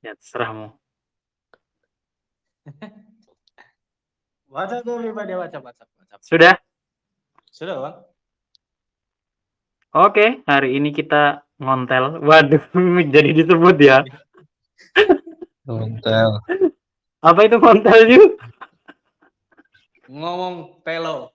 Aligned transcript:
Ya 0.00 0.16
terserah 0.16 0.50
mau. 0.56 0.70
WhatsApp 4.50 4.82
dulu 4.82 5.12
Pak 5.12 5.24
dia 5.28 5.36
WhatsApp 5.36 5.64
WhatsApp 5.64 5.88
WhatsApp. 6.00 6.20
Sudah? 6.24 6.54
Sudah 7.52 7.76
Bang. 7.84 7.96
Oke, 9.90 10.46
hari 10.46 10.78
ini 10.78 10.94
kita 10.94 11.44
ngontel. 11.60 12.22
Waduh, 12.24 12.62
jadi 13.14 13.30
disebut 13.34 13.76
ya. 13.76 14.00
Ngontel. 15.68 16.40
Apa 17.20 17.40
itu 17.44 17.60
ngontel 17.60 18.00
juga? 18.08 18.28
Ngomong 20.08 20.80
pelo. 20.82 21.30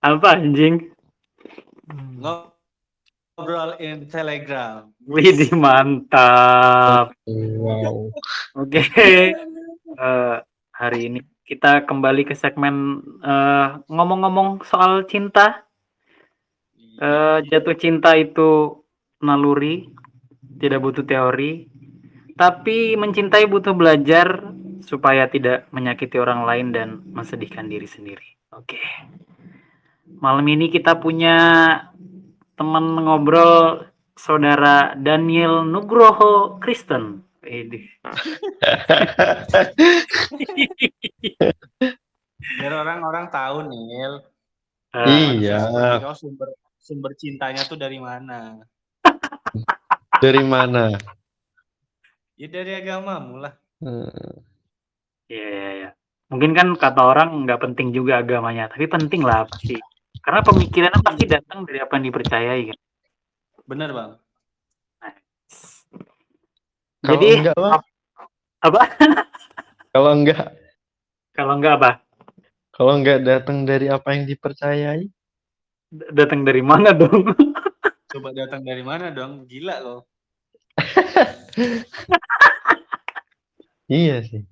Apa 0.00 0.26
anjing? 0.38 0.92
Ngobrol 3.32 3.80
in 3.80 4.04
Telegram. 4.12 4.92
Widih 5.08 5.56
mantap. 5.56 7.16
Wow. 7.24 8.12
Oke. 8.60 8.84
Eh, 9.92 10.36
hari 10.72 11.00
ini 11.08 11.20
kita 11.40 11.88
kembali 11.88 12.28
ke 12.28 12.36
segmen 12.36 13.00
eh, 13.24 13.68
ngomong-ngomong 13.88 14.60
soal 14.68 15.08
cinta. 15.08 15.64
Eh, 17.00 17.38
jatuh 17.48 17.72
cinta 17.72 18.12
itu 18.20 18.84
naluri, 19.24 19.88
tidak 20.60 20.84
butuh 20.84 21.04
teori. 21.08 21.72
Tapi 22.36 23.00
mencintai 23.00 23.48
butuh 23.48 23.72
belajar 23.72 24.52
supaya 24.84 25.24
tidak 25.32 25.72
menyakiti 25.72 26.20
orang 26.20 26.44
lain 26.44 26.68
dan 26.68 26.88
mensedihkan 27.16 27.64
diri 27.64 27.88
sendiri. 27.88 28.28
Oke. 28.52 28.76
Malam 30.20 30.44
ini 30.52 30.68
kita 30.68 31.00
punya 31.00 31.36
teman 32.54 33.00
ngobrol 33.00 33.88
saudara 34.14 34.94
Daniel 34.94 35.64
Nugroho 35.64 36.60
Kristen. 36.60 37.24
Widih. 37.42 37.90
Biar 42.62 42.72
orang-orang 42.72 43.26
tahu 43.34 43.66
Nil. 43.66 44.22
Eh, 44.94 45.42
Iya. 45.42 45.98
Kau 45.98 46.14
sumber 46.14 46.54
sumber 46.78 47.10
cintanya 47.18 47.66
tuh 47.66 47.78
dari 47.78 47.98
mana? 47.98 48.62
Dari 50.22 50.42
mana? 50.46 50.94
Ya 52.38 52.46
dari 52.46 52.78
agamamu 52.78 53.42
lah. 53.42 53.58
Hmm. 53.82 54.38
Iya, 55.26 55.48
iya, 55.50 55.70
iya. 55.82 55.90
Mungkin 56.30 56.54
kan 56.54 56.78
kata 56.78 57.02
orang 57.02 57.42
nggak 57.42 57.58
penting 57.58 57.90
juga 57.90 58.22
agamanya, 58.22 58.70
tapi 58.70 58.86
penting 58.86 59.26
lah 59.26 59.42
pasti. 59.50 59.82
Karena 60.22 60.40
pemikirannya 60.46 61.00
pasti 61.02 61.24
datang 61.26 61.66
dari 61.66 61.82
apa 61.82 61.92
yang 61.98 62.04
dipercayai 62.08 62.62
kan. 62.70 62.78
Bener 63.66 63.90
Bang. 63.90 64.12
Kalau 67.02 67.10
Jadi 67.18 67.28
enggak, 67.42 67.56
Bang? 67.58 67.82
apa? 68.62 68.82
Kalau 69.92 70.10
enggak, 70.14 70.46
Kalau 71.34 71.54
nggak 71.58 71.74
apa? 71.76 71.90
kalau 72.72 72.96
enggak 72.96 73.20
datang 73.20 73.68
dari 73.68 73.92
apa 73.92 74.16
yang 74.16 74.24
dipercayai, 74.24 75.04
D- 75.92 76.10
Datang 76.16 76.48
dari 76.48 76.64
mana 76.64 76.96
dong? 76.96 77.28
Coba 78.12 78.32
datang 78.32 78.64
dari 78.64 78.80
mana 78.80 79.12
dong? 79.12 79.44
Gila 79.44 79.76
loh. 79.84 80.08
iya 83.92 84.24
sih. 84.24 84.48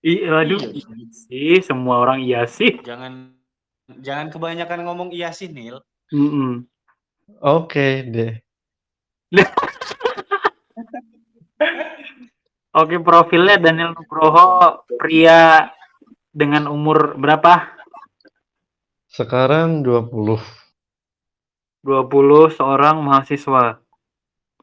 Iya. 0.00 0.40
iya 0.48 1.08
sih, 1.12 1.60
semua 1.60 2.00
orang 2.00 2.24
iya 2.24 2.48
sih. 2.48 2.80
Jangan 2.80 3.36
jangan 4.00 4.32
kebanyakan 4.32 4.88
ngomong 4.88 5.10
iya 5.12 5.34
sih 5.34 5.52
Nil. 5.52 5.82
Mm-mm. 6.14 6.64
Oke 7.42 8.06
deh. 8.08 8.32
Oke, 12.72 12.96
profilnya 13.04 13.60
Daniel 13.60 13.92
Nugroho, 13.92 14.80
pria 14.96 15.68
dengan 16.32 16.64
umur 16.72 17.20
berapa? 17.20 17.68
Sekarang 19.12 19.84
20. 19.84 20.40
20, 21.84 22.56
seorang 22.56 23.04
mahasiswa. 23.04 23.76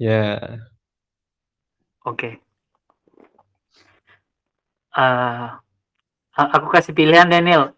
Ya. 0.02 0.58
Oke. 2.02 2.42
Eh, 4.98 5.48
aku 6.34 6.68
kasih 6.74 6.98
pilihan 6.98 7.30
Daniel. 7.30 7.78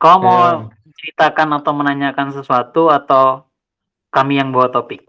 Kau 0.00 0.16
mau 0.22 0.72
Ya. 0.98 1.00
ceritakan 1.14 1.62
atau 1.62 1.72
menanyakan 1.78 2.34
sesuatu 2.34 2.90
atau 2.90 3.46
kami 4.10 4.42
yang 4.42 4.50
bawa 4.50 4.66
topik? 4.66 5.06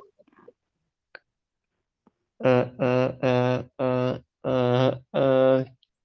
Eh, 2.40 2.66
eh, 2.78 3.10
eh, 3.20 3.58
eh, 3.74 4.14
eh, 4.46 4.92
eh, 5.18 5.58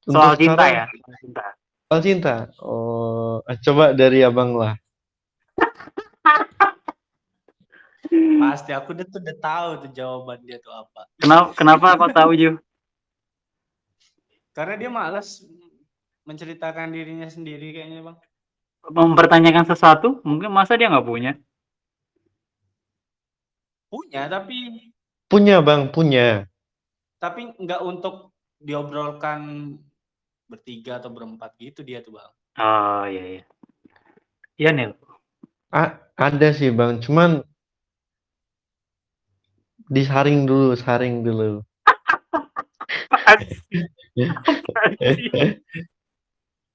Soal 0.09 0.33
cinta 0.35 0.65
sekarang- 0.65 0.73
ya? 0.73 0.85
Soal 0.89 1.15
Cinta. 1.21 1.45
Soal 1.85 2.01
cinta. 2.01 2.35
Oh, 2.59 3.45
eh, 3.45 3.61
coba 3.61 3.93
dari 3.93 4.25
abang 4.25 4.57
lah. 4.57 4.75
Pasti 8.41 8.73
aku 8.73 8.97
udah 8.97 9.05
tuh 9.05 9.21
udah 9.21 9.37
tahu 9.39 9.69
tuh 9.85 9.91
jawaban 9.93 10.41
dia 10.43 10.57
tuh 10.61 10.73
apa. 10.73 11.07
Kenapa 11.21 11.53
kenapa 11.53 11.87
kau 11.95 12.09
tahu 12.09 12.31
Ju? 12.35 12.57
Karena 14.55 14.75
dia 14.79 14.89
malas 14.89 15.45
menceritakan 16.25 16.89
dirinya 16.89 17.29
sendiri 17.29 17.75
kayaknya 17.75 18.01
bang. 18.01 18.17
Mempertanyakan 18.91 19.65
sesuatu? 19.65 20.21
Mungkin 20.25 20.53
masa 20.53 20.77
dia 20.77 20.93
nggak 20.93 21.07
punya? 21.09 21.33
Punya 23.89 24.27
tapi 24.29 24.91
Punya 25.31 25.59
bang, 25.65 25.89
punya. 25.91 26.47
tapi 27.17 27.49
nggak 27.57 27.81
untuk 27.81 28.37
diobrolkan 28.61 29.73
bertiga 30.45 31.01
atau 31.01 31.09
berempat 31.09 31.57
gitu 31.57 31.81
dia 31.81 32.05
tuh 32.05 32.21
bang. 32.21 32.33
Oh 32.61 33.05
iya 33.09 33.25
iya. 33.41 33.43
Iya 34.61 34.71
Nil. 34.77 34.93
A- 35.73 35.97
ada 36.21 36.49
sih 36.53 36.69
bang, 36.69 37.01
cuman 37.01 37.41
disaring 39.89 40.45
dulu, 40.45 40.77
saring 40.77 41.25
dulu. 41.25 41.65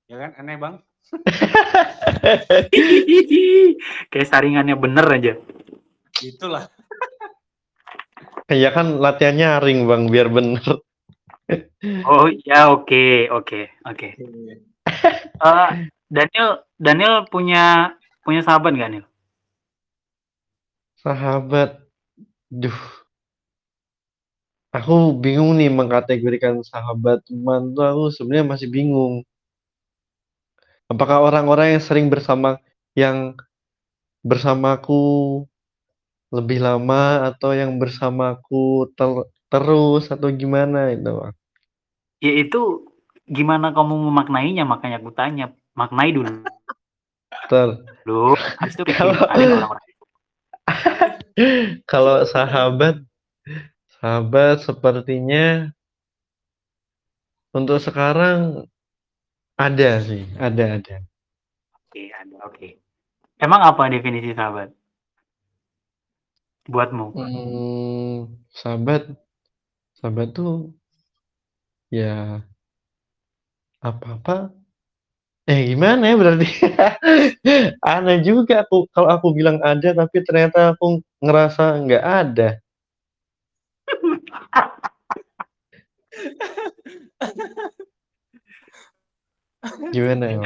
Ya 0.09 0.17
kan 0.17 0.33
aneh 0.41 0.57
bang. 0.57 0.75
Kayak 4.11 4.29
saringannya 4.29 4.75
bener 4.77 5.05
aja. 5.09 5.33
Itulah. 6.21 6.67
Ya 8.49 8.73
kan 8.73 8.97
latihannya 8.97 9.61
ring 9.61 9.85
bang, 9.85 10.09
biar 10.09 10.27
bener. 10.29 10.65
Oh 12.05 12.27
iya 12.29 12.69
oke 12.69 13.29
oke 13.29 13.69
oke. 13.85 14.07
Eh, 15.39 15.69
Daniel 16.09 16.49
Daniel 16.77 17.25
punya 17.29 17.93
punya 18.25 18.41
sahabat 18.41 18.73
nggak 18.73 18.91
Nil? 18.91 19.05
Sahabat, 20.99 21.79
duh. 22.51 22.75
Aku 24.69 25.17
bingung 25.17 25.57
nih 25.57 25.71
mengkategorikan 25.71 26.61
sahabat 26.61 27.25
teman 27.25 27.73
tuh 27.73 27.85
aku 27.87 28.03
sebenarnya 28.13 28.45
masih 28.45 28.67
bingung. 28.69 29.25
Apakah 30.89 31.21
orang-orang 31.21 31.77
yang 31.77 31.83
sering 31.85 32.09
bersama 32.09 32.57
yang 32.97 33.37
bersamaku 34.25 35.45
lebih 36.33 36.61
lama 36.61 37.29
atau 37.29 37.53
yang 37.53 37.77
bersamaku 37.77 38.89
ter- 38.97 39.29
terus 39.49 40.09
atau 40.09 40.29
gimana 40.33 40.89
itu 40.93 41.09
bang? 41.09 41.33
Ya 42.19 42.33
itu 42.41 42.89
gimana 43.29 43.69
kamu 43.69 44.09
memaknainya 44.09 44.65
makanya 44.65 44.97
aku 44.97 45.13
tanya. 45.13 45.53
Maknai 45.77 46.09
dulu. 46.11 46.43
Ter- 47.47 47.79
Dulu, 48.03 48.33
habis 48.57 48.73
itu 48.73 48.83
Kalau- 48.89 49.13
kenalin 49.13 49.61
orang-orang. 49.61 49.85
Kalau 51.91 52.25
sahabat, 52.25 52.99
sahabat 54.01 54.65
sepertinya 54.65 55.69
untuk 57.53 57.77
sekarang 57.79 58.65
ada 59.59 59.89
sih, 60.07 60.23
ada 60.39 60.79
ada. 60.79 60.95
Oke, 61.75 62.07
ada 62.15 62.35
oke. 62.47 62.79
Emang 63.43 63.59
apa 63.59 63.91
definisi 63.91 64.31
sahabat? 64.31 64.71
Buatmu? 66.71 67.11
Hmm, 67.11 68.39
sahabat, 68.55 69.09
sahabat 69.99 70.31
tuh 70.31 70.71
ya 71.91 72.39
apa-apa. 73.83 74.53
Eh 75.49 75.73
gimana 75.73 76.13
ya 76.13 76.15
berarti? 76.15 76.45
Aneh 77.83 78.21
juga 78.21 78.63
aku 78.63 78.85
kalau 78.93 79.09
aku 79.11 79.33
bilang 79.33 79.57
ada 79.65 79.91
tapi 79.97 80.21
ternyata 80.23 80.77
aku 80.77 81.01
ngerasa 81.19 81.83
nggak 81.83 82.05
ada. 82.05 82.49
Gimana 89.91 90.25
ya? 90.29 90.39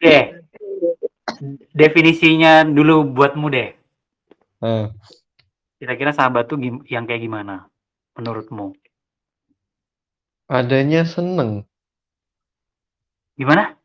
Deh. 0.00 0.24
Definisinya 1.74 2.64
dulu 2.64 3.04
buatmu 3.12 3.46
deh. 3.52 3.76
Nah, 4.64 4.88
Kira-kira 5.84 6.16
sahabat 6.16 6.48
tuh 6.48 6.56
gim 6.56 6.80
yang 6.88 7.04
kayak 7.04 7.20
gimana 7.20 7.68
menurutmu? 8.16 8.72
Adanya 10.48 11.04
seneng. 11.04 11.68
Gimana? 13.36 13.76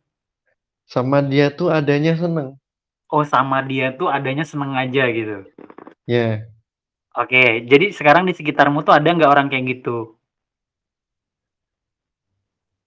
Sama 0.87 1.19
dia 1.25 1.51
tuh 1.51 1.73
adanya 1.73 2.15
seneng. 2.15 2.55
Oh, 3.09 3.25
sama 3.25 3.65
dia 3.65 3.91
tuh 3.97 4.07
adanya 4.07 4.45
seneng 4.45 4.77
aja 4.77 5.09
gitu? 5.09 5.43
Ya. 6.05 6.45
Oke, 7.17 7.65
jadi 7.65 7.89
sekarang 7.89 8.29
di 8.29 8.37
sekitarmu 8.37 8.85
tuh 8.85 8.93
ada 8.93 9.09
nggak 9.09 9.27
orang 9.27 9.49
kayak 9.49 9.81
gitu? 9.81 10.15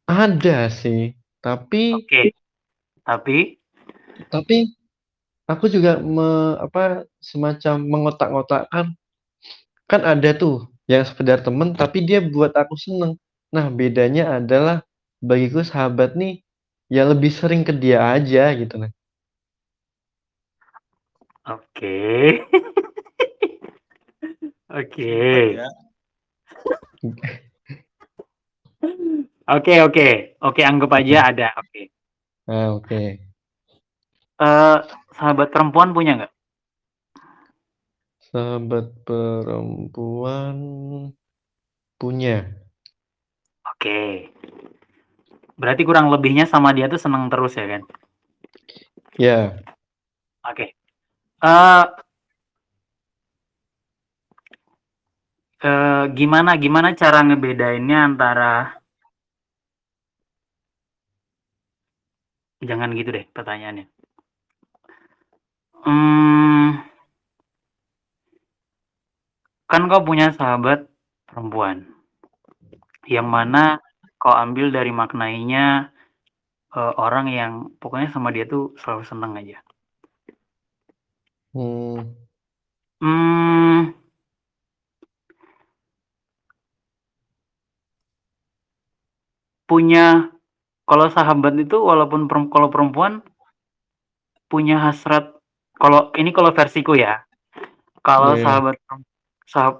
Ada 0.07 0.71
sih, 0.71 1.13
tapi 1.43 1.99
Oke. 1.99 2.39
Tapi? 3.03 3.59
tapi 4.31 4.71
aku 5.51 5.67
juga 5.67 5.99
me 5.99 6.55
apa, 6.63 7.03
semacam 7.19 7.75
mengotak-ngotakkan, 7.83 8.95
kan 9.91 10.03
ada 10.07 10.31
tuh 10.33 10.71
yang 10.87 11.03
sekedar 11.03 11.43
temen 11.43 11.75
tapi 11.75 12.07
dia 12.07 12.23
buat 12.23 12.55
aku 12.55 12.79
seneng. 12.79 13.19
Nah, 13.53 13.69
bedanya 13.69 14.41
adalah 14.41 14.87
bagiku 15.21 15.61
sahabat 15.67 16.17
nih, 16.17 16.41
ya 16.89 17.05
lebih 17.05 17.35
sering 17.35 17.67
ke 17.67 17.75
dia 17.75 18.15
aja 18.15 18.55
gitu 18.55 18.79
nah. 18.79 18.93
Oke. 21.51 22.39
Oke. 24.79 25.11
Ya. 25.59 25.67
Oke 29.51 29.83
oke. 29.83 30.39
Oke, 30.39 30.63
anggap 30.63 30.91
aja 31.03 31.19
ada, 31.35 31.49
oke. 31.59 31.83
Ah, 32.47 32.69
oke. 32.79 33.03
Eee, 34.41 34.77
sahabat 35.17 35.49
perempuan 35.53 35.91
punya 35.97 36.13
nggak? 36.19 36.33
Sahabat 38.31 38.87
perempuan 39.07 40.57
punya. 42.01 42.49
Oke. 43.67 44.31
Berarti 45.61 45.83
kurang 45.87 46.11
lebihnya 46.13 46.47
sama 46.49 46.73
dia 46.77 46.89
tuh 46.91 47.01
seneng 47.01 47.29
terus 47.33 47.55
ya 47.59 47.67
kan? 47.69 47.83
Ya. 49.19 49.57
Oke. 50.47 50.75
Eee 51.45 51.85
eee, 55.61 56.05
gimana 56.19 56.51
gimana 56.63 56.89
cara 57.01 57.19
ngebedainnya 57.27 57.99
antara 58.09 58.53
Jangan 62.63 62.95
gitu 62.95 63.11
deh 63.17 63.25
pertanyaannya. 63.35 63.87
Mmm 65.87 66.71
kan 69.71 69.83
kau 69.91 70.03
punya 70.09 70.27
sahabat 70.35 70.79
perempuan, 71.29 71.87
yang 73.09 73.29
mana 73.37 73.79
kau 74.23 74.35
ambil 74.35 74.67
dari 74.77 74.93
maknainya, 74.95 75.93
eee, 76.77 76.93
orang 77.07 77.27
yang 77.33 77.53
pokoknya 77.83 78.09
sama 78.15 78.31
dia 78.37 78.45
tuh 78.49 78.75
selalu 78.81 79.05
seneng 79.11 79.33
aja. 79.41 79.59
Hmm. 81.55 82.01
Mmm 83.03 83.95
Punya 89.69 90.27
kalau 90.89 91.07
sahabat 91.09 91.55
itu 91.59 91.79
walaupun 91.79 92.27
perem 92.27 92.51
kalau 92.51 92.69
perempuan 92.69 93.23
punya 94.51 94.77
hasrat 94.83 95.33
kalau 95.81 96.13
ini 96.15 96.31
kalau 96.31 96.53
versiku 96.55 96.93
ya, 96.95 97.25
kalau 98.05 98.37
Iya. 98.37 98.43
sahabat 98.45 98.77
perem 98.85 99.01
sahab 99.49 99.75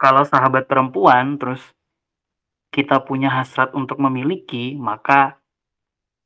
kalau 0.00 0.22
sahabat 0.26 0.64
perempuan 0.66 1.36
terus 1.38 1.62
kita 2.74 2.98
punya 3.06 3.30
hasrat 3.30 3.70
untuk 3.78 4.02
memiliki, 4.02 4.74
maka 4.74 5.38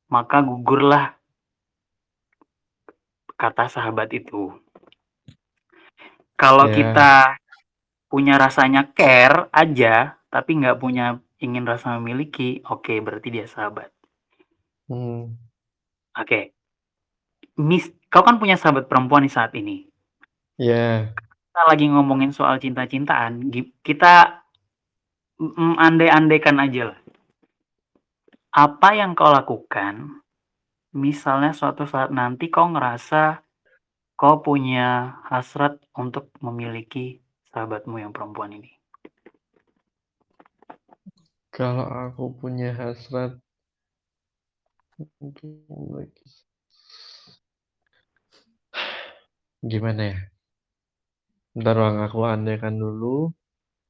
maka 0.08 0.40
gugurlah 0.40 1.12
kata 3.36 3.68
sahabat 3.68 4.08
itu. 4.16 4.56
Kalau 6.40 6.70
Ya. 6.70 6.74
kita 6.74 7.12
punya 8.08 8.40
rasanya 8.40 8.88
care 8.96 9.52
aja, 9.52 10.16
tapi 10.32 10.56
nggak 10.56 10.80
punya 10.80 11.20
ingin 11.44 11.68
rasa 11.68 12.00
memiliki, 12.00 12.64
oke 12.64 12.96
berarti 13.04 13.28
dia 13.28 13.44
sahabat. 13.44 13.92
Hmm. 14.88 15.36
Oke. 16.16 16.56
Mis 17.60 17.92
kau 18.08 18.24
kan 18.24 18.40
punya 18.40 18.56
sahabat 18.56 18.88
perempuan 18.88 19.22
nih 19.24 19.32
saat 19.32 19.52
ini. 19.54 19.86
Iya. 20.58 21.12
Kita 21.14 21.62
lagi 21.68 21.86
ngomongin 21.86 22.32
soal 22.34 22.58
cinta-cintaan, 22.58 23.50
kita 23.84 24.42
mhm, 25.38 25.78
andai-andaikan 25.78 26.58
ajalah. 26.58 26.98
Apa 28.54 28.96
yang 28.96 29.14
kau 29.14 29.30
lakukan, 29.30 30.22
misalnya 30.96 31.54
suatu 31.54 31.86
saat 31.86 32.10
nanti 32.10 32.50
kau 32.50 32.66
ngerasa 32.66 33.44
kau 34.18 34.42
punya 34.42 35.20
hasrat 35.30 35.78
untuk 35.94 36.34
memiliki 36.42 37.22
sahabatmu 37.54 38.02
yang 38.02 38.10
perempuan 38.10 38.50
ini? 38.58 38.74
Kalau 41.54 41.86
aku 41.86 42.34
punya 42.38 42.74
hasrat 42.74 43.38
Gimana 49.62 50.02
ya? 50.10 50.18
Bentar 51.54 51.74
Bang, 51.78 51.96
aku 52.02 52.18
andaikan 52.26 52.74
dulu. 52.82 53.30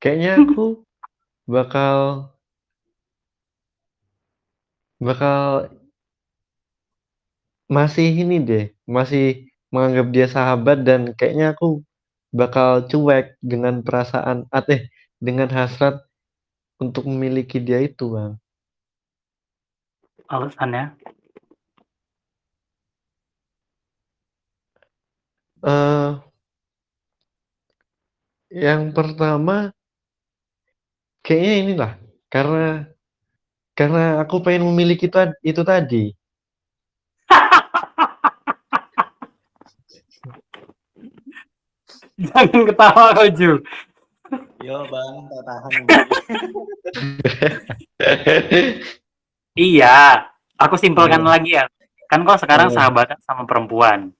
Kayaknya 0.00 0.30
aku 0.44 0.84
bakal 1.48 2.28
bakal 5.00 5.72
masih 7.72 8.08
ini 8.24 8.36
deh, 8.44 8.64
masih 8.84 9.48
menganggap 9.72 10.06
dia 10.12 10.26
sahabat 10.28 10.84
dan 10.84 11.12
kayaknya 11.16 11.56
aku 11.56 11.84
bakal 12.32 12.84
cuek 12.88 13.36
dengan 13.40 13.80
perasaan 13.80 14.44
at 14.52 14.68
eh, 14.72 14.88
dengan 15.20 15.48
hasrat 15.52 16.04
untuk 16.80 17.04
memiliki 17.08 17.60
dia 17.60 17.80
itu, 17.84 18.12
Bang. 18.12 18.40
Alasannya? 20.28 20.92
Eee 25.64 26.20
yang 28.48 28.96
pertama 28.96 29.76
kayaknya 31.24 31.54
inilah, 31.64 31.92
karena 32.32 32.88
karena 33.72 34.20
aku 34.20 34.44
pengen 34.44 34.68
memiliki 34.68 35.08
tad 35.08 35.32
itu 35.40 35.64
tadi. 35.64 36.12
Jangan 42.28 42.68
ketawa 42.68 43.16
kau, 43.16 43.28
Ju. 43.32 43.64
Yo 44.60 44.76
Bang, 44.92 45.24
tak 45.30 45.42
tahan. 45.48 45.74
Iya, 49.56 50.28
aku 50.58 50.74
simpelkan 50.76 51.22
Iya. 51.24 51.30
lagi 51.30 51.50
ya. 51.56 51.64
Kan 52.08 52.24
kau 52.24 52.36
sekarang 52.40 52.68
Iya. 52.72 52.76
sahabatan 52.76 53.18
sama 53.24 53.44
perempuan. 53.48 54.12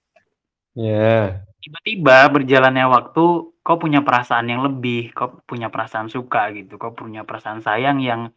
Iya. 0.77 1.45
Tiba-tiba 1.59 2.29
berjalannya 2.31 2.87
waktu, 2.87 3.25
kau 3.67 3.77
punya 3.77 4.01
perasaan 4.01 4.47
yang 4.49 4.63
lebih, 4.65 5.11
kau 5.13 5.43
punya 5.45 5.69
perasaan 5.69 6.09
suka 6.09 6.53
gitu, 6.55 6.79
kau 6.79 6.95
punya 6.95 7.27
perasaan 7.27 7.61
sayang 7.61 7.99
yang 8.01 8.31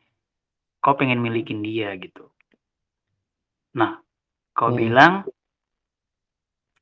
kau 0.81 0.97
pengen 0.97 1.21
milikin 1.21 1.61
dia 1.61 1.93
gitu. 1.95 2.27
Nah, 3.77 4.01
kau 4.57 4.73
Mhm. 4.73 4.77
bilang 4.79 5.13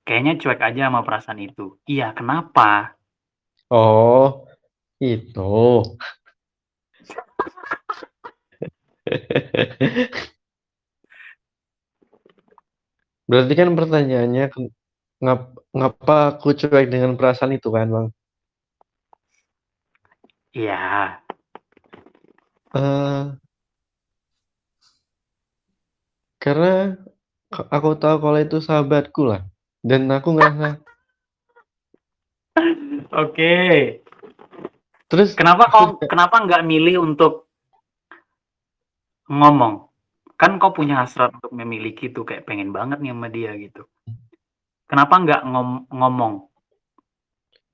kayaknya 0.08 0.40
cuek 0.42 0.62
aja 0.64 0.90
sama 0.90 1.06
perasaan 1.06 1.38
itu. 1.44 1.78
Iya, 1.86 2.16
kenapa? 2.18 2.98
Oh, 3.70 4.48
itu. 4.98 5.86
Berarti 13.30 13.54
kan 13.54 13.70
pertanyaannya 13.78 14.44
ken 14.54 14.64
ngap 15.22 15.42
ngapa 15.76 16.18
aku 16.38 16.56
cuek 16.56 16.90
dengan 16.90 17.16
perasaan 17.20 17.54
itu 17.58 17.70
kan, 17.70 17.88
Bang? 17.92 18.08
Iya. 20.56 21.20
Eee 22.74 23.38
karena 26.40 26.96
ka 27.52 27.68
aku 27.68 28.00
tahu 28.00 28.16
kalau 28.24 28.40
itu 28.40 28.64
sahabatku 28.64 29.28
lah, 29.28 29.44
dan 29.84 30.08
aku 30.08 30.40
ngerasa 30.40 30.80
Oke. 33.24 33.56
Terus 35.10 35.34
Kenapa 35.34 35.68
aku 35.68 35.74
kau 35.74 35.86
kenapa 36.06 36.46
nggak 36.46 36.64
milih 36.64 37.02
untuk 37.02 37.49
ngomong? 39.30 39.88
Kan 40.40 40.58
kau 40.62 40.72
punya 40.72 41.04
hasrat 41.04 41.32
untuk 41.36 41.52
memiliki 41.54 42.10
tuh, 42.16 42.24
kayak 42.28 42.48
pengen 42.48 42.72
banget 42.72 42.98
nih 43.04 43.12
sama 43.14 43.28
dia 43.30 43.52
gitu. 43.60 43.84
Kenapa 44.90 45.14
nggak 45.22 45.42
ngom 45.46 45.70
ngomong? 45.94 46.34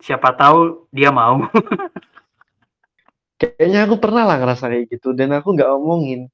Siapa 0.03 0.35
tahu 0.35 0.89
dia 0.91 1.09
mau. 1.09 1.39
Kayaknya 3.39 3.79
aku 3.85 3.95
pernah 3.99 4.23
lah 4.23 4.37
ngerasa 4.39 4.71
kayak 4.71 4.85
gitu 4.95 5.11
dan 5.11 5.29
aku 5.35 5.55
nggak 5.55 5.71
omongin. 5.75 6.31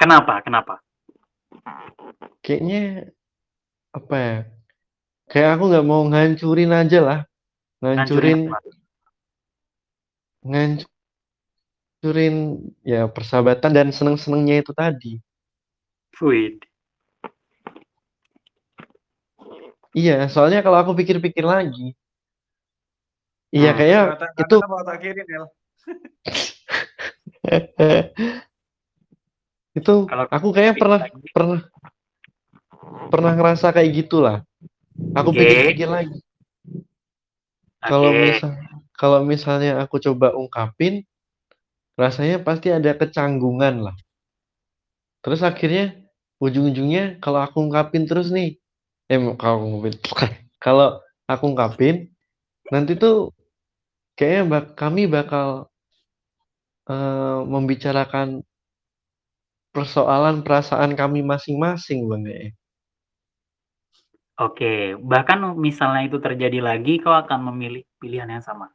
Kenapa? 0.00 0.44
Kenapa? 0.44 0.80
Kayaknya 2.44 3.12
apa 3.96 4.16
ya? 4.16 4.36
Kayak 5.30 5.50
aku 5.56 5.64
nggak 5.72 5.86
mau 5.88 6.02
ngancurin 6.08 6.72
aja 6.72 6.98
lah. 7.04 7.18
Ngancurin 7.80 8.40
Ngancurin 8.40 8.40
apa? 8.48 8.58
ngancurin 10.50 10.97
ya 12.86 13.10
persahabatan 13.10 13.74
dan 13.74 13.88
seneng-senengnya 13.90 14.62
itu 14.62 14.70
tadi. 14.70 15.18
Wih. 16.22 16.58
Iya, 19.96 20.28
soalnya 20.30 20.62
kalau 20.62 20.78
aku 20.78 20.94
pikir-pikir 20.94 21.42
lagi, 21.42 21.96
iya 23.50 23.72
Hmm. 23.74 23.78
kayak 23.80 24.02
itu 24.38 24.56
mau 24.68 24.84
tak 24.84 25.00
itu 29.78 29.94
Kalau 30.06 30.26
aku 30.28 30.48
kayak 30.52 30.76
pernah 30.76 31.00
lagi, 31.02 31.30
pernah 31.32 31.60
pernah 33.08 33.32
ngerasa 33.32 33.72
kayak 33.72 33.90
gitulah. 34.04 34.44
Aku 35.16 35.32
Oke. 35.32 35.40
pikir-pikir 35.40 35.88
lagi. 35.88 36.18
Kalau 37.80 38.12
Oke. 38.12 38.20
misal 38.28 38.50
kalau 38.98 39.22
misalnya 39.24 39.80
aku 39.80 39.96
coba 40.02 40.34
ungkapin, 40.36 41.07
rasanya 41.98 42.38
pasti 42.46 42.70
ada 42.70 42.94
kecanggungan 42.94 43.90
lah. 43.90 43.96
Terus 45.20 45.42
akhirnya 45.42 45.98
ujung-ujungnya 46.38 47.18
kalau 47.18 47.42
aku 47.42 47.66
ungkapin 47.66 48.06
terus 48.06 48.30
nih, 48.30 48.56
eh 49.10 49.18
kalau 49.34 49.58
aku 49.58 49.66
ungkapin, 49.66 50.32
kalau 50.62 50.88
aku 51.26 51.46
nanti 52.70 52.92
tuh 52.94 53.34
kayaknya 54.14 54.42
bak 54.46 54.64
kami 54.78 55.10
bakal 55.10 55.66
eh, 56.86 57.38
membicarakan 57.52 58.46
persoalan 59.74 60.42
perasaan 60.46 60.94
kami 60.98 61.20
masing-masing, 61.22 62.06
Bang. 62.08 62.24
ya. 62.26 62.50
Oke, 64.38 64.94
bahkan 65.02 65.42
misalnya 65.58 66.06
itu 66.06 66.22
terjadi 66.22 66.62
lagi, 66.62 67.02
kau 67.02 67.10
akan 67.10 67.50
memilih 67.50 67.82
pilihan 67.98 68.30
yang 68.30 68.42
sama. 68.42 68.70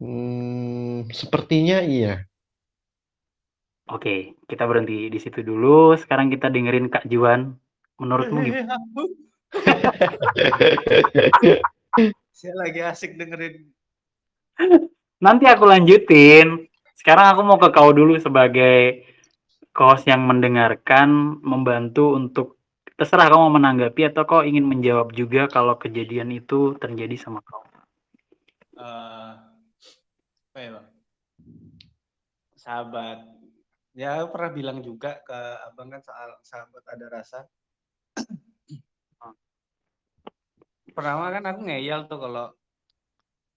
Hmm, 0.00 1.04
sepertinya 1.12 1.84
iya. 1.84 2.24
Oke, 3.92 4.40
kita 4.48 4.64
berhenti 4.64 5.12
di 5.12 5.18
situ 5.20 5.44
dulu. 5.44 5.92
Sekarang 6.00 6.32
kita 6.32 6.48
dengerin 6.48 6.88
Kak 6.88 7.04
Juan. 7.04 7.52
Menurutmu 8.00 8.40
gimana? 8.48 8.80
Saya 12.32 12.54
lagi 12.56 12.80
asik 12.80 13.20
dengerin. 13.20 13.68
Nanti 15.20 15.44
aku 15.44 15.68
lanjutin. 15.68 16.64
Sekarang 16.96 17.36
aku 17.36 17.44
mau 17.44 17.60
ke 17.60 17.68
kau 17.68 17.92
dulu 17.92 18.16
sebagai 18.16 19.04
host 19.76 20.08
yang 20.08 20.24
mendengarkan, 20.24 21.36
membantu 21.44 22.16
untuk 22.16 22.56
terserah 22.96 23.28
kau 23.32 23.48
mau 23.48 23.52
menanggapi 23.52 24.12
atau 24.12 24.24
kau 24.28 24.44
ingin 24.44 24.64
menjawab 24.64 25.12
juga 25.16 25.48
kalau 25.48 25.76
kejadian 25.80 26.32
itu 26.36 26.76
terjadi 26.80 27.16
sama 27.20 27.40
kau. 27.44 27.64
eh 28.80 29.32
apa 30.50 30.58
ya 30.60 30.70
bang? 30.76 30.86
Sahabat. 32.70 33.26
Ya 33.98 34.22
pernah 34.30 34.54
bilang 34.54 34.78
juga 34.78 35.18
ke 35.26 35.38
abang 35.66 35.90
kan 35.90 35.98
soal 36.06 36.38
sahabat 36.46 36.86
ada 36.86 37.06
rasa. 37.10 37.42
Pertama 40.94 41.34
kan 41.34 41.50
aku 41.50 41.66
ngeyel 41.66 42.06
tuh 42.06 42.22
kalau 42.22 42.54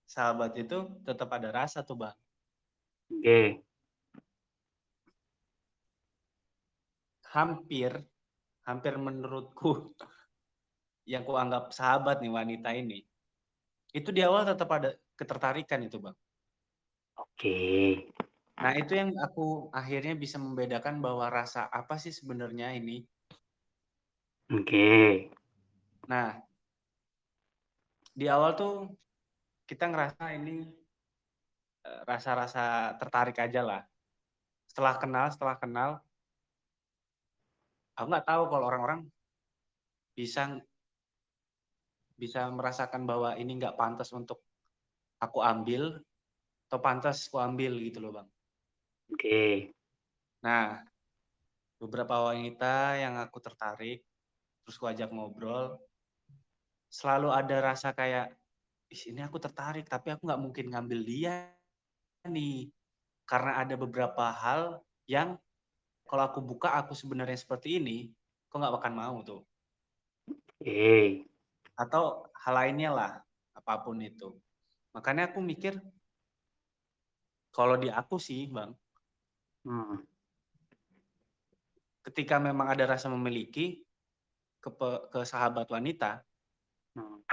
sahabat 0.10 0.58
itu 0.58 0.98
tetap 1.06 1.30
ada 1.30 1.54
rasa 1.54 1.86
tuh 1.86 2.02
bang. 2.02 2.18
Oke, 3.14 3.62
Hampir, 7.30 7.94
hampir 8.66 8.98
menurutku 8.98 9.94
yang 11.14 11.22
ku 11.22 11.38
anggap 11.38 11.70
sahabat 11.70 12.18
nih 12.18 12.34
wanita 12.34 12.74
ini, 12.74 13.06
itu 13.94 14.10
di 14.10 14.26
awal 14.26 14.50
tetap 14.50 14.74
ada 14.74 14.98
ketertarikan 15.14 15.86
itu 15.86 16.02
bang. 16.02 16.18
oke, 17.14 17.62
Nah 18.62 18.74
itu 18.78 18.94
yang 18.94 19.10
aku 19.18 19.74
akhirnya 19.74 20.14
bisa 20.14 20.38
membedakan 20.38 21.02
bahwa 21.02 21.26
rasa 21.30 21.66
apa 21.70 21.98
sih 21.98 22.14
sebenarnya 22.14 22.78
ini. 22.78 23.02
oke. 24.54 24.90
Nah 26.10 26.38
di 28.14 28.26
awal 28.30 28.54
tuh 28.54 28.94
kita 29.66 29.90
ngerasa 29.90 30.38
ini 30.38 30.70
eh, 31.88 32.02
rasa-rasa 32.06 32.94
tertarik 33.02 33.38
aja 33.42 33.62
lah. 33.66 33.82
Setelah 34.70 34.96
kenal, 35.02 35.26
setelah 35.34 35.58
kenal, 35.58 35.90
aku 37.98 38.08
nggak 38.10 38.28
tahu 38.30 38.44
kalau 38.50 38.66
orang-orang 38.70 39.02
bisa 40.14 40.62
bisa 42.14 42.46
merasakan 42.54 43.10
bahwa 43.10 43.34
ini 43.34 43.58
nggak 43.58 43.76
pantas 43.76 44.14
untuk 44.14 44.46
aku 45.18 45.42
ambil 45.42 45.98
atau 46.70 46.80
pantas 46.82 47.30
aku 47.30 47.42
ambil 47.42 47.78
gitu 47.82 47.98
loh 48.02 48.14
bang. 48.14 48.28
Oke, 49.14 49.70
Nah 50.42 50.82
beberapa 51.78 52.34
wanita 52.34 52.98
yang 52.98 53.22
aku 53.22 53.38
tertarik, 53.38 54.02
terus 54.66 54.76
aku 54.82 54.90
ajak 54.90 55.14
ngobrol, 55.14 55.78
selalu 56.90 57.30
ada 57.30 57.56
rasa 57.62 57.94
kayak, 57.94 58.34
Ih, 58.90 59.04
ini 59.10 59.26
aku 59.26 59.42
tertarik 59.42 59.86
tapi 59.90 60.14
aku 60.14 60.26
nggak 60.30 60.42
mungkin 60.42 60.66
ngambil 60.70 61.00
dia 61.02 61.36
nih 62.30 62.70
karena 63.26 63.62
ada 63.62 63.74
beberapa 63.74 64.30
hal 64.30 64.82
yang 65.10 65.38
kalau 66.06 66.24
aku 66.30 66.40
buka 66.46 66.74
aku 66.78 66.94
sebenarnya 66.94 67.38
seperti 67.40 67.82
ini, 67.82 68.10
kok 68.50 68.62
nggak 68.62 68.76
akan 68.78 68.94
mau 68.94 69.18
tuh. 69.26 69.42
oke. 70.62 71.26
Atau 71.74 72.30
hal 72.38 72.54
lainnya 72.54 72.90
lah, 72.94 73.12
apa 73.58 73.74
pun 73.82 73.98
itu. 73.98 74.38
Makanya 74.94 75.34
aku 75.34 75.42
mikir, 75.42 75.82
kalau 77.50 77.78
di 77.82 77.90
aku 77.90 78.22
sih 78.22 78.46
bang, 78.50 78.70
Hmm, 79.64 80.04
ketika 82.04 82.36
memang 82.36 82.68
ada 82.68 82.84
rasa 82.84 83.08
memiliki 83.08 83.80
ke, 84.60 84.70
pe- 84.70 85.04
ke 85.08 85.24
sahabat 85.24 85.72
wanita, 85.72 86.20
hmm. 87.00 87.24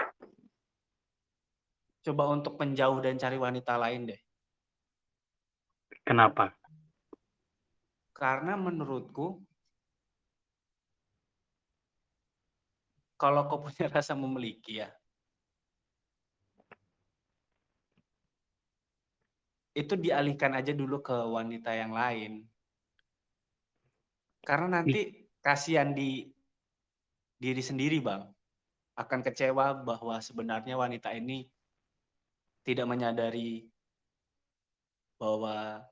coba 2.07 2.25
untuk 2.31 2.55
menjauh 2.55 3.03
dan 3.03 3.19
cari 3.19 3.35
wanita 3.35 3.75
lain 3.75 4.15
deh. 4.15 4.21
Kenapa? 6.07 6.55
Karena 8.15 8.55
menurutku, 8.55 9.43
kalau 13.19 13.51
kau 13.51 13.67
punya 13.67 13.91
rasa 13.97 14.15
memiliki 14.15 14.79
ya, 14.79 14.91
itu 19.71 19.95
dialihkan 19.95 20.59
aja 20.59 20.75
dulu 20.75 20.99
ke 20.99 21.15
wanita 21.15 21.71
yang 21.75 21.95
lain. 21.95 22.43
Karena 24.43 24.81
nanti 24.81 25.29
kasihan 25.45 25.95
di 25.95 26.27
diri 27.41 27.63
sendiri, 27.63 28.03
Bang. 28.03 28.29
Akan 28.99 29.25
kecewa 29.25 29.73
bahwa 29.81 30.19
sebenarnya 30.21 30.77
wanita 30.77 31.15
ini 31.17 31.49
tidak 32.67 32.85
menyadari 32.85 33.65
bahwa 35.17 35.85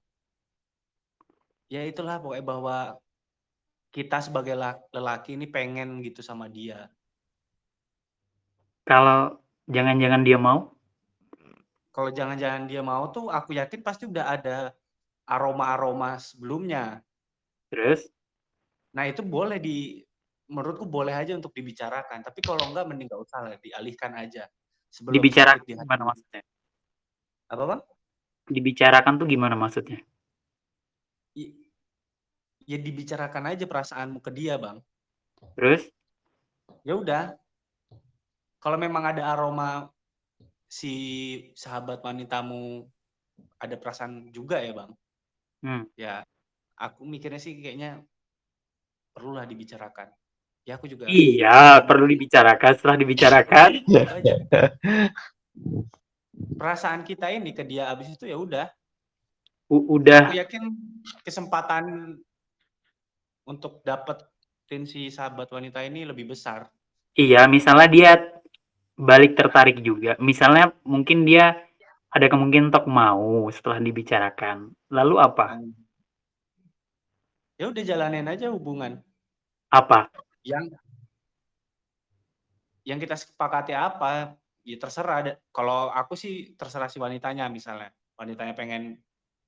ya 1.68 1.84
itulah 1.84 2.20
pokoknya 2.20 2.44
bahwa 2.44 2.78
kita 3.92 4.20
sebagai 4.20 4.56
la- 4.56 4.80
lelaki 4.92 5.36
ini 5.36 5.48
pengen 5.48 6.04
gitu 6.04 6.20
sama 6.20 6.48
dia. 6.48 6.92
Kalau 8.84 9.40
jangan-jangan 9.68 10.24
dia 10.24 10.40
mau, 10.40 10.72
Kalau 11.98 12.14
jangan-jangan 12.14 12.70
dia 12.70 12.78
mau 12.78 13.10
tuh 13.10 13.26
aku 13.26 13.58
yakin 13.58 13.82
pasti 13.82 14.06
udah 14.06 14.30
ada 14.30 14.70
aroma-aroma 15.26 16.14
sebelumnya. 16.22 17.02
terus 17.66 18.06
Nah, 18.94 19.10
itu 19.10 19.26
boleh 19.26 19.58
di 19.58 19.98
menurutku 20.46 20.86
boleh 20.86 21.10
aja 21.10 21.34
untuk 21.34 21.50
dibicarakan, 21.50 22.22
tapi 22.22 22.38
kalau 22.38 22.70
enggak 22.70 22.86
mending 22.86 23.10
nggak 23.10 23.18
usah 23.18 23.38
lah, 23.42 23.58
dialihkan 23.58 24.14
aja. 24.14 24.46
Sebelum 24.94 25.18
dibicarakan 25.18 25.66
di 25.66 25.74
gimana 25.74 26.02
maksudnya? 26.06 26.42
Apa, 27.50 27.62
Bang? 27.66 27.80
Dibicarakan 28.46 29.12
tuh 29.18 29.26
gimana 29.26 29.54
maksudnya? 29.58 29.98
I- 31.34 31.66
Ya 32.62 32.78
dibicarakan 32.78 33.58
aja 33.58 33.66
perasaanmu 33.66 34.22
ke 34.22 34.30
dia, 34.30 34.54
Bang. 34.54 34.78
Terus, 35.58 35.90
Ya 36.86 36.94
udah. 36.94 37.34
Kalau 38.62 38.78
memang 38.78 39.02
ada 39.02 39.34
aroma 39.34 39.90
si 40.68 40.94
sahabat 41.56 42.04
wanitamu 42.04 42.84
ada 43.58 43.76
perasaan 43.80 44.28
juga 44.30 44.60
ya, 44.60 44.72
Bang. 44.76 44.92
hmm, 45.64 45.82
Ya, 45.98 46.22
aku 46.78 47.02
mikirnya 47.08 47.40
sih 47.42 47.58
kayaknya 47.58 48.04
perlulah 49.16 49.44
dibicarakan. 49.48 50.08
ya 50.68 50.76
aku 50.76 50.84
juga 50.84 51.08
Iya, 51.08 51.80
perlu 51.88 52.04
dibicarakan. 52.04 52.72
Setelah 52.76 52.96
dibicarakan, 53.00 53.68
Itu 53.88 53.96
aja. 54.04 54.34
perasaan 56.58 57.02
kita 57.08 57.30
ini 57.32 57.50
ke 57.54 57.62
dia 57.66 57.88
abis 57.90 58.14
itu 58.14 58.26
ya 58.28 58.38
udah 58.38 58.66
u- 59.70 59.86
udah 59.98 60.28
aku 60.28 60.38
yakin 60.38 60.62
kesempatan 61.24 61.84
untuk 63.48 63.80
dapetin 63.86 64.84
si 64.84 65.08
sahabat 65.08 65.48
wanita 65.50 65.80
ini 65.86 66.04
lebih 66.04 66.30
besar 66.34 66.68
iya. 67.18 67.46
Misalnya 67.50 67.88
dia 67.90 68.10
balik 68.98 69.38
tertarik 69.38 69.78
juga. 69.80 70.18
Misalnya 70.18 70.74
mungkin 70.82 71.22
dia 71.22 71.54
ada 72.10 72.26
kemungkinan 72.26 72.74
untuk 72.74 72.90
mau 72.90 73.46
setelah 73.54 73.78
dibicarakan. 73.78 74.74
Lalu 74.90 75.14
apa? 75.22 75.46
ya 77.58 77.66
udah 77.66 77.82
jalanin 77.82 78.30
aja 78.30 78.54
hubungan 78.54 79.02
Apa? 79.74 80.08
yang 80.46 80.64
yang 82.86 82.96
kita 83.02 83.18
sepakati 83.18 83.74
apa 83.76 84.38
ya 84.64 84.78
terserah 84.80 85.36
kalau 85.52 85.92
aku 85.92 86.16
sih 86.16 86.54
terserah 86.56 86.88
si 86.88 86.96
wanitanya 87.02 87.50
misalnya 87.52 87.92
wanitanya 88.16 88.54
pengen 88.56 88.96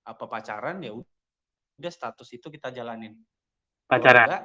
apa 0.04 0.26
pacaran 0.28 0.82
ya 0.84 0.92
udah 0.92 1.92
status 1.94 2.36
itu 2.36 2.52
kita 2.52 2.68
jalanin 2.68 3.16
Pacaran. 3.88 4.26
enggak, 4.28 4.44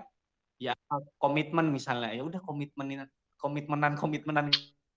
ya 0.61 0.73
komitmen 1.19 1.67
misalnya 1.73 2.15
ya 2.15 2.23
udah 2.23 2.39
komitmenin 2.39 3.03
komitmenan 3.35 3.99
komitmenan 3.99 4.47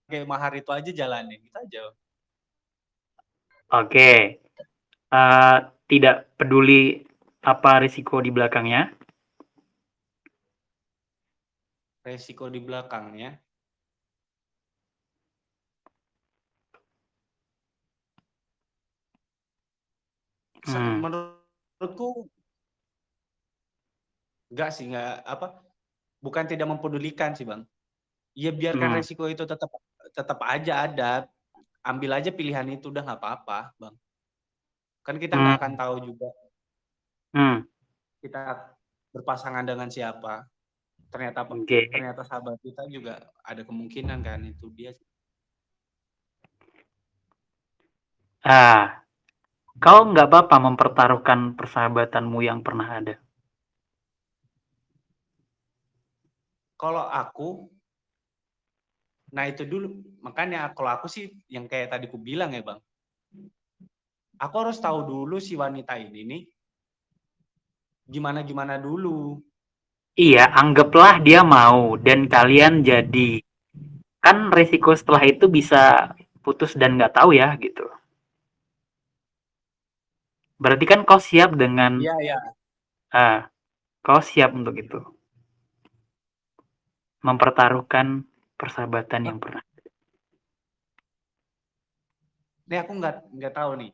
kayak 0.09 0.25
mahar 0.25 0.53
itu 0.57 0.71
aja 0.73 0.91
jalanin 0.91 1.39
gitu 1.45 1.59
aja 1.61 1.85
Oke. 3.69 4.41
Eh, 5.13 5.59
tidak 5.93 6.33
peduli 6.41 7.05
apa 7.45 7.85
risiko 7.85 8.17
di 8.25 8.33
belakangnya. 8.33 8.89
resiko 12.09 12.49
di 12.49 12.57
belakangnya 12.65 13.37
Hmm. 20.69 21.01
menurutku 21.01 22.29
enggak 24.53 24.69
sih 24.73 24.85
enggak 24.89 25.25
apa 25.25 25.65
bukan 26.21 26.45
tidak 26.45 26.69
mempedulikan 26.69 27.33
sih 27.33 27.45
bang 27.49 27.65
ya 28.37 28.53
biarkan 28.53 28.89
Hmm. 28.93 28.99
resiko 29.01 29.25
itu 29.33 29.49
tetap 29.49 29.69
tetap 30.19 30.43
aja 30.43 30.83
ada 30.91 31.31
ambil 31.87 32.19
aja 32.19 32.35
pilihan 32.35 32.67
itu 32.75 32.91
udah 32.91 33.07
nggak 33.07 33.21
apa-apa 33.23 33.71
bang 33.79 33.95
kan 35.07 35.17
kita 35.17 35.39
nggak 35.39 35.55
Hmm. 35.55 35.61
akan 35.63 35.73
tahu 35.79 35.95
juga 36.03 36.29
Hmm. 37.29 37.59
kita 38.19 38.75
berpasangan 39.15 39.63
dengan 39.63 39.87
siapa 39.87 40.43
ternyata 41.15 41.47
Oke. 41.47 41.87
ternyata 41.93 42.27
sahabat 42.27 42.59
kita 42.59 42.83
juga 42.91 43.31
ada 43.47 43.63
kemungkinan 43.63 44.19
kan 44.27 44.43
itu 44.43 44.67
dia 44.75 44.91
Ah, 48.43 49.05
kau 49.79 50.09
nggak 50.09 50.25
apa-apa 50.31 50.57
mempertaruhkan 50.57 51.53
persahabatanmu 51.55 52.39
yang 52.43 52.65
pernah 52.65 52.89
ada. 52.89 53.15
kalau 56.79 57.03
aku 57.11 57.67
nah 59.29 59.45
itu 59.45 59.69
dulu 59.69 59.93
makanya 60.25 60.73
kalau 60.73 60.97
aku 60.97 61.07
sih 61.07 61.29
yang 61.53 61.69
kayak 61.69 61.93
tadi 61.93 62.09
ku 62.09 62.17
bilang 62.17 62.53
ya 62.57 62.65
bang 62.65 62.81
aku 64.41 64.55
harus 64.57 64.79
tahu 64.81 65.05
dulu 65.05 65.37
si 65.37 65.53
wanita 65.59 66.01
ini 66.01 66.21
nih 66.25 66.43
gimana 68.09 68.41
gimana 68.41 68.81
dulu 68.81 69.37
Iya, 70.19 70.51
anggaplah 70.51 71.23
dia 71.23 71.47
mau 71.47 71.95
dan 71.95 72.27
kalian 72.27 72.83
jadi. 72.83 73.39
Kan 74.19 74.51
resiko 74.51 74.91
setelah 74.91 75.23
itu 75.23 75.47
bisa 75.47 76.11
putus 76.43 76.75
dan 76.75 76.99
nggak 76.99 77.15
tahu 77.23 77.39
ya 77.39 77.55
gitu. 77.63 77.87
Berarti 80.59 80.85
kan 80.91 81.07
kau 81.07 81.23
siap 81.23 81.55
dengan 81.55 82.03
iya 82.03 82.19
iya 82.19 82.39
ah, 83.15 83.47
kau 84.03 84.19
siap 84.19 84.59
untuk 84.59 84.75
itu. 84.75 84.99
Mempertaruhkan 87.23 88.27
persahabatan 88.59 89.23
yang 89.31 89.39
pernah. 89.39 89.63
ini 92.69 92.77
aku 92.77 92.93
nggak 93.01 93.17
nggak 93.33 93.55
tahu 93.57 93.71
nih. 93.81 93.93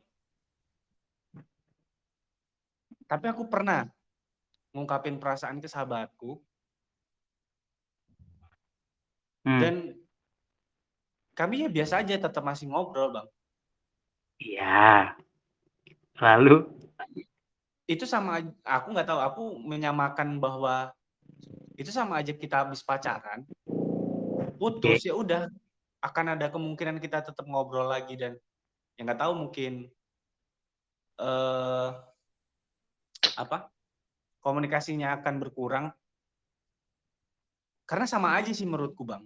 Tapi 3.07 3.25
aku 3.31 3.47
pernah 3.47 3.87
ngungkapin 4.75 5.15
perasaan 5.15 5.63
ke 5.63 5.71
sahabatku 5.71 6.43
Hmm, 9.45 9.61
dan 9.61 9.75
kami 11.37 11.61
ya 11.61 11.69
biasa 11.69 12.01
aja 12.01 12.17
tetap 12.17 12.41
masih 12.41 12.65
ngobrol 12.65 13.13
bang. 13.13 13.27
Iya. 14.41 15.13
Lalu? 16.17 16.65
Itu 17.85 18.09
sama 18.09 18.41
aku 18.65 18.87
nggak 18.89 19.05
tahu 19.05 19.21
aku 19.21 19.43
menyamakan 19.61 20.41
bahwa 20.41 20.89
itu 21.77 21.93
sama 21.93 22.17
aja 22.25 22.33
kita 22.33 22.65
habis 22.65 22.81
pacaran 22.81 23.45
putus 24.55 25.03
ya 25.05 25.13
udah 25.13 25.47
akan 26.01 26.37
ada 26.37 26.47
kemungkinan 26.51 27.01
kita 27.01 27.25
tetap 27.25 27.45
ngobrol 27.45 27.89
lagi 27.89 28.15
dan 28.15 28.37
ya 28.95 29.01
nggak 29.03 29.21
tahu 29.21 29.33
mungkin 29.35 29.89
eh 31.15 31.89
apa 33.35 33.71
komunikasinya 34.43 35.17
akan 35.19 35.35
berkurang 35.41 35.85
karena 37.89 38.05
sama 38.05 38.35
aja 38.37 38.51
sih 38.53 38.65
menurutku 38.67 39.03
bang 39.07 39.23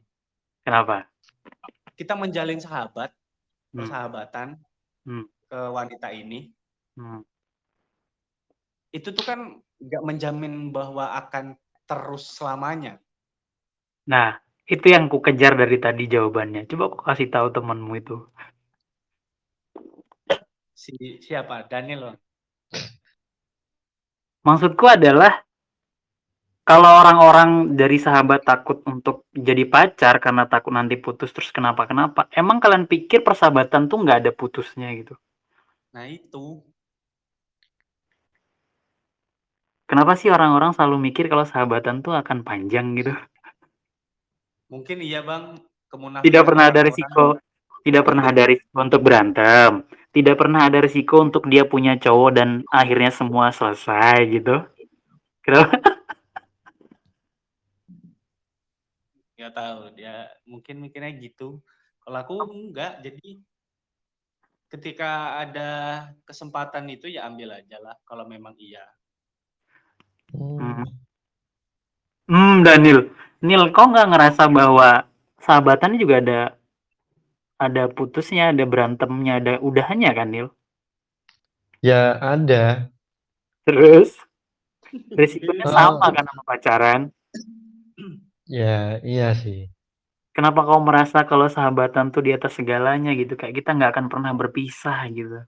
kenapa? 0.66 1.08
kita 1.96 2.16
menjalin 2.16 2.60
sahabat 2.60 3.12
Hmm. 3.70 3.86
persahabatan 3.86 4.48
Hmm. 5.06 5.30
ke 5.46 5.60
wanita 5.70 6.10
ini 6.10 6.50
Hmm. 6.98 7.22
itu 8.90 9.14
tuh 9.14 9.22
kan 9.22 9.62
nggak 9.78 10.04
menjamin 10.04 10.74
bahwa 10.74 11.14
akan 11.14 11.54
terus 11.86 12.34
selamanya 12.34 12.98
Nah, 14.10 14.42
itu 14.74 14.86
yang 14.94 15.06
ku 15.12 15.18
kejar 15.26 15.54
dari 15.62 15.78
tadi 15.86 16.04
jawabannya. 16.14 16.62
Coba 16.70 16.84
kau 16.94 17.02
kasih 17.10 17.28
tahu 17.34 17.48
temanmu 17.56 17.94
itu. 18.02 18.16
si 20.84 20.94
siapa 21.26 21.56
Daniel 21.72 22.02
Bang? 22.06 22.18
Maksudku 24.48 24.86
adalah 24.98 25.34
kalau 26.70 26.92
orang-orang 27.02 27.50
dari 27.80 27.98
sahabat 28.06 28.42
takut 28.50 28.78
untuk 28.94 29.16
jadi 29.34 29.64
pacar 29.74 30.16
karena 30.26 30.44
takut 30.54 30.72
nanti 30.78 30.96
putus 31.04 31.30
terus 31.36 31.50
kenapa-kenapa. 31.58 32.30
Emang 32.42 32.58
kalian 32.64 32.86
pikir 32.92 33.20
persahabatan 33.28 33.90
tuh 33.90 33.98
nggak 34.04 34.18
ada 34.22 34.32
putusnya 34.40 34.88
gitu? 35.00 35.14
nah 35.94 36.06
itu 36.18 36.44
Kenapa 39.90 40.14
sih 40.20 40.30
orang-orang 40.36 40.72
selalu 40.76 40.98
mikir 41.10 41.26
kalau 41.32 41.46
sahabatan 41.52 41.96
tuh 42.06 42.14
akan 42.22 42.38
panjang 42.48 42.86
gitu? 42.98 43.12
Mungkin 44.70 45.02
iya 45.02 45.26
bang 45.26 45.58
kemunafikan 45.90 46.26
Tidak 46.30 46.44
pernah 46.46 46.66
ada 46.70 46.82
risiko, 46.86 47.26
tidak 47.82 48.04
pernah 48.06 48.24
ada 48.30 48.44
risiko 48.46 48.78
untuk 48.78 49.02
berantem, 49.02 49.72
tidak 50.14 50.36
pernah 50.38 50.62
ada 50.70 50.80
risiko 50.80 51.16
untuk 51.26 51.44
dia 51.50 51.66
punya 51.66 51.98
cowok 51.98 52.30
dan 52.32 52.50
akhirnya 52.70 53.10
semua 53.10 53.50
selesai 53.50 54.18
gitu. 54.30 54.62
Kenapa? 55.42 55.74
nggak 59.40 59.56
tahu 59.56 59.96
dia 59.96 60.28
mungkin 60.44 60.84
mikirnya 60.84 61.16
gitu 61.16 61.64
kalau 62.04 62.18
aku 62.20 62.36
enggak 62.52 63.00
jadi 63.00 63.40
ketika 64.68 65.40
ada 65.48 65.70
kesempatan 66.28 66.92
itu 66.92 67.08
ya 67.08 67.24
ambil 67.24 67.56
aja 67.56 67.80
lah 67.80 67.96
kalau 68.04 68.28
memang 68.28 68.52
iya 68.60 68.84
Hmm. 70.30 70.86
Hmm, 72.30 72.62
Daniel. 72.62 73.10
Nil, 73.40 73.72
kok 73.72 73.88
nggak 73.96 74.10
ngerasa 74.12 74.44
bahwa 74.52 75.08
sahabatan 75.40 75.96
juga 75.96 76.20
ada 76.20 76.42
ada 77.60 77.88
putusnya, 77.92 78.52
ada 78.52 78.64
berantemnya, 78.68 79.40
ada 79.40 79.54
udahannya 79.64 80.12
kan, 80.12 80.28
Nil? 80.32 80.48
Ya 81.80 82.20
ada. 82.20 82.92
Terus 83.64 84.16
risikonya 85.16 85.68
Oh. 85.68 85.76
sama 85.76 86.08
kan 86.12 86.26
sama 86.28 86.44
pacaran. 86.44 87.02
Ya 88.50 89.00
iya 89.06 89.32
sih. 89.36 89.72
Kenapa 90.36 90.64
kau 90.64 90.80
merasa 90.84 91.24
kalau 91.28 91.48
sahabatan 91.52 92.12
tuh 92.16 92.24
di 92.24 92.32
atas 92.36 92.56
segalanya 92.60 93.12
gitu? 93.16 93.36
Kayak 93.40 93.64
kita 93.64 93.70
nggak 93.76 93.92
akan 93.96 94.06
pernah 94.12 94.32
berpisah 94.36 95.00
gitu. 95.12 95.40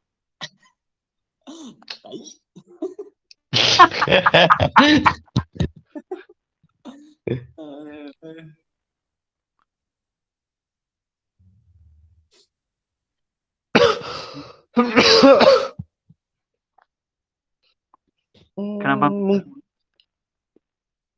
Kenapa? 18.82 19.08
Hmm, 19.14 19.42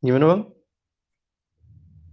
Gimana 0.03 0.25
bang? 0.27 0.41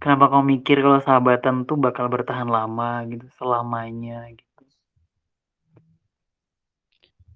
Kenapa 0.01 0.33
kau 0.33 0.41
mikir 0.47 0.81
kalau 0.81 1.03
sahabatan 1.03 1.69
tuh 1.69 1.77
bakal 1.77 2.09
bertahan 2.09 2.49
lama 2.49 3.05
gitu, 3.11 3.27
selamanya 3.37 4.31
gitu? 4.33 4.65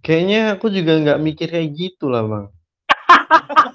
Kayaknya 0.01 0.57
aku 0.57 0.71
juga 0.73 0.93
nggak 1.03 1.21
mikir 1.21 1.49
kayak 1.51 1.71
gitu 1.77 2.09
lah, 2.09 2.23
Bang. 2.25 2.47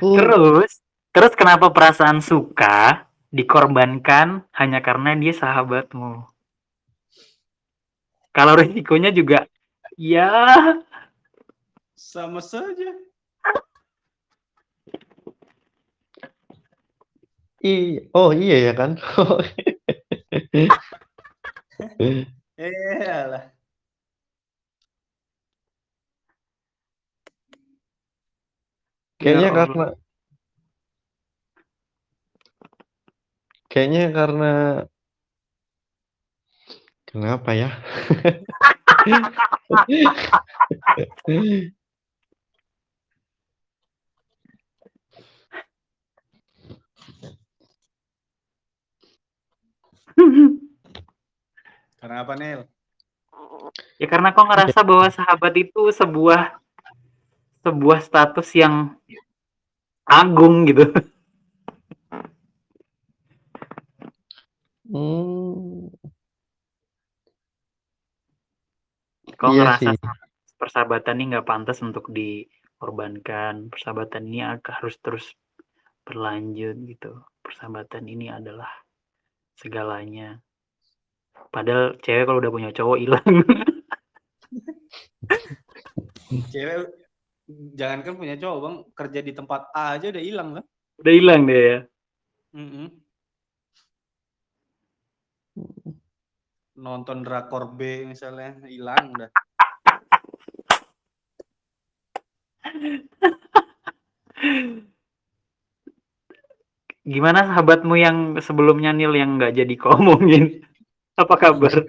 Aku 0.00 0.16
Terus, 0.16 0.80
terus 1.12 1.36
kenapa 1.36 1.68
perasaan 1.68 2.24
suka 2.24 3.04
dikorbankan 3.28 4.48
hanya 4.56 4.80
karena 4.80 5.12
dia 5.12 5.36
sahabatmu? 5.36 6.24
Kalau 8.32 8.56
risikonya 8.56 9.12
juga 9.12 9.44
ya 10.00 10.32
Sama 11.92 12.40
saja. 12.40 12.96
i 17.60 18.00
oh 18.16 18.32
iya 18.32 18.72
ya 18.72 18.72
kan? 18.72 18.96
Iyalah. 22.56 23.52
Kayaknya 29.20 29.48
Ya 29.48 29.56
karena 29.58 29.84
Allah. 29.84 29.90
kayaknya 33.70 34.04
karena 34.16 34.52
kenapa 37.04 37.50
ya? 37.52 37.70
Karena 52.00 52.24
apa, 52.24 52.32
Nel? 52.36 52.64
Ya 54.00 54.06
karena 54.08 54.32
kau 54.32 54.48
ngerasa 54.48 54.80
bahwa 54.82 55.06
sahabat 55.12 55.54
itu 55.60 55.92
sebuah 55.92 56.56
sebuah 57.60 57.98
status 58.00 58.48
yang 58.56 58.96
agung 60.08 60.66
gitu. 60.66 60.90
Mmm. 64.90 65.94
Kau 69.38 69.54
Iya 69.54 69.78
ngerasa 69.78 69.90
sih. 69.96 70.08
persahabatan 70.60 71.16
ini 71.16 71.24
nggak 71.32 71.48
pantas 71.48 71.80
untuk 71.80 72.12
dikorbankan, 72.12 73.72
persahabatan 73.72 74.28
ini 74.28 74.44
harus 74.44 75.00
terus 75.00 75.32
berlanjut 76.04 76.76
gitu. 76.84 77.24
Persahabatan 77.40 78.04
ini 78.10 78.28
adalah 78.28 78.68
segalanya. 79.56 80.42
Padahal 81.48 81.96
cewek 82.04 82.28
kalau 82.28 82.42
udah 82.42 82.52
punya 82.52 82.70
cowok 82.74 82.98
hilang. 83.00 83.30
Cewek 86.52 86.90
jangankan 87.74 88.14
punya 88.16 88.34
cowok, 88.38 88.58
Bang, 88.62 88.76
kerja 88.94 89.20
di 89.22 89.32
tempat 89.34 89.70
A 89.74 89.96
aja 89.98 90.10
udah 90.10 90.22
hilang 90.22 90.48
lah. 90.58 90.64
Udah 91.00 91.12
hilang 91.12 91.40
deh 91.46 91.60
ya. 91.60 91.78
Mhm. 92.56 92.86
Nonton 96.80 97.20
drakor 97.20 97.76
B 97.76 98.08
misalnya, 98.08 98.56
hilang 98.64 99.12
udah. 99.12 99.30
Gimana 107.04 107.44
sahabatmu 107.52 107.94
yang 107.98 108.16
sebelumnya 108.40 108.96
Nil 108.96 109.12
yang 109.18 109.36
nggak 109.36 109.56
jadi 109.56 109.74
kau 109.76 109.98
omongin? 109.98 110.64
Apa 111.18 111.36
kabar? 111.36 111.84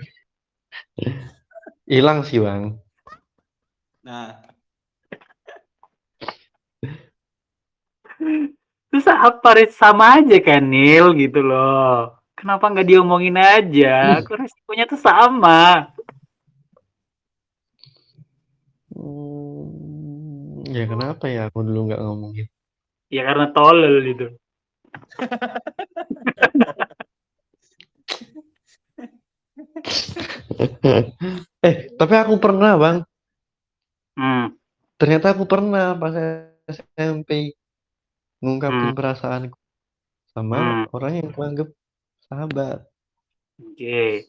Hilang 1.88 2.28
sih, 2.28 2.43
Bang. 2.43 2.80
Nah. 4.04 4.51
Terus 8.92 9.08
apa? 9.08 9.50
Sama 9.72 10.22
aja 10.22 10.38
kan 10.44 10.62
Nil 10.62 11.16
gitu 11.18 11.42
loh. 11.42 12.14
Kenapa 12.38 12.70
nggak 12.70 12.88
diomongin 12.90 13.38
aja? 13.38 14.22
Kok 14.26 14.38
resikonya 14.38 14.86
tuh 14.90 15.00
sama. 15.00 15.90
Mmm, 18.92 20.68
ya 20.70 20.84
kenapa 20.90 21.26
ya 21.32 21.48
aku 21.48 21.64
dulu 21.64 21.80
nggak 21.90 22.02
ngomongin? 22.02 22.48
Ya 23.14 23.22
karena 23.28 23.46
tolol 23.54 23.96
gitu. 24.06 24.26
Eh, 31.62 31.94
tapi 31.94 32.14
aku 32.18 32.42
pernah, 32.42 32.74
Bang. 32.82 32.98
Hmm. 34.18 34.58
Ternyata 34.98 35.34
aku 35.34 35.46
pernah 35.46 35.94
pas 35.98 36.14
SMP 36.66 37.54
ngungkapin 38.42 38.92
Hmm. 38.92 38.98
perasaanku 38.98 39.58
sama 40.34 40.58
Hmm. 40.58 40.84
orang 40.92 41.14
yang 41.22 41.30
kuanggap 41.32 41.70
sahabat. 42.26 42.84
Oke. 43.62 44.26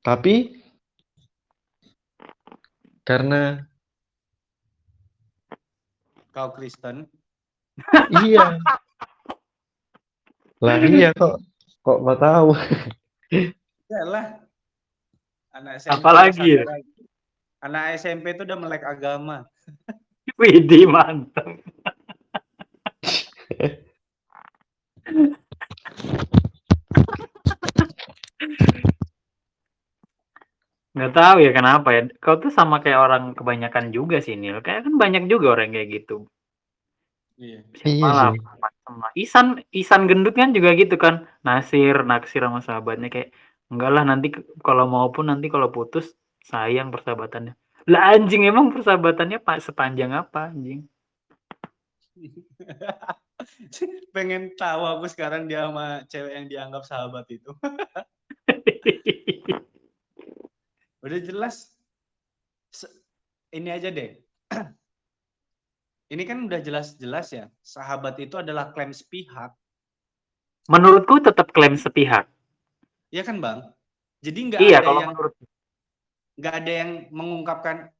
Tapi 0.00 0.34
karena 3.02 3.66
Kau 6.30 6.52
Kristen? 6.52 7.08
iya. 8.28 8.60
Lah 10.60 10.76
iya 10.92 11.10
kok 11.16 11.40
kok 11.80 11.98
nggak 12.04 12.20
tahu. 12.20 12.48
Iyalah. 13.88 14.26
Anak 15.56 15.80
SMP 15.80 15.96
Apalagi 15.96 16.48
ya? 16.60 16.64
Anak 17.64 17.96
SMP 17.96 18.36
itu 18.36 18.44
udah 18.44 18.58
melek 18.60 18.84
agama. 18.84 19.48
Widih 20.36 20.84
mantap. 20.84 21.48
Nggak 30.96 31.12
tahu 31.12 31.36
ya 31.44 31.50
kenapa 31.52 31.88
ya. 31.92 32.08
Kau 32.20 32.40
tuh 32.40 32.48
sama 32.48 32.80
kayak 32.80 33.00
orang 33.00 33.24
kebanyakan 33.36 33.92
juga 33.92 34.20
sih 34.24 34.36
Nil. 34.36 34.64
Kayak 34.64 34.88
kan 34.88 34.94
banyak 34.96 35.28
juga 35.28 35.56
orang 35.56 35.72
kayak 35.72 35.88
gitu. 35.92 36.24
Iya. 37.36 37.60
Iya 37.68 38.00
Siapa 38.00 38.08
lah 38.08 38.30
sih. 38.32 38.40
sama 38.86 39.08
Isan 39.12 39.46
Isan 39.72 40.02
gendut 40.08 40.32
kan 40.32 40.56
juga 40.56 40.72
gitu 40.72 40.96
kan. 40.96 41.28
Nasir 41.44 42.00
naksir 42.00 42.44
sama 42.44 42.64
sahabatnya 42.64 43.12
kayak 43.12 43.28
enggak 43.68 43.90
lah 43.92 44.04
nanti 44.08 44.32
kalau 44.64 44.88
mau 44.88 45.12
pun 45.12 45.28
nanti 45.28 45.52
kalau 45.52 45.68
putus 45.68 46.16
sayang 46.40 46.88
persahabatannya. 46.88 47.52
Lah 47.86 48.18
anjing 48.18 48.50
emang 48.50 48.74
persahabatannya 48.74 49.38
pak 49.38 49.62
sepanjang 49.62 50.10
apa 50.10 50.50
anjing? 50.50 50.82
Pengen 54.14 54.58
tahu 54.58 54.82
aku 54.82 55.06
sekarang 55.06 55.46
dia 55.46 55.70
sama 55.70 56.02
cewek 56.10 56.32
yang 56.34 56.46
dianggap 56.50 56.82
sahabat 56.82 57.30
itu. 57.30 57.54
Udah 61.06 61.20
jelas. 61.22 61.78
Se- 62.74 62.90
Ini 63.54 63.70
aja 63.70 63.94
deh. 63.94 64.18
Ini 66.12 66.22
kan 66.22 66.46
udah 66.46 66.62
jelas-jelas 66.62 67.34
ya. 67.34 67.50
Sahabat 67.62 68.18
itu 68.22 68.38
adalah 68.38 68.70
klaim 68.74 68.94
sepihak. 68.94 69.54
Menurutku 70.66 71.22
tetap 71.22 71.54
klaim 71.54 71.78
sepihak. 71.78 72.26
Iya 73.14 73.22
kan, 73.22 73.38
Bang? 73.38 73.70
Jadi 74.22 74.38
nggak 74.50 74.60
Iya 74.62 74.82
ada 74.82 74.86
kalau 74.86 75.00
yang 75.02 75.10
menurut 75.14 75.34
nggak 76.36 76.54
ada 76.62 76.72
yang 76.72 76.90
mengungkapkan 77.10 77.90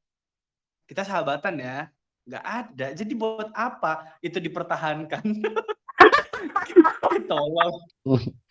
kita 0.86 1.02
sahabatan 1.02 1.56
ya. 1.58 1.78
Nggak 2.26 2.44
ada. 2.44 2.86
Jadi 2.94 3.12
buat 3.16 3.50
apa 3.56 4.16
itu 4.22 4.38
dipertahankan? 4.38 5.24
tolol. 7.28 7.70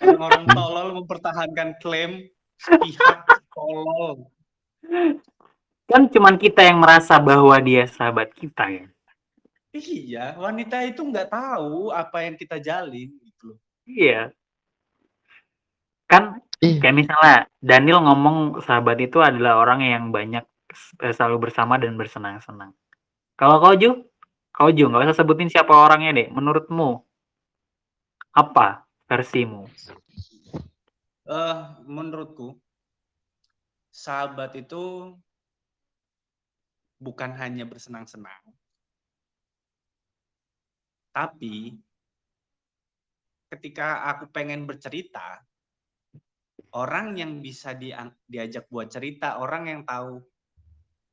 Orang-orang 0.04 0.46
tolol 0.52 0.88
mempertahankan 1.02 1.80
klaim 1.80 2.28
sepihak 2.60 3.24
tolol. 3.52 4.30
kan 5.86 6.10
cuman 6.10 6.36
kita 6.42 6.66
yang 6.66 6.82
merasa 6.82 7.18
bahwa 7.22 7.56
dia 7.62 7.86
sahabat 7.86 8.34
kita 8.34 8.70
ya. 8.70 8.86
Iya, 9.76 10.26
wanita 10.40 10.82
itu 10.88 11.04
nggak 11.04 11.30
tahu 11.30 11.92
apa 11.92 12.24
yang 12.24 12.36
kita 12.40 12.58
jalin 12.64 13.12
gitu. 13.12 13.60
Iya. 13.86 14.32
Kan 16.08 16.40
Ih, 16.66 16.82
kayak 16.82 16.96
misalnya 16.98 17.46
Daniel 17.62 18.02
ngomong 18.02 18.66
sahabat 18.66 18.98
itu 18.98 19.22
adalah 19.22 19.62
orang 19.62 19.86
yang 19.86 20.04
banyak 20.10 20.42
eh, 21.06 21.14
selalu 21.14 21.50
bersama 21.50 21.78
dan 21.78 21.94
bersenang-senang. 21.94 22.74
Kalau 23.38 23.62
kau 23.62 23.78
Ju, 23.78 24.02
kau 24.50 24.74
Ju 24.74 24.90
nggak 24.90 25.14
usah 25.14 25.22
sebutin 25.22 25.52
siapa 25.54 25.70
orangnya 25.70 26.18
deh. 26.18 26.28
Menurutmu 26.34 27.06
apa 28.34 28.90
versimu? 29.06 29.70
Eh, 31.26 31.58
menurutku 31.86 32.58
sahabat 33.96 34.58
itu 34.60 35.16
bukan 37.00 37.32
hanya 37.40 37.64
bersenang-senang, 37.64 38.44
Tapi 41.16 41.80
ketika 43.48 44.04
aku 44.12 44.28
pengen 44.36 44.68
bercerita, 44.68 45.40
orang 46.76 47.16
yang 47.16 47.40
bisa 47.40 47.72
diajak 48.28 48.68
buat 48.68 48.92
cerita, 48.92 49.40
orang 49.40 49.72
yang 49.72 49.82
tahu 49.88 50.20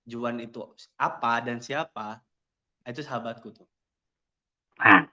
Juan 0.02 0.42
itu 0.42 0.66
apa 0.98 1.38
dan 1.46 1.62
siapa, 1.62 2.18
itu 2.82 3.06
sahabatku 3.06 3.54
tuh. 3.54 3.68
Nah, 4.82 5.06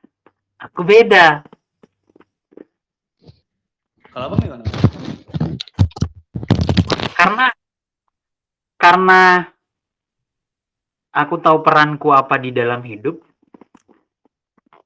aku 0.58 0.82
beda. 0.82 1.46
Kalau 4.10 4.26
Abang 4.34 4.42
gimana? 4.42 4.66
Karena 7.14 7.46
karena 8.82 9.22
aku 11.14 11.38
tahu 11.38 11.62
peranku 11.62 12.10
apa 12.10 12.42
di 12.42 12.50
dalam 12.50 12.82
hidup. 12.82 13.22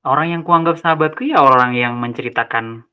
Orang 0.03 0.35
yang 0.35 0.43
kuanggap 0.43 0.83
sahabatku 0.83 1.23
ya 1.23 1.39
orang 1.39 1.79
yang 1.79 1.95
menceritakan 1.95 2.83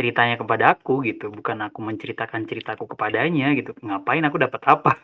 ceritanya 0.00 0.40
kepada 0.40 0.72
aku 0.72 1.04
gitu, 1.04 1.28
bukan 1.28 1.68
aku 1.68 1.84
menceritakan 1.84 2.48
ceritaku 2.48 2.88
kepadanya 2.88 3.52
gitu. 3.52 3.76
Ngapain 3.84 4.24
aku 4.24 4.40
dapat 4.40 4.64
apa? 4.64 4.96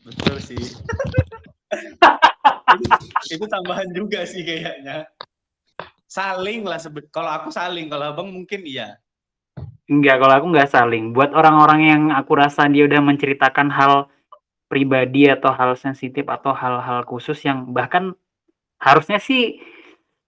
Betul 0.00 0.40
sih. 0.40 0.56
itu, 2.72 2.84
itu 3.28 3.44
tambahan 3.44 3.92
juga 3.92 4.24
sih 4.24 4.40
kayaknya. 4.40 5.04
Saling 6.08 6.64
lah 6.64 6.80
sebet. 6.80 7.12
Kalau 7.12 7.28
aku 7.28 7.52
saling, 7.52 7.92
kalau 7.92 8.08
abang 8.08 8.32
mungkin 8.32 8.64
iya. 8.64 8.96
Enggak, 9.84 10.24
kalau 10.24 10.34
aku 10.40 10.46
nggak 10.56 10.72
saling. 10.72 11.12
Buat 11.12 11.36
orang-orang 11.36 11.80
yang 11.84 12.02
aku 12.16 12.40
rasa 12.40 12.64
dia 12.72 12.88
udah 12.88 13.04
menceritakan 13.04 13.68
hal 13.68 14.08
pribadi 14.72 15.28
atau 15.28 15.52
hal 15.52 15.76
sensitif 15.76 16.24
atau 16.24 16.56
hal-hal 16.56 17.04
khusus 17.04 17.36
yang 17.44 17.68
bahkan 17.76 18.16
harusnya 18.80 19.20
sih 19.20 19.60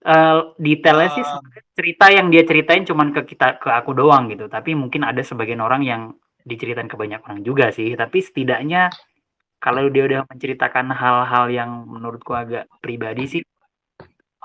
uh, 0.05 0.53
detailnya 0.57 1.09
sih 1.13 1.23
Ah. 1.23 1.29
sebenarnya 1.37 1.63
cerita 1.77 2.05
yang 2.11 2.27
dia 2.33 2.43
ceritain 2.45 2.83
cuman 2.85 3.07
ke 3.15 3.21
kita 3.33 3.61
ke 3.61 3.69
aku 3.69 3.91
doang 3.93 4.29
gitu. 4.31 4.45
Tapi 4.49 4.73
mungkin 4.77 5.05
ada 5.05 5.21
sebagian 5.21 5.61
orang 5.61 5.81
yang 5.85 6.01
diceritain 6.45 6.89
ke 6.89 6.97
banyak 6.97 7.21
orang 7.21 7.41
juga 7.45 7.69
sih. 7.73 7.93
Tapi 7.93 8.17
setidaknya 8.21 8.89
kalau 9.61 9.85
dia 9.93 10.03
udah 10.09 10.21
menceritakan 10.25 10.89
hal-hal 10.93 11.45
yang 11.53 11.85
menurutku 11.85 12.33
agak 12.33 12.65
pribadi 12.81 13.29
sih, 13.29 13.43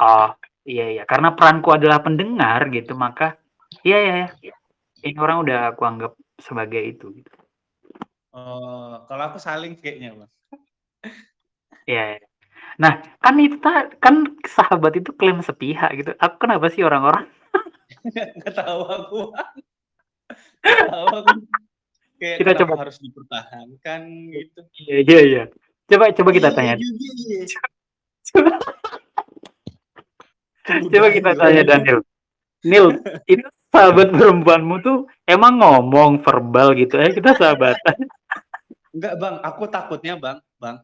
oh 0.01 0.29
iya 0.69 0.93
iya 0.93 1.03
karena 1.09 1.33
peranku 1.33 1.73
adalah 1.73 2.03
pendengar 2.05 2.69
gitu 2.75 2.93
maka 2.99 3.39
iya 3.87 3.97
iya 4.03 4.15
iya. 4.45 4.55
ini 5.07 5.17
orang 5.17 5.41
udah 5.47 5.73
aku 5.73 5.83
anggap 5.89 6.13
sebagai 6.37 6.83
itu. 6.85 7.17
Gitu. 7.17 7.33
Oh, 8.37 9.01
kalau 9.09 9.33
aku 9.33 9.41
saling 9.41 9.81
kayaknya, 9.81 10.13
Bang. 10.13 10.33
Iya. 11.89 12.21
iya. 12.21 12.27
Nah 12.77 12.93
kan 13.19 13.35
itu 13.41 13.57
ta- 13.57 13.89
kan 13.97 14.25
sahabat 14.45 15.01
itu 15.01 15.11
klaim 15.17 15.41
sepihak 15.41 15.91
gitu. 15.97 16.11
Aku 16.17 16.37
kenapa 16.37 16.69
sih 16.69 16.85
orang-orang 16.85 17.25
Nggak 18.39 18.55
tahu 18.55 18.81
aku. 18.85 19.21
Nggak 20.63 20.87
tahu 20.91 21.07
aku. 21.15 21.35
Kayak 22.17 22.37
Kita 22.41 22.51
coba- 22.65 22.77
harus 22.81 22.97
dipertahankan 22.99 24.01
gitu. 24.33 24.61
Iya 24.83 24.97
iya 25.05 25.21
iya. 25.25 25.43
Coba 25.87 26.11
coba 26.11 26.31
kita 26.33 26.49
Iya 26.51 26.57
tanya. 26.57 26.75
iya. 26.77 27.45
Coba, 28.27 28.53
coba 30.93 31.07
kita 31.13 31.31
tanya. 31.35 31.63
Daniel. 31.63 31.99
Nil, 32.67 32.99
itu 33.31 33.47
sahabat 33.71 34.11
perempuanmu 34.11 34.83
tuh 34.83 34.97
emang 35.23 35.63
ngomong 35.63 36.19
verbal 36.19 36.75
gitu 36.75 36.99
ya 36.99 37.15
kita 37.15 37.39
sahabatan. 37.39 37.97
Enggak, 38.91 39.15
Bang. 39.21 39.37
Aku 39.45 39.71
takutnya, 39.71 40.19
Bang. 40.19 40.43
Bang, 40.59 40.83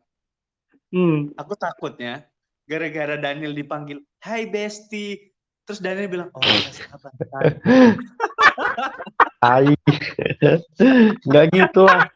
Hmm. 0.93 1.33
aku 1.41 1.57
takutnya 1.57 2.29
gara-gara 2.69 3.17
Daniel 3.17 3.57
dipanggil, 3.57 4.05
"Hai 4.21 4.45
Besti." 4.45 5.17
Terus 5.65 5.81
Daniel 5.81 6.13
bilang, 6.13 6.29
"Oh, 6.37 6.43
kita 6.43 6.71
sahabatan." 6.85 7.43
Tai. 9.43 9.73
Nggak 11.27 11.45
gitu 11.51 11.83
lah. 11.83 12.07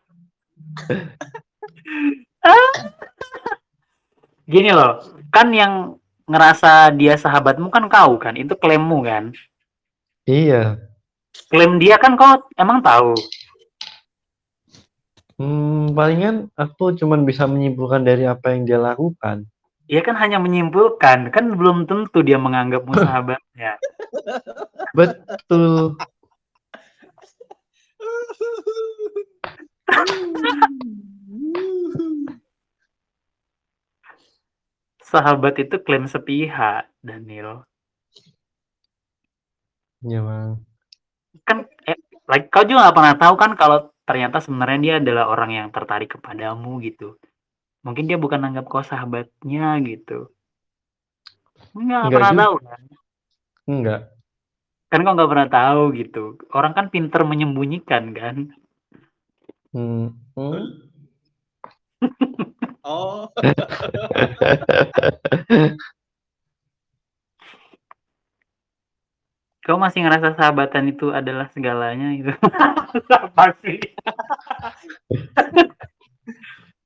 Gini 4.46 4.70
loh, 4.70 5.02
kan 5.34 5.50
yang 5.50 5.98
ngerasa 6.30 6.94
dia 6.94 7.18
sahabatmu 7.18 7.66
kan 7.70 7.90
kau 7.90 8.14
kan, 8.18 8.38
itu 8.38 8.54
klaimmu 8.54 9.02
kan. 9.02 9.34
Iya. 10.26 10.78
Klaim 11.50 11.82
dia 11.82 11.98
kan 11.98 12.14
kau 12.14 12.46
emang 12.54 12.82
tahu. 12.82 13.14
Hmm, 15.37 15.92
palingan 15.92 16.49
aku 16.57 16.96
cuman 16.96 17.29
bisa 17.29 17.44
menyimpulkan 17.44 18.09
dari 18.09 18.25
apa 18.25 18.57
yang 18.57 18.64
dia 18.64 18.81
lakukan. 18.81 19.44
Dia 19.85 20.01
kan 20.01 20.16
hanya 20.16 20.40
menyimpulkan, 20.40 21.29
kan 21.29 21.44
belum 21.53 21.85
tentu 21.85 22.25
dia 22.25 22.40
menganggapmu 22.40 22.96
sahabatnya. 22.96 23.77
Betul. 24.99 26.01
Sahabat 35.05 35.55
itu 35.61 35.77
klaim 35.85 36.09
sepihak, 36.09 36.88
Daniel. 37.05 37.62
Ya, 40.01 40.25
Bang. 40.25 40.64
Kan 41.44 41.68
eh, 41.87 42.01
like, 42.27 42.49
kau 42.49 42.64
juga 42.64 42.88
nggak 42.88 42.96
pernah 42.96 43.14
tahu 43.20 43.35
kan 43.38 43.53
kalau 43.55 43.79
ternyata 44.07 44.38
sebenarnya 44.38 44.79
dia 44.81 44.95
adalah 45.03 45.25
orang 45.29 45.51
yang 45.53 45.69
tertarik 45.75 46.16
kepadamu 46.16 46.79
gitu. 46.87 47.19
Mungkin 47.83 48.07
dia 48.07 48.19
bukan 48.19 48.40
anggap 48.47 48.66
kau 48.71 48.83
sahabatnya 48.83 49.79
gitu. 49.83 50.31
Nggak, 51.75 51.77
nggak 51.77 52.01
Nggak 52.01 52.14
pernah 52.14 52.33
juga. 52.33 52.42
tahu 52.42 52.55
kan. 52.62 52.81
Enggak. 53.66 54.01
Kan 54.87 55.01
kau 55.03 55.14
nggak 55.19 55.31
pernah 55.31 55.49
tahu 55.51 55.83
gitu. 55.99 56.25
Orang 56.55 56.73
kan 56.79 56.87
pinter 56.95 57.21
menyembunyikan 57.27 58.05
kan. 58.14 58.37
Hmm. 59.75 60.14
Hmm. 60.38 60.62
Oh, 62.87 63.27
Kau 69.66 69.83
masih 69.83 70.07
ngerasa 70.07 70.38
sahabatan 70.38 70.94
itu 70.94 71.11
adalah 71.11 71.50
segalanya 71.50 72.14
gitu. 72.14 72.31
Apa 73.26 73.50
sih? 73.59 73.83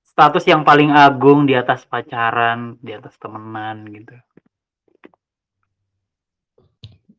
Status 0.00 0.48
yang 0.48 0.64
paling 0.64 0.88
agung 0.88 1.44
di 1.44 1.52
atas 1.52 1.84
pacaran, 1.84 2.80
di 2.80 2.96
atas 2.96 3.20
temenan 3.20 3.84
gitu. 3.84 4.16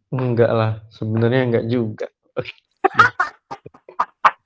Enggak 0.09 0.49
lah. 0.49 0.81
Sebenarnya 0.89 1.41
enggak 1.45 1.69
juga. 1.69 2.09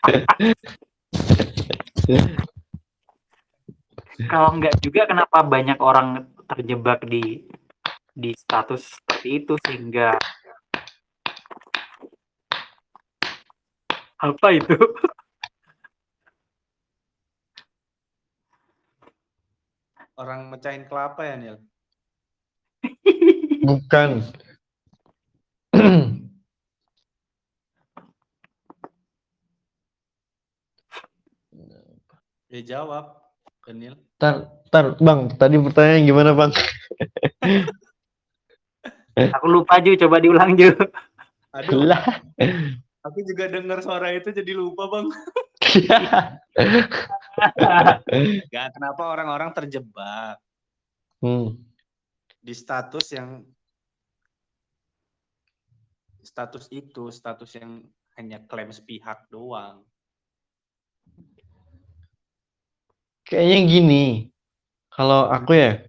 Kalau 4.28 4.52
nggak 4.60 4.84
juga 4.84 5.08
kenapa 5.08 5.48
banyak 5.48 5.80
orang 5.80 6.28
terjebak 6.44 7.08
di 7.08 7.48
di 8.12 8.36
status 8.36 9.00
seperti 9.00 9.30
itu 9.44 9.56
sehingga 9.64 10.20
apa 14.26 14.48
itu? 14.58 14.78
orang 20.16 20.48
mecahin 20.48 20.88
kelapa 20.88 21.22
ya, 21.28 21.36
Nil? 21.36 21.58
Bukan. 23.68 24.24
Ya 32.48 32.62
jawab, 32.64 33.20
Daniel. 33.68 34.00
Tar, 34.16 34.48
tar, 34.72 34.96
Bang. 35.04 35.28
Tadi 35.36 35.60
pertanyaan 35.60 36.08
gimana, 36.08 36.32
Bang? 36.32 36.56
Aku 39.36 39.48
lupa 39.52 39.84
Ju, 39.84 40.00
coba 40.00 40.24
diulang 40.24 40.56
Ju. 40.56 40.72
Aduh, 41.52 41.84
Lah. 41.84 42.04
Aku 43.06 43.22
juga 43.22 43.46
dengar 43.46 43.86
suara 43.86 44.10
itu 44.18 44.34
jadi 44.34 44.58
lupa, 44.58 44.90
Bang. 44.90 45.14
Gak 48.54 48.68
kenapa 48.74 49.04
orang-orang 49.06 49.54
terjebak 49.54 50.42
hmm. 51.22 51.54
di 52.42 52.54
status 52.56 53.14
yang 53.14 53.46
status 56.26 56.66
itu, 56.74 57.14
status 57.14 57.54
yang 57.62 57.86
hanya 58.18 58.42
klaim 58.50 58.74
sepihak 58.74 59.30
doang. 59.30 59.86
Kayaknya 63.26 63.60
gini. 63.70 64.06
Kalau 64.90 65.28
aku 65.28 65.52
ya, 65.60 65.84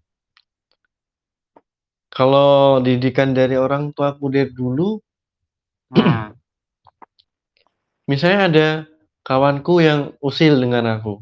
kalau 2.10 2.82
didikan 2.82 3.30
dari 3.30 3.54
orang 3.54 3.94
tua 3.94 4.18
aku 4.18 4.26
dari 4.34 4.50
dulu, 4.50 4.98
Hmm. 5.86 6.35
Misalnya 8.06 8.40
ada 8.50 8.68
kawanku 9.26 9.82
yang 9.82 10.14
usil 10.22 10.58
dengan 10.58 10.98
aku, 10.98 11.20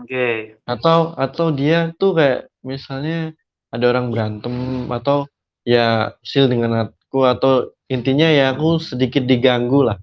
Oke. 0.00 0.60
atau 0.68 1.16
atau 1.16 1.50
dia 1.50 1.90
tuh 1.96 2.14
kayak 2.16 2.52
misalnya 2.62 3.32
ada 3.72 3.84
orang 3.90 4.12
berantem 4.12 4.86
atau 4.92 5.26
ya 5.64 6.14
sil 6.24 6.46
dengan 6.52 6.88
aku 6.88 7.24
atau 7.26 7.72
intinya 7.90 8.28
ya 8.30 8.54
aku 8.54 8.78
sedikit 8.80 9.24
diganggu 9.26 9.84
lah. 9.88 9.98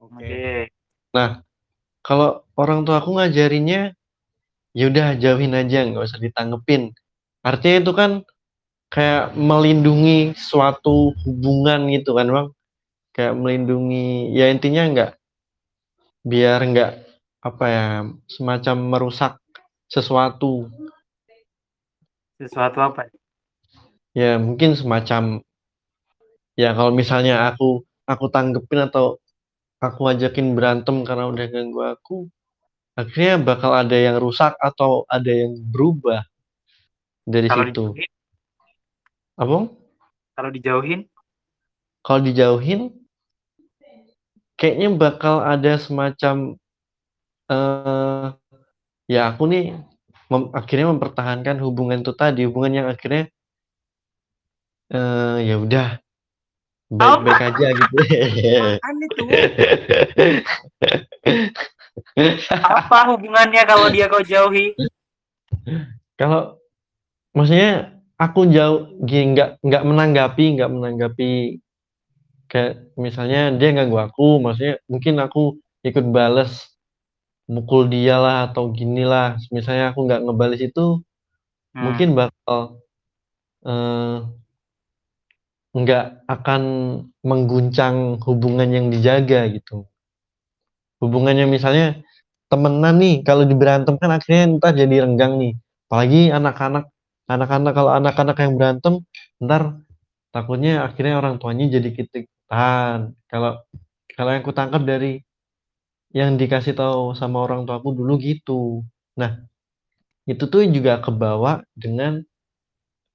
Oke. 0.00 0.24
Oke. 0.24 0.70
Nah, 1.16 1.42
kalau 2.06 2.44
orang 2.54 2.86
tua 2.86 3.02
aku 3.02 3.18
ngajarinnya 3.18 3.96
ya 4.76 4.84
udah 4.86 5.18
jauhin 5.18 5.56
aja, 5.56 5.82
nggak 5.86 6.06
usah 6.06 6.20
ditanggepin. 6.22 6.94
Artinya 7.42 7.78
itu 7.82 7.92
kan 7.96 8.10
kayak 8.92 9.34
melindungi 9.38 10.34
suatu 10.38 11.14
hubungan 11.26 11.90
gitu 11.90 12.14
kan, 12.14 12.30
Bang. 12.30 12.48
Kayak 13.20 13.36
melindungi 13.36 14.32
ya 14.32 14.48
intinya 14.48 14.80
nggak 14.88 15.12
biar 16.24 16.56
nggak 16.72 16.92
apa 17.44 17.64
ya, 17.68 17.84
semacam 18.32 18.76
merusak 18.96 19.36
sesuatu. 19.92 20.72
Sesuatu 22.40 22.80
apa? 22.80 23.12
Ya 24.16 24.40
mungkin 24.40 24.72
semacam 24.72 25.44
ya 26.56 26.72
kalau 26.72 26.96
misalnya 26.96 27.44
aku 27.44 27.84
aku 28.08 28.24
tanggepin 28.32 28.88
atau 28.88 29.20
aku 29.84 30.08
ajakin 30.08 30.56
berantem 30.56 31.04
karena 31.04 31.28
udah 31.28 31.44
ganggu 31.44 31.80
aku, 31.92 32.16
akhirnya 32.96 33.36
bakal 33.36 33.76
ada 33.76 34.00
yang 34.00 34.16
rusak 34.16 34.56
atau 34.56 35.04
ada 35.12 35.28
yang 35.28 35.60
berubah 35.68 36.24
dari 37.28 37.52
Kalau 37.52 37.68
situ. 37.68 37.84
dijauhin, 37.84 38.10
Apa? 39.36 39.44
Bang? 39.44 39.64
kalau 40.32 40.50
dijauhin, 40.56 41.00
Kalau 42.00 42.20
dijauhin 42.24 42.99
kayaknya 44.60 44.88
bakal 44.92 45.40
ada 45.40 45.80
semacam 45.80 46.60
eh 47.48 48.26
ya 49.08 49.32
aku 49.32 49.48
nih 49.48 49.72
mem- 50.28 50.52
akhirnya 50.52 50.92
mempertahankan 50.92 51.56
hubungan 51.64 52.04
itu 52.04 52.12
tadi, 52.12 52.44
hubungan 52.44 52.84
yang 52.84 52.86
akhirnya 52.92 53.32
eh 54.92 55.36
ya 55.48 55.56
udah 55.56 55.96
baik-baik 56.92 57.40
aja 57.40 57.66
gitu. 57.72 57.96
Apaan 58.76 58.96
itu? 59.00 59.22
apa 62.50 62.98
hubungannya 63.14 63.62
kalau 63.64 63.88
dia 63.88 64.06
kau 64.12 64.20
jauhi? 64.20 64.74
Kalau 66.18 66.60
maksudnya 67.32 67.96
aku 68.20 68.50
jauh 68.50 68.92
gini 69.06 69.32
nggak 69.38 69.62
nggak 69.64 69.82
menanggapi 69.86 70.44
nggak 70.58 70.70
menanggapi 70.70 71.62
kayak 72.50 72.72
misalnya 73.04 73.40
dia 73.58 73.68
ganggu 73.78 73.96
aku 74.06 74.42
maksudnya 74.42 74.74
mungkin 74.92 75.14
aku 75.24 75.40
ikut 75.88 76.04
bales 76.16 76.52
mukul 77.54 77.82
dia 77.94 78.16
lah 78.24 78.36
atau 78.50 78.70
gini 78.78 79.02
lah. 79.12 79.36
Misalnya 79.56 79.84
aku 79.90 80.00
nggak 80.06 80.22
ngebales 80.24 80.60
itu 80.68 81.02
Hmm. 81.74 81.82
mungkin 81.86 82.08
bakal 82.18 82.60
eh, 83.66 84.16
nggak 85.80 86.04
akan 86.34 86.62
mengguncang 87.28 87.96
hubungan 88.26 88.68
yang 88.76 88.86
dijaga 88.94 89.40
gitu. 89.54 89.86
Hubungannya 91.00 91.46
misalnya 91.48 91.86
temenan 92.50 92.94
nih 93.02 93.14
kalau 93.26 93.44
diberantem 93.48 93.94
kan 94.02 94.10
akhirnya 94.16 94.42
ntar 94.58 94.72
jadi 94.76 95.06
renggang 95.06 95.34
nih. 95.42 95.52
Apalagi 95.88 96.20
anak-anak 96.38 96.84
anak-anak 97.30 97.72
kalau 97.78 97.90
anak-anak 97.94 98.36
yang 98.42 98.52
berantem 98.58 98.94
ntar 99.42 99.62
takutnya 100.34 100.72
akhirnya 100.86 101.14
orang 101.20 101.38
tuanya 101.42 101.66
jadi 101.76 101.88
ketakutan 102.50 103.14
kalau 103.30 103.52
kalau 104.16 104.30
yang 104.34 104.44
kutangkap 104.44 104.82
dari 104.82 105.22
yang 106.10 106.34
dikasih 106.40 106.74
tahu 106.74 107.14
sama 107.14 107.46
orang 107.46 107.62
tuaku 107.66 107.94
dulu 107.94 108.18
gitu 108.18 108.82
nah 109.14 109.38
itu 110.26 110.44
tuh 110.52 110.62
juga 110.70 110.98
kebawa 111.02 111.62
dengan 111.74 112.22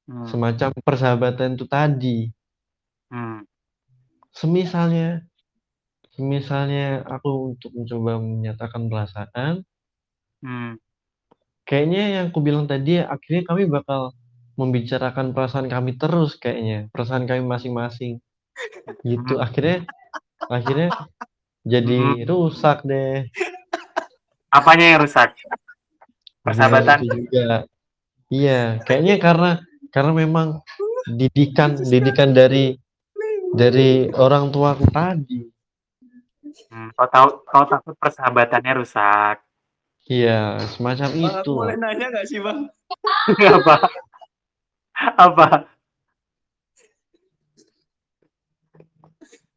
Hmm. 0.08 0.32
semacam 0.32 0.70
persahabatan 0.88 1.50
itu 1.56 1.66
tadi 1.76 2.18
Hmm. 3.12 3.46
semisalnya 4.40 5.26
semisalnya 6.16 6.86
aku 7.16 7.30
untuk 7.56 7.72
mencoba 7.78 8.14
menyatakan 8.22 8.84
perasaan 8.92 9.54
Hmm. 10.42 10.76
kayaknya 11.70 12.02
yang 12.16 12.26
aku 12.30 12.40
bilang 12.48 12.66
tadi 12.72 12.92
akhirnya 13.02 13.42
kami 13.50 13.64
bakal 13.76 14.02
membicarakan 14.60 15.28
perasaan 15.36 15.68
kami 15.74 15.92
terus 16.02 16.32
kayaknya 16.42 16.88
perasaan 16.94 17.26
kami 17.30 17.42
masing-masing 17.44 18.14
gitu 19.02 19.34
Hmm. 19.36 19.46
akhirnya 19.46 19.78
akhirnya 20.48 20.90
jadi 21.66 22.24
rusak 22.24 22.86
deh 22.86 23.26
Apanya 24.48 24.96
yang 24.96 25.04
rusak? 25.04 25.36
Ya, 25.36 25.52
Persahabatan. 26.46 26.98
itu 27.04 27.28
juga 27.28 27.48
iya 28.32 28.80
kayaknya 28.88 29.16
karena 29.20 29.52
karena 29.92 30.12
memang 30.16 30.48
didikan 31.12 31.76
didikan 31.76 32.32
dari 32.32 32.80
dari 33.52 34.08
orang 34.12 34.50
tuaku 34.50 34.88
tadi 34.90 35.52
Hmm. 36.72 36.88
Kau 36.96 37.04
tahu, 37.12 37.44
kau 37.44 37.68
takut 37.68 37.96
persahabatannya 38.00 38.80
rusak. 38.80 39.44
iya 40.08 40.56
semacam 40.72 41.10
Bang, 41.12 41.44
itu 41.44 41.52
boleh 41.52 41.76
nanya 41.76 42.06
nggak 42.16 42.26
sih 42.32 42.40
bang? 42.40 42.72
apa? 43.60 43.76
Apa? 45.20 45.48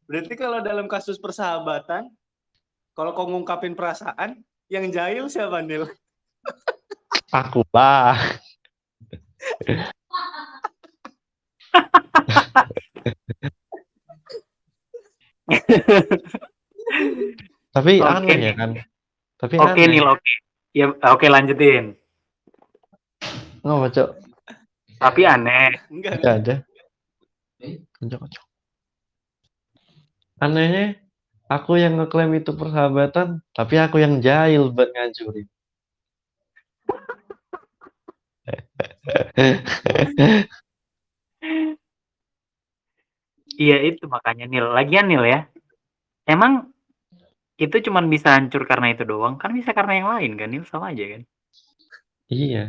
Berarti 0.09 0.33
kalau 0.33 0.65
dalam 0.65 0.89
kasus 0.89 1.21
persahabatan, 1.21 2.09
kalau 2.97 3.13
kau 3.13 3.29
ngungkapin 3.29 3.77
perasaan, 3.77 4.41
yang 4.65 4.89
jahil 4.89 5.29
siapa 5.29 5.61
Nil? 5.61 5.85
aku 7.29 7.61
lah 7.73 8.17
tapi 17.69 18.01
Oke. 18.01 18.09
aneh 18.09 18.37
ya 18.49 18.53
kan 18.57 18.71
tapi 19.39 19.55
Oke 19.61 19.81
aneh 19.85 19.87
Nil, 19.87 20.05
oke. 20.09 20.31
Ya, 20.69 20.85
oke 21.09 21.25
lanjutin. 21.25 21.97
nggak 23.65 23.91
cok 23.97 24.09
Tapi 24.99 25.21
aneh. 25.25 25.79
Enggak. 25.89 26.19
nggak 26.21 26.35
ada 26.43 26.55
kocok 27.97 28.19
kocok 28.25 28.45
anehnya 30.45 30.85
aku 31.55 31.71
yang 31.83 31.93
ngeklaim 31.97 32.31
itu 32.39 32.51
persahabatan 32.59 33.27
tapi 33.57 33.75
aku 33.85 33.97
yang 34.03 34.15
jahil 34.25 34.63
buat 34.75 34.89
ngancurin 34.95 35.47
Iya 43.59 43.77
itu 43.91 44.03
makanya 44.07 44.45
Nil. 44.47 44.65
Lagian 44.71 45.05
Nil 45.11 45.23
ya. 45.27 45.39
Emang 46.23 46.71
itu 47.59 47.75
cuman 47.85 48.05
bisa 48.07 48.35
hancur 48.35 48.63
karena 48.63 48.87
itu 48.95 49.03
doang? 49.03 49.35
Kan 49.41 49.51
bisa 49.51 49.75
karena 49.75 49.93
yang 49.99 50.07
lain 50.15 50.31
kan 50.39 50.49
Nil 50.51 50.63
sama 50.63 50.95
aja 50.95 51.03
kan? 51.13 51.21
iya 52.29 52.63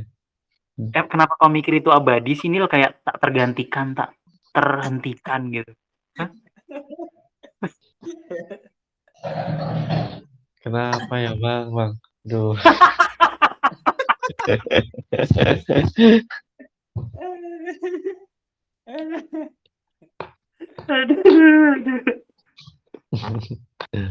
Eh, 0.81 1.05
kenapa 1.13 1.37
kau 1.37 1.53
mikir 1.53 1.85
itu 1.85 1.93
abadi 1.93 2.33
sih 2.33 2.49
Nil 2.49 2.65
kayak 2.65 3.05
tak 3.05 3.17
tergantikan, 3.21 3.93
tak 3.93 4.17
terhentikan 4.57 5.41
gitu? 5.53 5.73
Kenapa 10.63 11.15
ya 11.21 11.33
bang 11.37 11.69
bang 11.73 11.93
Duh. 12.21 12.53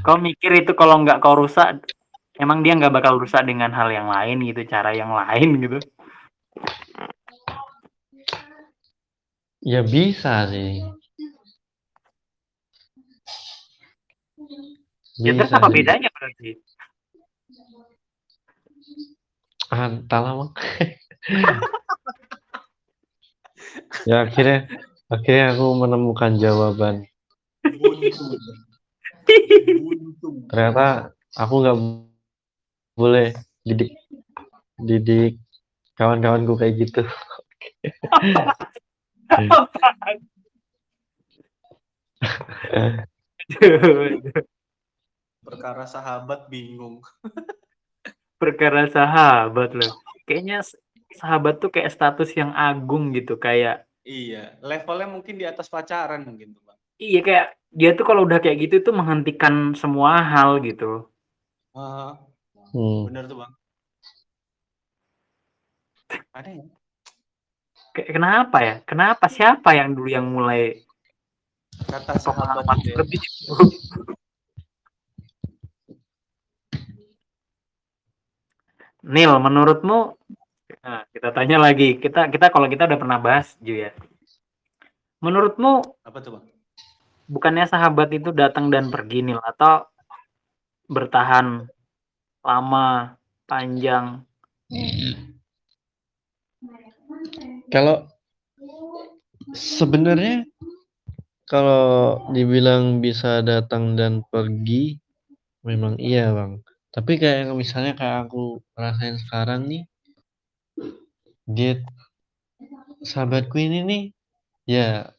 Kau 0.02 0.18
mikir 0.18 0.52
itu 0.66 0.74
kalau 0.74 1.06
nggak 1.06 1.22
kau 1.22 1.38
rusak, 1.38 1.86
emang 2.42 2.66
dia 2.66 2.74
nggak 2.74 2.90
bakal 2.90 3.22
rusak 3.22 3.46
dengan 3.46 3.70
hal 3.70 3.94
yang 3.94 4.10
lain 4.10 4.42
gitu, 4.42 4.66
cara 4.66 4.92
yang 4.98 5.14
lain 5.14 5.62
gitu? 5.62 5.78
ya 9.60 9.84
bisa 9.84 10.48
sih 10.48 10.80
Ya 15.20 15.36
terus 15.36 15.52
Bisa 15.52 15.60
apa 15.60 15.68
bedanya 15.68 16.08
berarti? 16.16 16.56
Ah, 19.70 19.86
entahlah 19.92 20.34
bang 20.34 20.50
ya 24.08 24.24
akhirnya 24.26 24.66
akhirnya 25.12 25.46
aku 25.56 25.66
menemukan 25.78 26.40
jawaban. 26.40 27.06
Ternyata 30.50 31.14
aku 31.38 31.54
nggak 31.62 31.78
boleh 32.98 33.34
didik 33.64 33.94
didik 34.80 35.38
kawan-kawanku 36.00 36.56
kayak 36.56 36.80
gitu 36.80 37.04
Perkara 45.50 45.84
sahabat 45.90 46.46
bingung. 46.46 47.02
Perkara 48.38 48.86
sahabat 48.86 49.74
loh. 49.74 49.92
Kayaknya 50.30 50.62
sahabat 51.18 51.58
tuh 51.58 51.74
kayak 51.74 51.90
status 51.90 52.30
yang 52.38 52.54
agung 52.54 53.10
gitu, 53.18 53.34
kayak 53.42 53.90
Iya, 54.06 54.58
levelnya 54.64 55.10
mungkin 55.10 55.36
di 55.38 55.46
atas 55.46 55.70
pacaran 55.70 56.26
mungkin 56.26 56.54
tuh, 56.56 56.64
Bang. 56.66 56.80
Iya, 56.98 57.20
kayak 57.22 57.48
dia 57.70 57.92
tuh 57.94 58.06
kalau 58.08 58.26
udah 58.26 58.42
kayak 58.42 58.58
gitu 58.70 58.90
tuh 58.90 58.94
menghentikan 58.96 59.78
semua 59.78 60.24
hal 60.24 60.62
gitu. 60.66 61.10
Heeh. 61.78 62.12
Hmm. 62.74 63.02
Bener 63.10 63.26
tuh, 63.30 63.38
Bang. 63.42 63.54
Ada 66.34 66.50
ya? 66.58 66.66
Kayak 67.94 68.10
kenapa 68.14 68.58
ya? 68.62 68.76
Kenapa 68.86 69.26
siapa 69.30 69.78
yang 69.78 69.98
dulu 69.98 70.10
yang 70.10 70.26
mulai 70.26 70.82
Kata 71.90 72.18
sahabat 72.18 72.66
pengalaman 72.66 72.78
gitu 72.82 72.90
ya. 72.90 72.96
seperti 72.98 73.16
itu? 73.18 73.54
Nil, 79.06 79.32
menurutmu 79.40 80.20
nah, 80.84 81.08
kita 81.12 81.32
tanya 81.32 81.58
lagi. 81.60 81.96
Kita 82.00 82.28
kita 82.28 82.52
kalau 82.52 82.68
kita 82.68 82.88
udah 82.88 83.00
pernah 83.00 83.20
bahas 83.20 83.56
Ju 83.64 83.88
ya. 83.88 83.92
Menurutmu 85.20 86.00
Apa 86.04 86.20
tuh, 86.24 86.40
Bang? 86.40 86.46
bukannya 87.30 87.70
sahabat 87.70 88.10
itu 88.12 88.34
datang 88.34 88.74
dan 88.74 88.90
pergi 88.90 89.22
Nil 89.22 89.38
atau 89.40 89.86
bertahan 90.90 91.70
lama, 92.42 93.14
panjang? 93.46 94.26
Kalau 97.70 98.10
sebenarnya 99.54 100.50
kalau 101.46 102.18
dibilang 102.34 103.02
bisa 103.02 103.46
datang 103.46 103.94
dan 103.94 104.26
pergi, 104.34 104.98
memang 105.62 105.98
iya 106.02 106.34
bang. 106.34 106.62
Tapi 106.90 107.22
kayak 107.22 107.54
misalnya 107.54 107.94
kayak 107.94 108.30
aku 108.30 108.66
rasain 108.74 109.22
sekarang 109.22 109.70
nih, 109.70 109.84
dia 111.46 111.86
sahabatku 113.06 113.62
ini 113.62 113.80
nih, 113.86 114.04
ya 114.66 115.14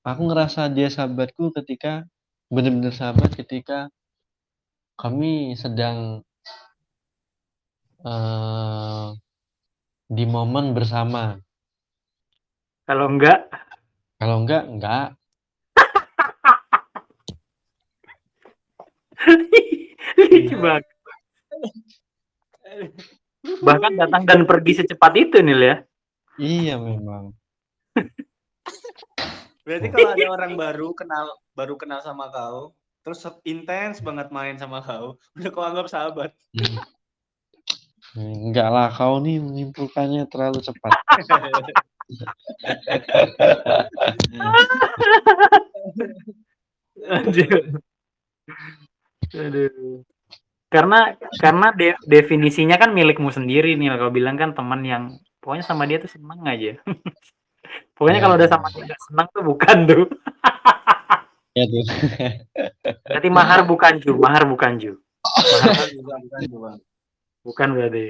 aku 0.00 0.20
ngerasa 0.32 0.72
dia 0.72 0.88
sahabatku 0.88 1.52
ketika 1.60 2.08
bener-bener 2.48 2.96
sahabat 2.96 3.36
ketika 3.36 3.92
kami 4.96 5.52
sedang 5.60 6.24
eh, 8.00 9.06
di 10.08 10.24
momen 10.24 10.72
bersama. 10.72 11.36
Kalau 12.88 13.12
enggak, 13.12 13.44
Kalau 14.20 14.44
enggak, 14.44 14.64
enggak. 14.68 15.16
lucu 20.30 20.56
banget. 20.60 20.99
Bahkan 23.66 23.92
datang 23.96 24.28
dan 24.28 24.44
pergi 24.44 24.84
secepat 24.84 25.16
itu 25.16 25.40
Nil 25.40 25.64
ya. 25.64 25.76
Iya 26.36 26.76
memang. 26.76 27.32
Berarti 29.64 29.88
kalau 29.92 30.08
ada 30.12 30.26
orang 30.32 30.52
baru 30.56 30.88
kenal 30.96 31.26
baru 31.54 31.76
kenal 31.76 32.00
sama 32.00 32.32
kau, 32.32 32.72
terus 33.04 33.20
intens 33.44 34.00
banget 34.00 34.32
main 34.32 34.56
sama 34.56 34.80
kau, 34.80 35.20
udah 35.36 35.50
kau 35.52 35.64
anggap 35.64 35.86
sahabat. 35.88 36.32
Hmm, 38.10 38.50
Enggak 38.50 38.68
lah, 38.74 38.90
kau 38.90 39.22
nih 39.22 39.38
menyimpulkannya 39.38 40.26
terlalu 40.26 40.58
cepat. 40.64 40.92
Aduh. 47.06 47.78
Aduh. 49.30 50.02
Karena 50.70 51.18
karena 51.42 51.74
de- 51.74 51.98
definisinya 52.06 52.78
kan 52.78 52.94
milikmu 52.94 53.28
sendiri 53.34 53.74
nih. 53.74 53.98
Kalau 53.98 54.12
bilang 54.14 54.38
kan 54.38 54.54
teman 54.54 54.80
yang 54.86 55.02
pokoknya 55.42 55.64
sama 55.66 55.84
dia 55.90 55.98
tuh 55.98 56.10
seneng 56.10 56.40
aja. 56.46 56.78
pokoknya 57.98 58.18
Ya. 58.18 58.24
kalau 58.24 58.34
udah 58.38 58.48
sama 58.50 58.66
dia 58.72 58.96
senang 59.10 59.26
tuh 59.34 59.42
bukan 59.44 59.76
tuh. 59.86 60.04
Ya 61.50 61.66
tuh. 61.66 61.82
Berarti 63.10 63.26
mahar 63.26 63.66
bukan 63.66 63.98
Ju, 63.98 64.14
mahar 64.22 64.46
bukan 64.46 64.78
Ju. 64.78 64.92
Mahar 65.18 65.90
Bukan, 65.90 65.90
bukan, 65.98 66.18
bukan, 66.22 66.40
bukan. 66.54 66.76
bukan 67.42 67.68
berarti. 67.74 68.06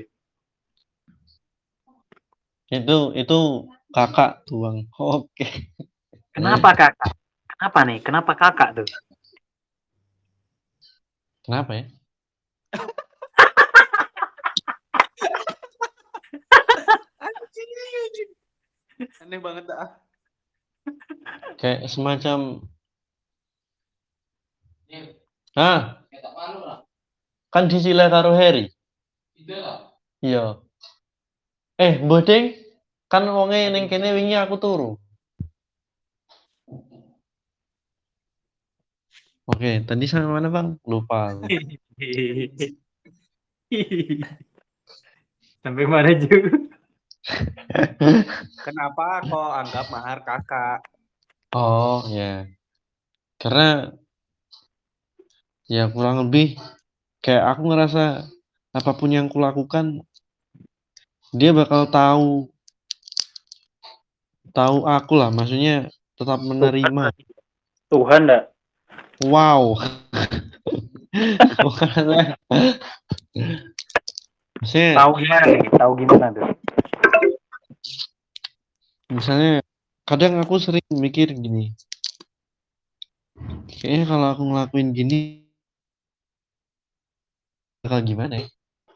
Itu 2.69 3.17
itu 3.17 3.39
kakak 3.97 4.45
tuh 4.45 4.61
bang. 4.61 4.77
Oke. 5.01 5.47
Kenapa 6.37 6.77
kakak? 6.77 7.17
Kenapa 7.49 7.79
nih? 7.89 7.99
Kenapa 8.05 8.33
kakak 8.37 8.69
tuh? 8.77 8.89
Kenapa 11.41 11.71
ya? 11.81 11.85
Aneh 19.21 19.41
banget 19.41 19.65
dah. 19.69 19.91
Kayak 21.61 21.89
semacam. 21.93 22.65
Ah, 25.57 26.03
kan 27.51 27.67
disila 27.71 28.07
karo 28.11 28.35
Harry. 28.35 28.71
Iya. 30.21 30.61
Eh, 31.81 31.95
bodeng 32.05 32.55
kan 33.11 33.25
wonge 33.27 33.73
ning 33.73 33.89
kene 33.89 34.13
wingi 34.15 34.37
aku 34.37 34.57
turu. 34.61 35.01
Oke, 39.51 39.83
tadi 39.83 40.07
sampai 40.07 40.31
mana 40.31 40.47
bang? 40.47 40.79
Lupa. 40.87 41.35
Sampai 45.61 45.85
mana 45.91 46.15
Ju? 46.15 46.31
Kenapa 48.67 49.27
kau 49.27 49.51
anggap 49.51 49.91
mahar 49.91 50.23
kakak? 50.23 50.87
Oh 51.51 52.07
ya, 52.07 52.47
karena 53.43 53.91
ya 55.67 55.91
kurang 55.91 56.31
lebih 56.31 56.55
kayak 57.19 57.59
aku 57.59 57.75
ngerasa 57.75 58.31
apa 58.71 58.91
pun 58.95 59.11
yang 59.11 59.27
kulakukan 59.27 60.07
dia 61.35 61.51
bakal 61.51 61.91
tahu 61.91 62.47
tahu 64.55 64.87
aku 64.87 65.19
lah, 65.19 65.35
maksudnya 65.35 65.91
tetap 66.15 66.39
menerima. 66.43 67.11
Tuhan 67.91 68.31
dah. 68.31 68.50
Wow, 69.21 69.77
maksudnya 74.65 74.97
Tahu 74.97 75.13
gimana 75.21 75.45
nih? 75.45 75.69
Tahu 75.77 75.93
gimana 76.01 76.27
tuh? 76.33 76.49
misalnya 79.11 79.61
kadang 80.07 80.39
aku 80.39 80.57
sering 80.63 80.87
mikir 80.89 81.35
gini, 81.35 81.75
kayaknya 83.77 84.07
kalau 84.07 84.27
aku 84.33 84.43
ngelakuin 84.47 84.95
gini 84.95 85.45
bakal 87.83 88.01
gimana 88.07 88.41
ya? 88.41 88.49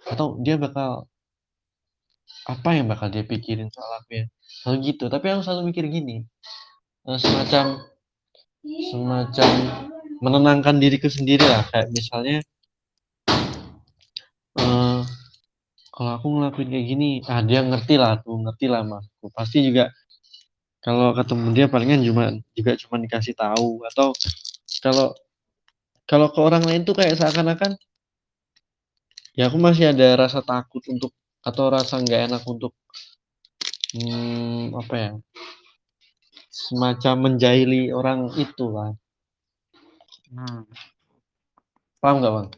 Atau 0.09 0.39
dia 0.41 0.57
bakal 0.57 1.11
apa 2.47 2.69
yang 2.73 2.87
bakal 2.89 3.11
dia 3.11 3.27
pikirin 3.27 3.69
soal 3.75 4.01
aku 4.01 4.23
ya? 4.23 4.25
Selalu 4.63 4.77
gitu. 4.89 5.05
Tapi 5.11 5.27
aku 5.35 5.43
selalu 5.43 5.75
mikir 5.75 5.85
gini, 5.91 6.25
eh, 7.11 7.19
semacam 7.19 7.83
semacam 8.65 9.51
menenangkan 10.23 10.77
diriku 10.79 11.09
sendiri 11.11 11.43
lah. 11.43 11.63
Kayak 11.71 11.89
misalnya, 11.95 12.37
eh, 14.59 15.01
kalau 15.95 16.11
aku 16.19 16.27
ngelakuin 16.29 16.69
kayak 16.71 16.87
gini, 16.87 17.11
ah 17.31 17.41
dia 17.43 17.63
ngerti 17.63 17.95
lah 17.99 18.19
tuh, 18.23 18.37
ngerti 18.43 18.67
lah 18.67 18.83
masku. 18.87 19.31
Pasti 19.35 19.63
juga 19.67 19.91
kalau 20.85 21.17
ketemu 21.17 21.47
dia 21.57 21.67
palingan 21.73 22.05
cuma 22.05 22.25
juga 22.53 22.77
cuma 22.77 23.01
dikasih 23.01 23.33
tahu 23.33 23.81
atau 23.89 24.13
kalau 24.85 25.17
kalau 26.05 26.29
ke 26.29 26.41
orang 26.45 26.61
lain 26.69 26.85
tuh 26.85 26.93
kayak 26.93 27.17
seakan-akan 27.17 27.73
ya 29.33 29.49
aku 29.49 29.57
masih 29.57 29.97
ada 29.97 30.21
rasa 30.21 30.45
takut 30.45 30.85
untuk 30.93 31.17
atau 31.41 31.73
rasa 31.73 32.05
nggak 32.05 32.21
enak 32.29 32.43
untuk 32.45 32.77
hmm, 33.97 34.77
apa 34.77 34.95
ya 34.95 35.11
semacam 36.53 37.15
menjahili 37.33 37.89
orang 37.89 38.29
itu 38.37 38.69
lah 38.69 38.93
Hmm. 40.33 40.65
paham 42.01 42.17
nggak 42.21 42.33
bang? 42.33 42.49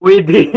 Widih. 0.00 0.48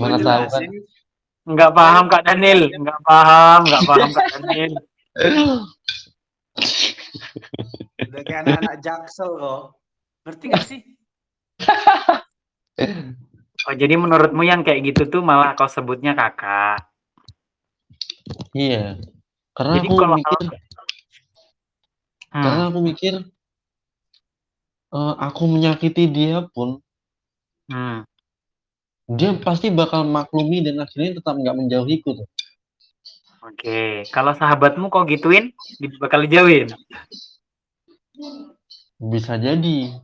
Mana 0.00 0.16
tahu 0.18 0.44
kan? 0.50 0.62
Enggak 1.48 1.72
paham 1.72 2.04
Kak 2.10 2.24
Daniel, 2.26 2.68
enggak 2.68 3.00
paham, 3.06 3.60
enggak 3.64 3.82
paham 3.88 4.10
Kak 4.12 4.26
Daniel. 4.36 4.72
Udah 8.10 8.22
kayak 8.26 8.40
anak-anak 8.44 8.76
jaksel 8.84 9.30
kok. 9.38 9.62
Ngerti 10.26 10.44
gak 10.52 10.64
sih? 10.66 10.80
Oh, 13.68 13.76
jadi 13.76 13.92
menurutmu 13.92 14.40
yang 14.40 14.64
kayak 14.64 14.88
gitu 14.88 15.04
tuh 15.04 15.20
malah 15.20 15.52
kau 15.52 15.68
sebutnya 15.68 16.16
kakak. 16.16 16.80
Iya, 18.56 18.96
karena 19.52 19.76
Jadi 19.76 19.84
aku 19.84 20.00
kalau 20.00 20.16
mikir, 20.16 20.48
Hmm. 20.48 20.56
Karena 22.30 22.70
aku 22.70 22.78
mikir 22.78 23.14
eh, 24.94 25.14
aku 25.18 25.42
menyakiti 25.50 26.06
dia 26.10 26.46
pun 26.50 26.78
Hmm. 27.70 28.02
dia 29.06 29.30
pasti 29.38 29.70
bakal 29.70 30.02
maklumi 30.02 30.58
dan 30.66 30.82
akhirnya 30.82 31.22
tetap 31.22 31.38
nggak 31.38 31.54
menjauhiku 31.54 32.18
tuh. 32.18 32.28
Oke, 33.46 34.04
kalau 34.10 34.34
sahabatmu 34.34 34.90
kok 34.90 35.06
gituin, 35.06 35.54
di 35.78 35.86
bakal 36.02 36.26
dijauhin? 36.26 36.66
Bisa 38.98 39.38
jadi. 39.38 39.94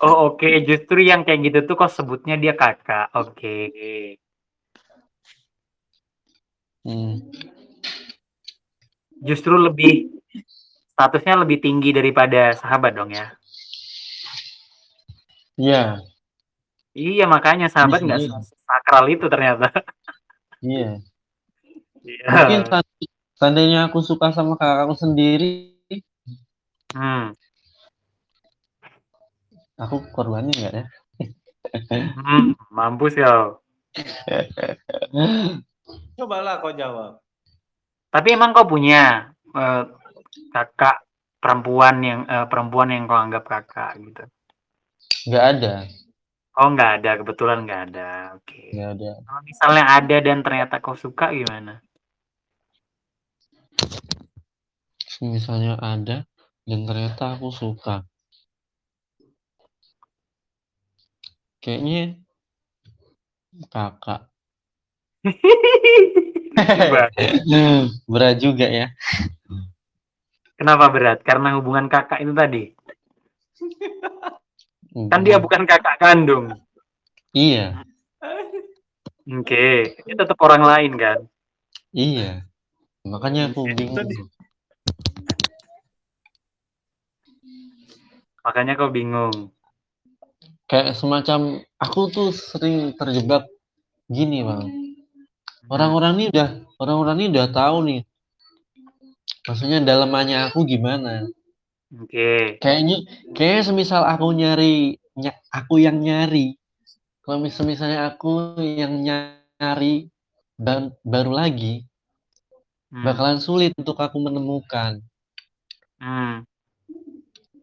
Oh, 0.00 0.32
oke, 0.32 0.48
justru 0.64 1.04
yang 1.04 1.22
kayak 1.22 1.40
gitu 1.48 1.58
tuh 1.70 1.76
kok 1.80 1.92
sebutnya 1.92 2.36
dia 2.40 2.56
Kakak, 2.56 3.12
oke. 3.12 4.19
Mmm. 6.84 7.20
Justru 9.20 9.52
lebih 9.60 10.08
statusnya 10.96 11.44
lebih 11.44 11.60
tinggi 11.60 11.92
daripada 11.92 12.56
sahabat 12.56 12.96
dong 12.96 13.12
ya? 13.12 13.32
Iya. 15.60 16.00
Iya, 16.96 17.24
makanya 17.28 17.68
sahabat 17.70 18.00
nggak 18.02 18.20
jadi. 18.26 18.32
sesakral 18.42 19.04
itu 19.12 19.26
ternyata. 19.28 19.68
Iya. 20.64 21.00
Mungkin 22.00 22.60
Iya. 22.64 22.68
seandai 22.68 23.04
seandainya 23.36 23.80
aku 23.88 24.00
suka 24.04 24.32
sama 24.32 24.56
kakakku 24.56 24.96
sendiri 24.96 25.72
Hmm. 26.90 27.32
Aku 29.78 30.02
korbanin 30.10 30.50
nggak 30.52 30.74
ya? 30.74 30.84
Hmm, 32.18 32.58
mampus 32.74 33.14
kau. 33.14 33.62
Cobalah 36.16 36.60
kau 36.60 36.72
jawab. 36.74 37.20
Tapi 38.10 38.28
emang 38.34 38.50
kau 38.50 38.66
punya, 38.66 39.30
eee, 39.54 39.82
kakak 40.50 41.06
perempuan 41.38 41.96
yang 42.02 42.20
eee, 42.26 42.46
perempuan 42.50 42.90
yang 42.90 43.06
kau 43.06 43.18
anggap 43.18 43.44
kakak 43.46 43.96
gitu? 44.02 44.24
Nggak 45.30 45.44
ada. 45.56 45.74
Oh, 46.60 46.68
nggak 46.74 46.90
ada, 47.00 47.10
kebetulan 47.22 47.58
nggak 47.64 47.82
ada, 47.90 48.10
oke. 48.36 48.62
Nggak 48.74 48.90
ada. 48.98 49.10
Kalau 49.22 49.42
misalnya 49.46 49.84
ada 49.86 50.16
dan 50.18 50.38
ternyata 50.42 50.74
kau 50.82 50.98
suka 50.98 51.30
gimana? 51.30 51.80
Misalnya 55.20 55.76
ada 55.78 56.24
dan 56.64 56.80
ternyata 56.88 57.36
aku 57.36 57.52
suka. 57.52 58.08
Kayaknya 61.60 62.16
Kakak. 63.68 64.29
Coba. 66.56 67.12
Berat 68.08 68.36
juga 68.40 68.66
ya. 68.68 68.92
Kenapa 70.56 70.92
berat? 70.92 71.18
Karena 71.24 71.56
hubungan 71.56 71.88
kakak 71.88 72.20
itu 72.20 72.32
tadi? 72.36 72.64
Kan 75.08 75.22
dia 75.22 75.38
Hubungan 75.38 75.44
bukan 75.44 75.62
kakak 75.68 75.96
kandung. 76.00 76.52
Iya. 77.32 77.84
Oke, 79.30 79.94
dia 80.02 80.16
tetap 80.18 80.34
orang 80.42 80.66
lain 80.66 80.92
kan? 80.98 81.18
Iya. 81.94 82.42
Makanya 83.06 83.54
aku 83.54 83.70
bingung. 83.70 84.08
Makanya 88.40 88.72
kau 88.74 88.90
bingung. 88.90 89.54
Kayak 90.66 90.98
semacam 90.98 91.62
aku 91.78 92.00
tuh 92.10 92.30
sering 92.34 92.96
terjebak 92.98 93.46
gini, 94.10 94.42
Bang. 94.42 94.89
Orang-orang 95.70 96.18
ini 96.18 96.24
udah 96.34 96.48
orang-orang 96.82 97.16
ini 97.22 97.26
udah 97.38 97.48
tahu 97.54 97.76
nih. 97.86 98.00
Maksudnya 99.46 99.78
dalemannya 99.86 100.50
aku 100.50 100.66
gimana. 100.66 101.30
Oke. 101.94 102.58
Kayaknya 102.58 102.96
kayaknya 103.32 103.62
semisal 103.66 104.02
aku 104.02 104.34
nyari 104.34 104.98
nya 105.14 105.32
aku 105.54 105.78
yang 105.78 106.02
nyari. 106.02 106.58
Kalau 107.22 107.38
mis 107.38 107.54
semisalnya 107.54 108.10
aku 108.10 108.58
yang 108.58 109.06
nyari 109.06 110.10
dan 110.58 110.90
baru 111.06 111.30
lagi 111.30 111.86
Hmm. 112.90 113.06
bakalan 113.06 113.38
sulit 113.38 113.70
untuk 113.78 113.94
aku 114.02 114.18
menemukan. 114.18 114.98
Hmm. 116.02 116.42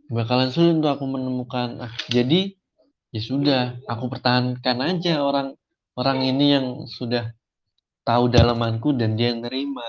Bakalan 0.07 0.55
sulit 0.55 0.79
untuk 0.79 0.95
aku 0.95 1.03
menemukan. 1.03 1.83
Ah, 1.83 1.91
jadi 2.07 2.55
ya 3.11 3.19
sudah, 3.19 3.75
aku 3.91 4.07
pertahankan 4.07 4.77
aja 4.79 5.19
orang 5.19 5.59
orang 5.99 6.23
ini 6.23 6.55
yang 6.55 6.65
sudah 6.87 7.35
tahu 8.07 8.31
dalamanku 8.31 8.95
dan 8.95 9.19
dia 9.19 9.35
nerima. 9.35 9.83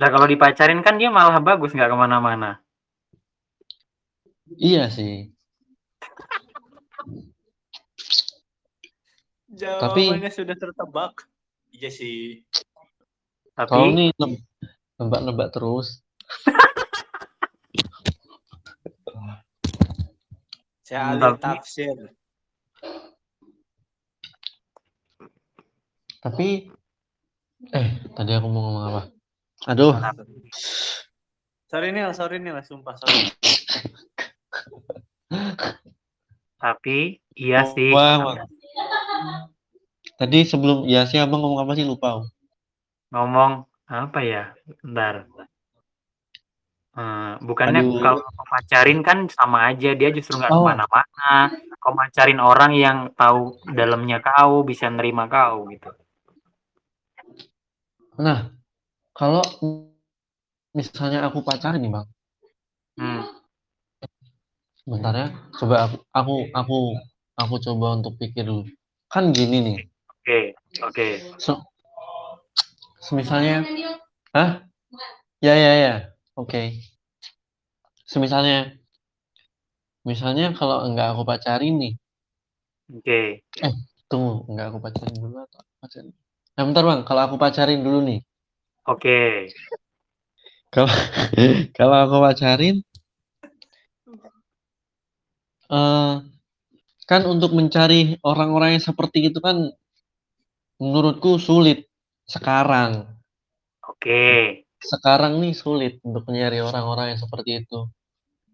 Lah 0.00 0.08
kalau 0.08 0.24
dipacarin 0.24 0.80
kan 0.80 0.96
dia 0.96 1.12
malah 1.12 1.36
bagus 1.44 1.76
nggak 1.76 1.92
ke 1.92 1.96
mana-mana. 1.96 2.64
Iya 4.56 4.88
sih. 4.88 5.28
Jawabannya 9.52 10.32
sudah 10.32 10.56
tertebak. 10.56 11.28
Iya 11.76 11.92
sih. 11.92 12.40
Kalau 13.52 13.92
Tapi 13.92 13.92
nih 13.92 14.08
neb 14.16 14.40
nebak-nebak 14.96 15.52
terus. 15.52 16.00
Saya 20.88 21.12
ahli 21.12 21.20
tapi 21.20 21.36
tafsir. 21.40 21.96
Tapi 26.22 26.70
eh, 27.74 27.88
tadi 28.14 28.30
aku 28.30 28.46
mau 28.46 28.62
ngomong 28.70 28.84
apa? 28.94 29.02
Aduh. 29.66 29.98
Sorry 31.66 31.90
Nil, 31.90 32.14
sorry 32.14 32.38
Nil, 32.38 32.62
sumpah 32.62 32.94
sorry. 32.94 33.26
Tapi 36.62 37.18
iya 37.34 37.66
sih. 37.66 37.90
Wah, 37.90 38.22
wah. 38.22 38.36
Tadi 40.14 40.46
sebelum 40.46 40.86
ya 40.86 41.02
sih 41.10 41.18
Abang 41.18 41.42
ngomong 41.42 41.66
apa 41.66 41.74
sih 41.74 41.82
lupa. 41.82 42.22
Ngomong 43.10 43.66
apa 43.90 44.18
ya? 44.22 44.54
Bentar. 44.78 45.26
Eee, 46.92 47.40
bukannya 47.40 47.82
Aduh. 47.88 48.04
kalau 48.04 48.20
pacarin 48.46 49.00
kan 49.00 49.24
sama 49.32 49.72
aja, 49.72 49.96
dia 49.96 50.12
justru 50.12 50.36
nggak 50.38 50.52
Oh. 50.52 50.62
ke 50.62 50.76
mana-mana. 50.76 51.48
Kau 51.82 51.96
pacarin 51.96 52.38
orang 52.38 52.76
yang 52.76 52.98
tahu 53.16 53.58
dalamnya 53.74 54.20
kau, 54.22 54.62
bisa 54.62 54.86
nerima 54.92 55.26
kau 55.26 55.66
gitu. 55.72 55.88
Nah, 58.20 58.52
kalau 59.16 59.40
misalnya 60.76 61.24
aku 61.24 61.40
pacaran 61.40 61.80
nih, 61.80 61.92
Bang. 61.92 62.08
Hmm. 63.00 63.24
Sebentar 64.82 65.14
ya, 65.14 65.28
coba 65.62 65.86
aku 65.86 65.96
aku 66.10 66.34
aku 66.52 66.78
aku 67.38 67.54
coba 67.62 67.86
untuk 68.02 68.18
pikir 68.18 68.44
dulu. 68.44 68.66
Kan 69.06 69.30
gini 69.30 69.62
nih. 69.62 69.78
Oke, 70.10 70.40
oke. 70.82 71.08
Se 71.38 71.52
semisalnya 73.06 73.62
hah? 74.34 74.66
Ya 75.38 75.54
ya 75.54 75.72
ya. 75.78 75.94
Oke. 76.34 76.82
Semisalnya 78.04 78.74
misalnya 80.02 80.50
kalau 80.52 80.82
enggak 80.84 81.14
aku 81.14 81.22
pacarin 81.22 81.78
nih. 81.78 81.94
Oke. 82.90 83.46
Eh, 83.62 83.74
tunggu, 84.10 84.44
enggak 84.50 84.74
aku 84.74 84.78
pacarin 84.82 85.14
dulu 85.14 85.46
atau 85.46 85.62
pacarin? 85.78 86.12
Nah, 86.52 86.62
bentar, 86.68 86.84
Bang, 86.84 87.00
kalau 87.08 87.22
aku 87.24 87.36
pacarin 87.40 87.80
dulu 87.80 88.04
nih. 88.04 88.20
Oke. 88.84 89.48
Kalau 90.68 90.88
kalau 91.78 91.96
aku 92.04 92.16
pacarin 92.20 92.84
eee, 95.72 96.12
kan 97.08 97.22
untuk 97.24 97.56
mencari 97.56 98.20
orang-orang 98.20 98.76
yang 98.76 98.84
seperti 98.84 99.32
itu 99.32 99.40
kan 99.40 99.72
menurutku 100.76 101.40
sulit 101.40 101.88
sekarang. 102.28 103.08
Oke. 103.88 104.64
Sekarang 104.82 105.38
nih 105.38 105.54
sulit 105.54 106.02
untuk 106.02 106.26
nyari 106.28 106.60
orang-orang 106.60 107.14
yang 107.14 107.20
seperti 107.20 107.64
itu. 107.64 107.88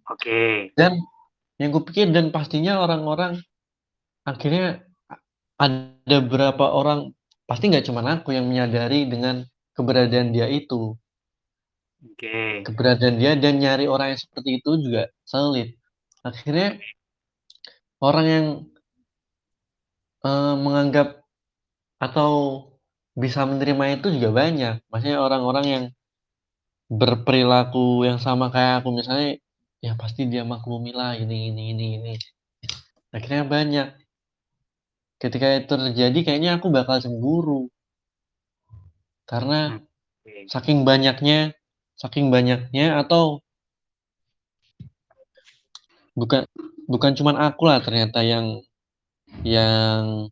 Oke. 0.06 0.70
Dan 0.76 1.02
yang 1.58 1.74
kupikir 1.74 2.06
dan 2.14 2.30
pastinya 2.30 2.78
orang-orang 2.84 3.40
akhirnya 4.28 4.84
ada 5.58 6.16
beberapa 6.22 6.70
orang, 6.70 7.10
pasti 7.48 7.64
nggak 7.70 7.86
cuman 7.88 8.06
aku 8.20 8.28
yang 8.36 8.46
menyadari 8.50 9.08
dengan 9.12 9.36
keberadaan 9.76 10.30
dia 10.36 10.46
itu. 10.52 10.98
Oke. 12.04 12.62
Keberadaan 12.66 13.16
dia 13.22 13.32
dan 13.38 13.54
nyari 13.62 13.86
orang 13.86 14.14
yang 14.14 14.20
seperti 14.24 14.50
itu 14.58 14.70
juga 14.84 15.02
sulit. 15.22 15.68
Akhirnya 16.26 16.78
orang 18.02 18.26
yang 18.30 18.46
eee, 20.26 20.54
menganggap 20.58 21.22
atau 22.02 22.32
bisa 23.16 23.44
menerima 23.46 23.84
itu 24.00 24.06
juga 24.18 24.30
banyak. 24.34 24.74
Maksudnya 24.90 25.18
orang-orang 25.22 25.66
yang 25.74 25.84
berperilaku 26.90 28.04
yang 28.08 28.18
sama 28.22 28.48
kayak 28.54 28.82
aku, 28.84 28.90
misalnya, 28.96 29.38
ya 29.84 29.92
pasti 30.00 30.26
dia 30.32 30.42
maklumilah 30.46 31.16
ini 31.20 31.52
ini 31.52 31.62
ini 31.74 31.86
ini. 32.00 32.12
Akhirnya 33.14 33.44
banyak. 33.48 33.88
Ketika 35.18 35.58
itu 35.58 35.74
terjadi 35.74 36.18
kayaknya 36.22 36.50
aku 36.62 36.70
bakal 36.70 37.02
cemburu. 37.02 37.66
Karena 39.26 39.82
Oke. 40.24 40.46
saking 40.48 40.86
banyaknya 40.86 41.52
saking 41.98 42.30
banyaknya 42.30 43.02
atau 43.02 43.42
bukan 46.14 46.46
bukan 46.86 47.12
cuman 47.18 47.36
akulah 47.36 47.82
ternyata 47.82 48.22
yang 48.22 48.62
yang 49.42 50.30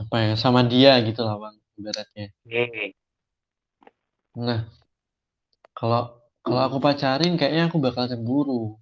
apa 0.00 0.16
ya, 0.18 0.32
sama 0.34 0.66
dia 0.66 0.98
gitu 1.06 1.22
lah 1.22 1.38
Bang, 1.38 1.56
ibaratnya. 1.78 2.32
Oke. 2.48 2.96
Nah, 4.32 4.66
kalau 5.76 6.18
kalau 6.42 6.60
aku 6.66 6.78
pacarin 6.82 7.38
kayaknya 7.38 7.68
aku 7.70 7.78
bakal 7.78 8.08
cemburu. 8.08 8.80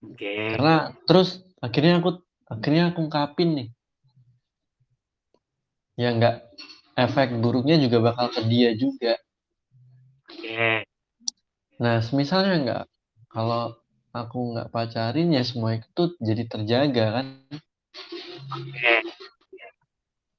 Oke. 0.00 0.56
Karena 0.56 0.94
terus 1.04 1.42
akhirnya 1.60 2.00
aku 2.00 2.22
akhirnya 2.48 2.94
aku 2.94 3.10
ungkapin 3.10 3.50
nih. 3.58 3.68
Ya 6.00 6.08
enggak 6.12 6.36
efek 6.96 7.36
buruknya 7.40 7.76
juga 7.80 7.98
bakal 8.12 8.32
ke 8.32 8.40
dia 8.48 8.72
juga. 8.76 9.16
Oke. 10.32 10.84
Nah, 11.82 11.96
semisalnya 12.00 12.54
enggak 12.60 12.84
kalau 13.32 13.76
aku 14.12 14.38
nggak 14.56 14.70
pacarin 14.72 15.32
ya 15.32 15.42
semua 15.44 15.76
itu 15.80 16.02
jadi 16.20 16.42
terjaga 16.48 17.04
kan. 17.20 17.26
Oke. 18.52 18.92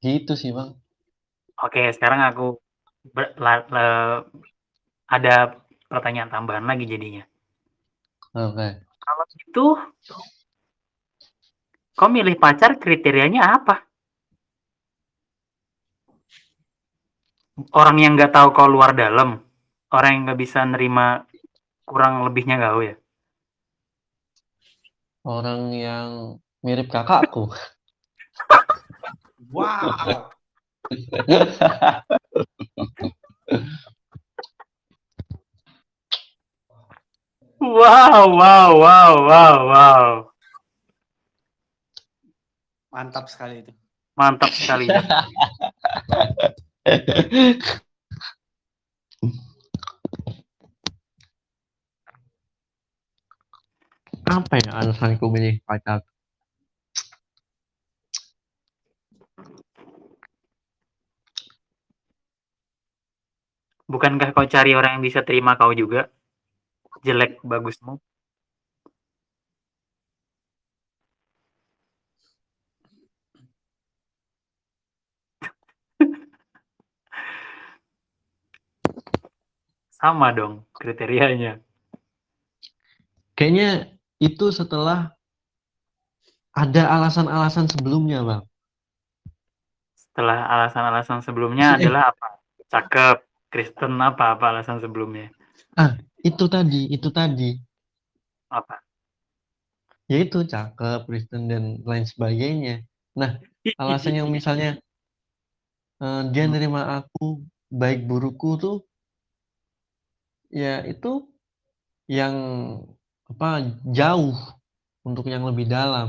Gitu 0.04 0.34
sih, 0.36 0.52
Bang. 0.52 0.76
Oke, 1.64 1.94
sekarang 1.96 2.22
aku 2.28 2.60
ber- 3.16 3.36
la- 3.40 3.68
la- 3.72 4.24
ada 5.08 5.36
pertanyaan 5.88 6.34
tambahan 6.34 6.66
lagi 6.66 6.86
jadinya. 6.90 7.24
Oke. 8.34 8.68
Kalau 9.04 9.24
gitu, 9.38 9.66
kau 11.94 12.10
milih 12.10 12.36
pacar 12.42 12.78
kriterianya 12.82 13.42
apa? 13.58 13.86
Orang 17.54 18.02
yang 18.02 18.18
nggak 18.18 18.34
tahu 18.34 18.50
kau 18.50 18.66
luar 18.66 18.98
dalam, 18.98 19.38
orang 19.94 20.10
yang 20.10 20.22
nggak 20.26 20.42
bisa 20.42 20.66
nerima 20.66 21.22
kurang 21.86 22.26
lebihnya 22.26 22.58
kau 22.58 22.82
ya. 22.82 22.98
Orang 25.22 25.70
yang 25.70 26.42
mirip 26.66 26.90
kakakku. 26.90 27.54
Wow. 29.54 30.34
Wow, 37.62 38.34
wow, 38.34 38.70
wow, 38.82 39.14
wow, 39.30 39.58
wow. 39.70 40.06
Mantap 42.90 43.30
sekali 43.30 43.62
itu. 43.62 43.70
Mantap 44.18 44.50
sekali 44.50 44.90
ya. 44.90 45.06
Apa 54.28 54.56
ya 54.60 54.72
alasanku 54.84 55.26
milih 55.32 55.64
pacar? 55.64 56.04
Bukankah 63.88 64.36
kau 64.36 64.44
cari 64.44 64.76
orang 64.76 65.00
yang 65.00 65.04
bisa 65.08 65.24
terima 65.28 65.56
kau 65.56 65.72
juga? 65.72 66.12
Jelek 67.08 67.40
bagusmu. 67.48 68.00
Sama 80.04 80.36
dong 80.36 80.68
kriterianya. 80.76 81.64
Kayaknya 83.40 83.96
itu 84.20 84.52
setelah 84.52 85.16
ada 86.52 86.84
alasan-alasan 86.92 87.72
sebelumnya, 87.72 88.20
Bang. 88.20 88.44
Setelah 89.96 90.44
alasan-alasan 90.44 91.24
sebelumnya 91.24 91.80
Maksudnya- 91.80 91.88
adalah 91.88 92.04
apa? 92.12 92.28
Cakep, 92.68 93.18
Kristen 93.48 93.96
apa 94.04 94.36
apa 94.36 94.46
alasan 94.52 94.84
sebelumnya? 94.84 95.32
Itu 96.20 96.52
tadi, 96.52 96.92
itu 96.92 97.08
tadi. 97.08 97.56
Apa? 98.52 98.84
Yaitu 100.12 100.44
cakep, 100.44 101.08
Kristen 101.08 101.48
dan 101.48 101.80
lain 101.88 102.04
sebagainya. 102.04 102.84
Alasan 103.82 104.20
yang 104.20 104.28
misalnya 104.28 104.76
eh, 106.04 106.22
dia 106.36 106.46
nerima 106.52 107.00
aku 107.00 107.40
baik 107.72 108.04
burukku 108.04 108.60
tuh 108.60 108.78
ya 110.62 110.86
itu 110.92 111.12
yang 112.18 112.36
apa 113.32 113.48
jauh 113.98 114.36
untuk 115.08 115.26
yang 115.34 115.44
lebih 115.50 115.66
dalam. 115.68 116.08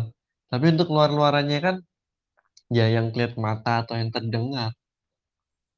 Tapi 0.51 0.65
untuk 0.75 0.89
luar-luarannya 0.95 1.59
kan 1.67 1.77
ya 2.77 2.87
yang 2.97 3.07
kelihatan 3.13 3.41
mata 3.49 3.73
atau 3.83 3.95
yang 4.01 4.11
terdengar. 4.15 4.71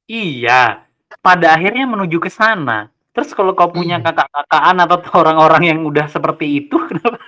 Iya, 0.07 0.87
pada 1.27 1.47
akhirnya 1.59 1.85
menuju 1.93 2.19
ke 2.23 2.31
sana. 2.31 2.91
Terus 3.14 3.31
kalau 3.35 3.53
kau 3.59 3.71
punya 3.73 3.97
Iya. 3.99 4.05
kakak-kakaan 4.07 4.77
atau 4.85 4.99
orang-orang 5.21 5.62
yang 5.71 5.81
udah 5.91 6.07
seperti 6.14 6.47
itu, 6.62 6.77
kenapa 6.89 7.19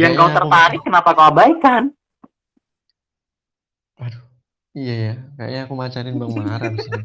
yang 0.00 0.12
kau 0.18 0.28
aku- 0.28 0.36
tertarik, 0.38 0.80
kenapa 0.86 1.08
kau 1.16 1.26
abaikan? 1.30 1.82
Aduh, 4.00 4.22
iya 4.80 4.94
ya, 5.06 5.14
kayaknya 5.36 5.60
aku 5.66 5.74
macarin 5.82 6.16
Bang 6.20 6.32
Mahar 6.38 6.60
abis 6.68 6.84
ini. 6.90 7.02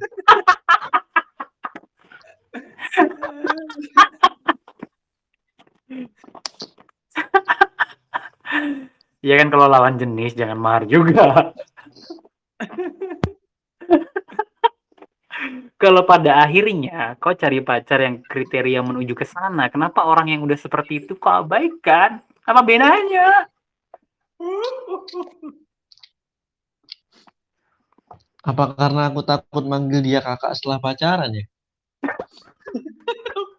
Iya 9.26 9.42
kan 9.42 9.48
kalau 9.54 9.68
lawan 9.74 9.96
jenis 10.02 10.38
jangan 10.38 10.60
mahar 10.62 10.84
juga. 10.86 11.50
kalau 15.82 16.02
pada 16.06 16.32
akhirnya 16.46 17.18
kau 17.22 17.34
cari 17.34 17.60
pacar 17.66 18.00
yang 18.06 18.16
kriteria 18.22 18.80
menuju 18.86 19.14
ke 19.18 19.26
sana, 19.26 19.68
kenapa 19.74 20.06
orang 20.06 20.28
yang 20.34 20.42
udah 20.46 20.58
seperti 20.58 20.94
itu 21.06 21.18
kau 21.18 21.34
abaikan? 21.42 22.22
Apa 22.46 22.62
bedanya? 22.62 23.50
Apa 28.46 28.64
karena 28.78 29.02
aku 29.10 29.22
takut 29.26 29.64
manggil 29.66 30.00
dia 30.06 30.20
kakak 30.22 30.54
setelah 30.54 30.78
pacaran 30.86 31.32
ya? 31.34 31.46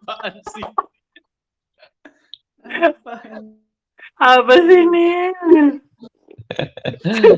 Apaan 0.07 0.39
sih? 0.55 0.63
Apaan? 2.63 3.59
Apa 4.15 4.53
sih 4.55 4.87
ini? 4.87 5.35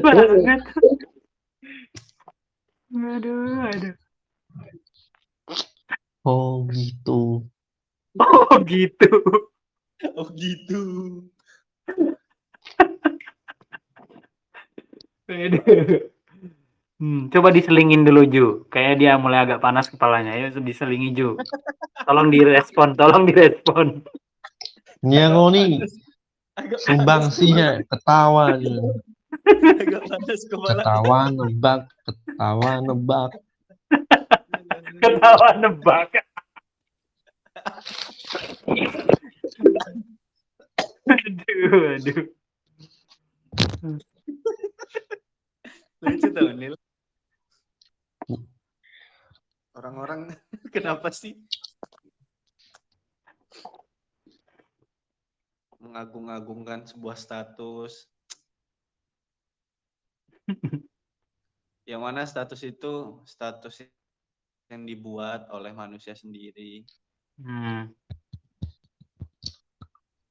banget. 0.05 0.61
Aduh, 2.93 3.65
aduh. 3.73 3.95
Oh 6.21 6.69
gitu. 6.69 7.41
Oh 8.21 8.53
gitu. 8.69 9.13
Oh 10.13 10.29
gitu. 10.37 10.81
Aduh. 15.25 16.13
Hmm, 16.99 17.31
coba 17.31 17.55
diselingin 17.55 18.03
dulu 18.03 18.21
Ju. 18.27 18.47
Kayaknya 18.67 18.95
dia 18.99 19.13
mulai 19.15 19.47
agak 19.47 19.63
panas 19.63 19.87
kepalanya. 19.87 20.35
Ayo 20.35 20.51
diselingi 20.59 21.15
Ju. 21.15 21.39
Tolong 22.03 22.27
direspon, 22.27 22.91
tolong 22.99 23.23
direspon. 23.23 24.03
Aku 24.99 25.47
nih 25.55 25.79
sumbang 26.83 27.31
panas 27.31 27.39
sih 27.39 27.55
ya, 27.55 27.79
ketawa 27.87 28.51
nih. 28.59 28.75
Ketawa 30.43 31.31
nebak, 31.31 31.87
ketawa 32.03 32.71
nebak. 32.83 33.31
Ketawa 34.99 35.49
nebak. 35.55 36.11
aduh, 41.07 41.95
aduh. 41.95 42.21
Lucu 46.03 46.27
tau 46.35 46.51
Nil. 46.51 46.75
Orang-orang 49.79 50.35
kenapa 50.75 51.07
sih? 51.07 51.39
Mengagung-agungkan 55.79 56.83
sebuah 56.83 57.15
status. 57.15 58.11
Yang 61.87 62.01
mana 62.03 62.27
status 62.27 62.59
itu 62.67 63.23
status 63.23 63.87
yang 64.67 64.83
dibuat 64.83 65.47
oleh 65.55 65.71
manusia 65.71 66.11
sendiri. 66.11 66.83
Hmm. 67.39 67.87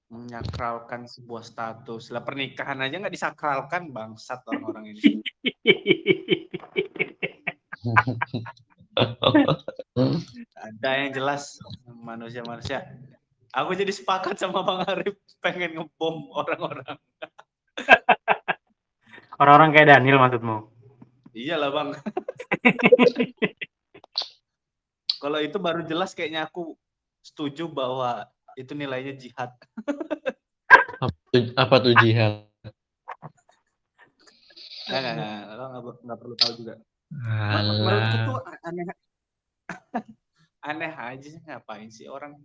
menyakralkan 0.08 1.04
sebuah 1.04 1.44
status. 1.44 2.08
Lah 2.12 2.24
pernikahan 2.24 2.80
aja 2.80 2.96
nggak 2.96 3.12
disakralkan 3.12 3.92
bangsat 3.92 4.40
orang-orang 4.48 4.96
ini 4.96 5.20
ada 10.58 10.90
yang 10.98 11.10
jelas 11.14 11.58
manusia-manusia 11.86 12.82
aku 13.54 13.78
jadi 13.78 13.94
sepakat 13.94 14.38
sama 14.38 14.62
Bang 14.66 14.82
Arif 14.86 15.14
pengen 15.40 15.78
ngebom 15.78 16.30
orang-orang 16.34 16.98
Orang-orang 19.38 19.70
kayak 19.70 19.88
Daniel 19.94 20.18
maksudmu? 20.18 20.66
Iyalah, 21.30 21.70
Bang. 21.70 21.94
Kalau 25.22 25.38
itu 25.38 25.62
baru 25.62 25.86
jelas 25.86 26.10
kayaknya 26.10 26.50
aku 26.50 26.74
setuju 27.22 27.70
bahwa 27.70 28.26
itu 28.58 28.74
nilainya 28.74 29.14
jihad. 29.14 29.54
Apa 30.98 31.14
tuh, 31.30 31.54
apa 31.54 31.78
tuh 31.78 31.94
jihad? 32.02 32.42
Enggak, 34.90 34.98
enggak, 34.98 35.14
enggak. 35.14 35.54
Lo 35.54 35.64
nggak, 35.70 35.82
nggak 36.02 36.18
perlu 36.18 36.34
tahu 36.34 36.52
juga. 36.58 36.74
Menurutku 37.12 38.16
tuh 38.28 38.38
aneh 38.64 38.84
aneh 40.68 40.92
aja 40.92 41.26
sih 41.26 41.40
ngapain 41.48 41.88
sih 41.88 42.06
orang 42.06 42.36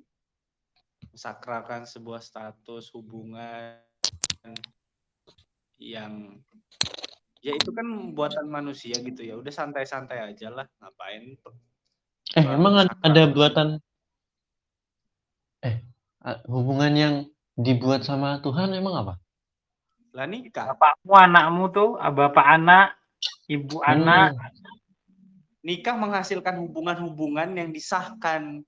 mensakralkan 1.12 1.84
sebuah 1.86 2.24
status 2.24 2.90
hubungan 2.96 3.84
yang 5.78 6.40
ya 7.44 7.52
itu 7.54 7.70
kan 7.76 8.16
buatan 8.16 8.48
manusia 8.48 8.96
gitu 9.04 9.22
ya. 9.22 9.36
Udah 9.36 9.52
santai-santai 9.52 10.32
aja 10.32 10.48
lah 10.50 10.66
ngapain 10.80 11.36
Eh, 12.34 12.42
emang 12.50 12.82
ada, 12.82 13.30
buatan 13.30 13.78
eh 15.62 15.86
a- 16.26 16.42
hubungan 16.50 16.94
yang 16.98 17.16
dibuat 17.54 18.02
sama 18.02 18.42
Tuhan 18.42 18.74
emang 18.74 19.06
apa? 19.06 19.14
lah 20.14 20.26
nikah. 20.30 20.74
Bapakmu, 20.74 21.14
anakmu 21.14 21.64
tuh, 21.74 21.90
ah, 21.98 22.14
bapak 22.14 22.46
anak, 22.46 22.98
ibu 23.48 23.84
anak, 23.84 24.36
Hmm. 24.36 24.50
nikah 25.64 25.96
menghasilkan 25.96 26.60
hubungan-hubungan 26.64 27.56
yang 27.56 27.70
disahkan 27.72 28.64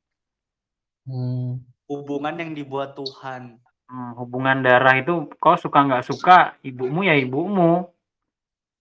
Hmm. 1.05 1.61
hubungan 1.85 2.33
yang 2.33 2.51
dibuat 2.57 2.97
Tuhan 2.97 3.61
hmm, 3.85 4.11
hubungan 4.17 4.65
darah 4.65 4.97
itu 4.97 5.29
kau 5.37 5.53
suka 5.53 5.85
nggak 5.85 6.05
suka, 6.07 6.57
ibumu 6.65 7.05
ya 7.05 7.13
ibumu, 7.13 7.85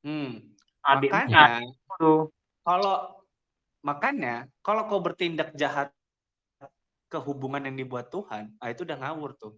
hmm. 0.01 0.57
adikmu 0.81 1.29
ya 1.29 1.61
tuh. 2.01 2.33
kalau 2.65 3.21
makanya 3.85 4.49
kalau 4.65 4.89
kau 4.89 5.05
bertindak 5.05 5.53
jahat 5.53 5.93
ke 7.13 7.21
hubungan 7.21 7.69
yang 7.69 7.77
dibuat 7.77 8.09
Tuhan 8.09 8.57
ah 8.59 8.73
itu 8.73 8.83
udah 8.89 8.97
ngawur 8.97 9.37
tuh 9.37 9.55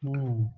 Hmm. 0.00 0.48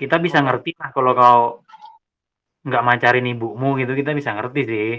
Kita 0.00 0.16
bisa 0.16 0.38
ngerti 0.40 0.70
lah 0.80 0.88
kalau 0.96 1.12
kau 1.12 1.42
nggak 2.64 2.84
macarin 2.88 3.28
ibumu 3.32 3.76
gitu, 3.80 3.92
kita 4.00 4.16
bisa 4.16 4.30
ngerti 4.36 4.60
sih. 4.64 4.90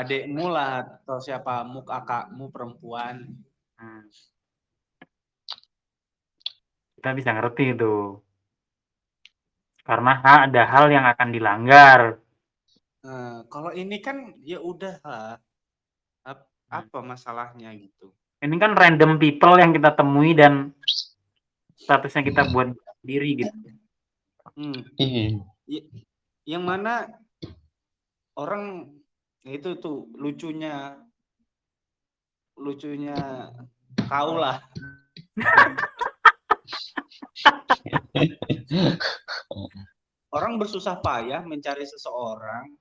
adekmu 0.00 0.46
lah 0.54 0.86
atau 0.86 1.18
siapamu 1.18 1.82
kakakmu 1.82 2.44
perempuan 2.54 3.16
Hmm. 3.80 4.04
Kita 7.00 7.16
bisa 7.16 7.32
ngerti 7.32 7.72
itu. 7.72 8.20
Karena 9.88 10.12
ha- 10.20 10.44
ada 10.44 10.62
hal 10.68 10.92
yang 10.92 11.08
akan 11.08 11.28
dilanggar. 11.32 12.00
Nah, 13.00 13.48
kalau 13.48 13.72
ini 13.72 13.96
kan 14.04 14.36
ya 14.44 14.60
udah 14.60 15.00
lah 15.00 15.40
Ap- 16.28 16.52
apa 16.68 17.00
masalahnya 17.00 17.72
gitu 17.72 18.12
Ini 18.44 18.56
kan 18.60 18.76
random 18.76 19.16
people 19.16 19.56
yang 19.56 19.72
kita 19.72 19.96
temui 19.96 20.36
dan 20.36 20.76
statusnya 21.80 22.20
kita 22.28 22.42
buat 22.52 22.76
sendiri 23.00 23.40
gitu. 23.40 23.79
Hmm. 24.56 24.80
Iya. 25.68 25.82
yang 26.48 26.64
mana 26.66 27.06
orang 28.38 28.90
ya 29.44 29.52
itu 29.56 29.74
tuh 29.78 30.06
lucunya 30.16 30.96
lucunya 32.56 33.14
kau 34.08 34.36
lah 34.36 34.60
orang 40.36 40.58
bersusah 40.58 41.00
payah 41.02 41.42
mencari 41.42 41.86
seseorang 41.86 42.76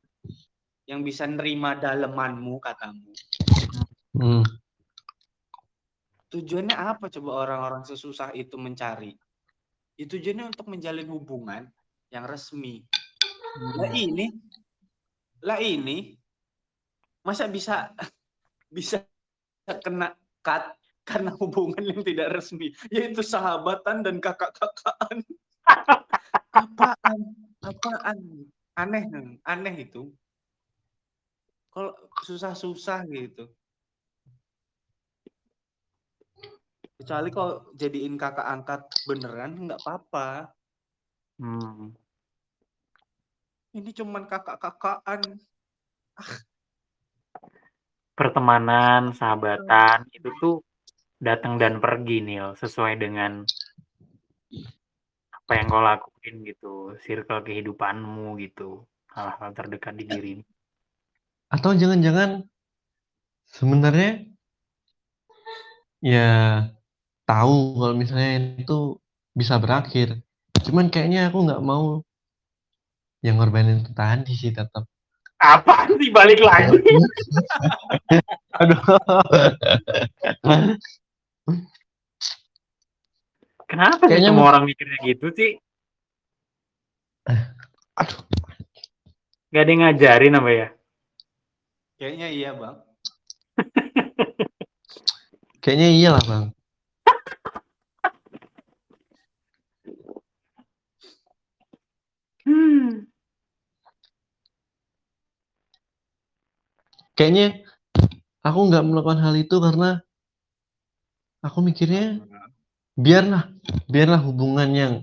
yang 0.89 1.03
bisa 1.05 1.28
nerima 1.30 1.76
dalemanmu 1.78 2.59
katamu 2.61 3.13
Hmm. 4.20 4.43
tujuannya 6.28 6.76
apa 6.76 7.07
coba 7.07 7.32
orang-orang 7.45 7.88
sesusah 7.88 8.36
itu 8.36 8.59
mencari 8.59 9.15
tujuannya 10.08 10.56
untuk 10.56 10.68
menjalin 10.72 11.10
hubungan 11.12 11.68
yang 12.14 12.24
resmi. 12.24 12.88
Lah 13.76 13.91
ini 13.91 14.32
lah 15.43 15.60
ini 15.60 16.16
masa 17.26 17.47
bisa 17.52 17.91
bisa 18.76 19.04
kena 19.84 20.16
cut 20.45 20.76
karena 21.04 21.34
hubungan 21.36 21.84
yang 21.84 22.02
tidak 22.06 22.32
resmi? 22.38 22.72
Yaitu 22.93 23.26
sahabatan 23.26 24.06
dan 24.06 24.22
kakak-kakaan 24.24 25.26
apaan? 26.62 27.20
Apaan? 27.60 28.18
Aneh 28.80 29.04
aneh 29.43 29.76
itu. 29.84 30.14
Kalau 31.70 31.91
susah-susah 32.24 33.04
gitu 33.12 33.52
kecuali 37.00 37.32
kalau 37.32 37.64
jadiin 37.80 38.20
kakak 38.20 38.43
angkat 38.43 38.82
beneran 39.08 39.56
nggak 39.56 39.80
apa-apa. 39.80 40.52
Hmm. 41.39 41.95
ini 43.72 43.95
cuman 43.95 44.28
kakak-kakaan 44.28 45.39
Pertemanan, 48.20 49.16
sahabatan 49.16 50.04
itu 50.12 50.28
tuh 50.43 50.60
datang 51.24 51.56
dan 51.56 51.80
pergi 51.80 52.20
Nil 52.20 52.52
sesuai 52.60 53.00
dengan 53.00 53.47
apa 55.32 55.52
yang 55.56 55.72
kau 55.72 55.80
lakuin 55.80 56.43
gitu, 56.43 57.00
circle 57.00 57.39
kehidupanmu 57.47 58.36
gitu, 58.43 58.84
hal-hal 59.16 59.56
terdekat 59.56 59.95
di 59.95 60.04
dirimu. 60.04 60.43
Atau 61.47 61.80
jangan-jangan 61.80 62.43
sebenarnya 63.47 64.28
ya 66.04 66.68
tahu 67.30 67.78
kalau 67.78 67.94
misalnya 67.94 68.30
itu 68.58 68.98
bisa 69.38 69.62
berakhir. 69.62 70.18
Cuman 70.66 70.90
kayaknya 70.90 71.30
aku 71.30 71.46
nggak 71.46 71.62
mau 71.62 72.02
yang 73.22 73.38
ngorbanin 73.38 73.86
itu 73.86 73.94
tadi 73.94 74.34
sih 74.34 74.50
tetap. 74.50 74.90
Apa 75.38 75.88
sih 75.88 76.10
balik 76.10 76.42
lagi? 76.42 76.74
Aduh. 78.60 78.82
Kenapa 83.70 84.04
sih 84.04 84.18
Kayaknya 84.18 84.30
semua 84.34 84.42
mau- 84.42 84.50
orang 84.50 84.64
mikirnya 84.66 84.98
gitu 85.06 85.28
sih? 85.32 85.52
Aduh. 87.96 88.20
Gak 89.50 89.62
ada 89.64 89.70
yang 89.70 89.82
ngajarin 89.86 90.38
apa 90.38 90.52
ya? 90.52 90.68
kayaknya 92.00 92.32
iya 92.32 92.56
bang 92.56 92.80
Kayaknya 95.60 95.90
iyalah 95.92 96.24
bang. 96.24 96.46
Hmm. 102.50 103.06
Kayaknya 107.14 107.62
aku 108.41 108.60
nggak 108.74 108.86
melakukan 108.89 109.22
hal 109.22 109.36
itu 109.38 109.54
karena 109.62 110.02
aku 111.45 111.62
mikirnya 111.62 112.26
biarlah 112.97 113.54
biarlah 113.86 114.18
hubungan 114.26 114.70
yang 114.74 114.93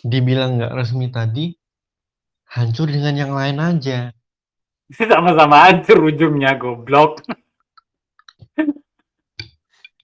dibilang 0.00 0.56
nggak 0.56 0.72
resmi 0.72 1.12
tadi 1.12 1.52
hancur 2.48 2.88
dengan 2.88 3.14
yang 3.20 3.32
lain 3.36 3.60
aja. 3.60 4.16
Sama-sama 5.10 5.68
hancur 5.68 6.00
ujungnya 6.08 6.56
goblok. 6.56 7.20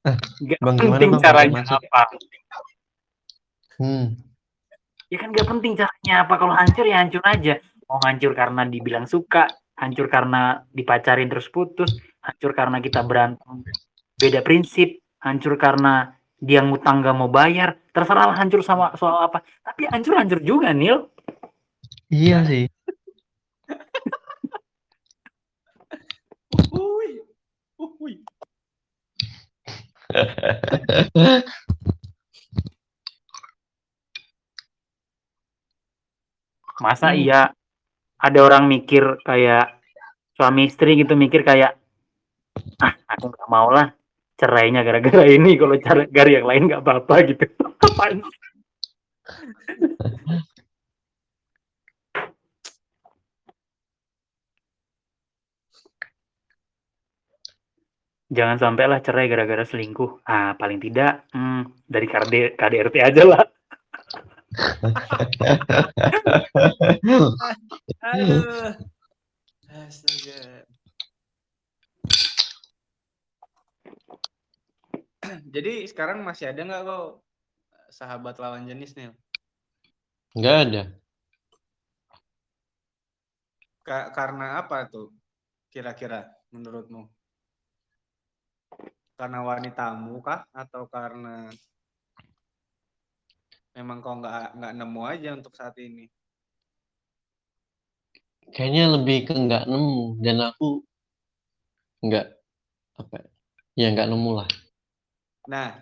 Eh, 0.06 0.16
Gak 0.46 0.60
Bang, 0.62 0.78
gimana, 0.78 0.92
penting 1.00 1.10
Bang? 1.16 1.22
caranya 1.24 1.62
apa. 1.66 2.02
Hmm. 3.82 4.25
Ya 5.06 5.22
kan 5.22 5.30
gak 5.30 5.46
penting 5.46 5.78
caranya 5.78 6.26
apa. 6.26 6.34
Kalau 6.34 6.54
hancur 6.54 6.84
ya 6.86 6.98
hancur 6.98 7.22
aja. 7.22 7.54
Mau 7.86 8.02
hancur 8.02 8.34
karena 8.34 8.66
dibilang 8.66 9.06
suka, 9.06 9.46
hancur 9.78 10.10
karena 10.10 10.66
dipacarin 10.74 11.30
terus 11.30 11.46
putus, 11.46 11.94
hancur 12.18 12.50
karena 12.50 12.82
kita 12.82 13.06
berantem 13.06 13.62
beda 14.18 14.42
prinsip, 14.42 14.98
hancur 15.22 15.54
karena 15.54 16.18
dia 16.42 16.66
ngutang 16.66 17.06
gak 17.06 17.14
mau 17.14 17.30
bayar, 17.30 17.78
terserah 17.94 18.34
hancur 18.34 18.66
sama 18.66 18.98
soal 18.98 19.30
apa. 19.30 19.46
Tapi 19.62 19.86
hancur-hancur 19.86 20.42
juga, 20.42 20.74
Nil. 20.74 21.06
Iya 22.10 22.42
sih. 22.42 22.66
Uhuy. 26.74 27.22
Uhuy. 27.78 28.14
Masa 36.84 37.12
Hmm. 37.12 37.20
iya 37.24 37.40
ada 38.20 38.38
orang 38.42 38.64
mikir 38.68 39.04
kayak 39.24 39.80
suami 40.36 40.68
istri 40.70 40.96
gitu 41.00 41.14
mikir 41.16 41.42
kayak 41.44 41.76
ah 42.84 42.94
aku 43.12 43.26
nggak 43.32 43.48
mau 43.52 43.68
lah 43.72 43.92
cerainya 44.40 44.80
gara-gara 44.86 45.24
ini, 45.36 45.56
kalau 45.60 45.76
cara 45.80 46.02
gara 46.08 46.30
yang 46.30 46.46
lain 46.48 46.62
nggak 46.68 46.82
apa-apa 46.84 47.14
gitu. 47.30 47.44
Apaan 47.86 48.20
sih? 48.24 48.40
Jangan 58.26 58.58
sampailah 58.58 58.98
cerai 59.06 59.30
gara-gara 59.30 59.62
selingkuh. 59.62 60.26
Ah, 60.26 60.58
paling 60.58 60.82
tidak, 60.82 61.30
mmm, 61.30 61.86
dari 61.86 62.06
KD 62.10 62.34
KDRT 62.58 62.96
aja 62.98 63.22
lah. 63.22 63.42
Aduh. 68.02 68.74
Astaga. 69.86 70.64
Jadi 75.50 75.72
sekarang 75.90 76.22
masih 76.22 76.54
ada 76.54 76.62
nggak 76.62 76.82
kok 76.86 77.26
sahabat 77.90 78.38
lawan 78.38 78.66
jenis, 78.66 78.94
Nil? 78.94 79.12
Nggak 80.38 80.56
ada. 80.68 80.82
Ka 83.86 84.10
karena 84.14 84.58
apa 84.62 84.86
tuh 84.90 85.14
kira-kira 85.70 86.30
menurutmu? 86.50 87.06
Karena 89.16 89.40
wanitamu 89.42 90.20
kah? 90.20 90.44
Atau 90.52 90.86
karena 90.90 91.48
memang 93.76 94.00
kau 94.00 94.16
nggak 94.16 94.56
nggak 94.56 94.72
nemu 94.72 95.00
aja 95.04 95.30
untuk 95.36 95.52
saat 95.52 95.76
ini? 95.76 96.08
Kayaknya 98.56 98.84
lebih 98.96 99.28
ke 99.28 99.34
nggak 99.36 99.68
nemu 99.68 100.16
dan 100.24 100.36
aku 100.40 100.80
nggak 102.00 102.26
apa 102.96 103.16
ya 103.76 103.92
nggak 103.92 104.08
nemu 104.08 104.30
lah. 104.32 104.48
Nah, 105.52 105.76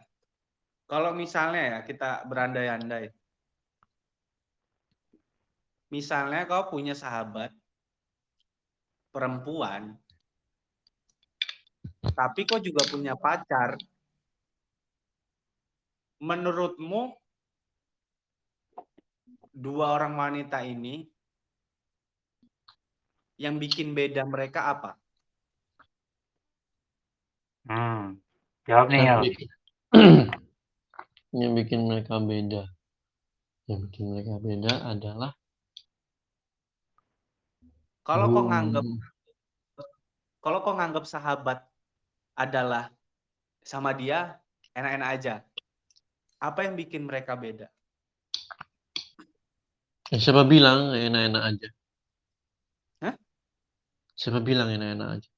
kalau 0.91 1.15
misalnya 1.15 1.63
ya 1.63 1.79
kita 1.87 2.27
berandai-andai. 2.27 3.15
Misalnya 5.95 6.43
kau 6.51 6.75
punya 6.75 6.91
sahabat 6.91 7.55
perempuan, 9.15 9.95
tapi 12.19 12.43
kau 12.43 12.59
juga 12.59 12.83
punya 12.91 13.15
pacar. 13.15 13.79
Menurutmu 16.19 17.24
dua 19.55 19.95
orang 19.95 20.19
wanita 20.19 20.67
ini 20.67 21.07
yang 23.39 23.63
bikin 23.63 23.95
beda 23.95 24.27
mereka 24.27 24.75
apa? 24.75 24.91
Hmm, 27.65 28.19
jawab 28.67 28.93
nih, 28.93 29.01
Yang 29.07 29.21
bikin 29.31 29.49
yang 31.41 31.53
bikin 31.55 31.81
mereka 31.87 32.15
beda 32.21 32.63
yang 33.65 33.81
bikin 33.89 34.05
mereka 34.13 34.35
beda 34.43 34.73
adalah 34.85 35.33
Kalau 38.05 38.29
kau 38.29 38.45
nganggap 38.53 38.85
hmm, 38.85 39.01
kalau 40.45 40.61
kau 40.61 40.77
nganggap 40.77 41.09
sahabat 41.09 41.65
adalah 42.37 42.93
sama 43.65 43.97
dia 43.97 44.37
enak-enak 44.77 45.09
aja. 45.09 45.35
Apa 46.37 46.69
yang 46.69 46.77
bikin 46.77 47.09
mereka 47.09 47.33
beda? 47.33 47.73
Ya 50.15 50.19
siapa 50.23 50.47
bilang 50.47 50.95
enak-enak 50.95 51.43
aja? 51.43 51.69
Hah? 53.03 53.15
Siapa 54.15 54.39
bilang 54.39 54.71
enak-enak 54.71 55.09
aja? 55.19 55.31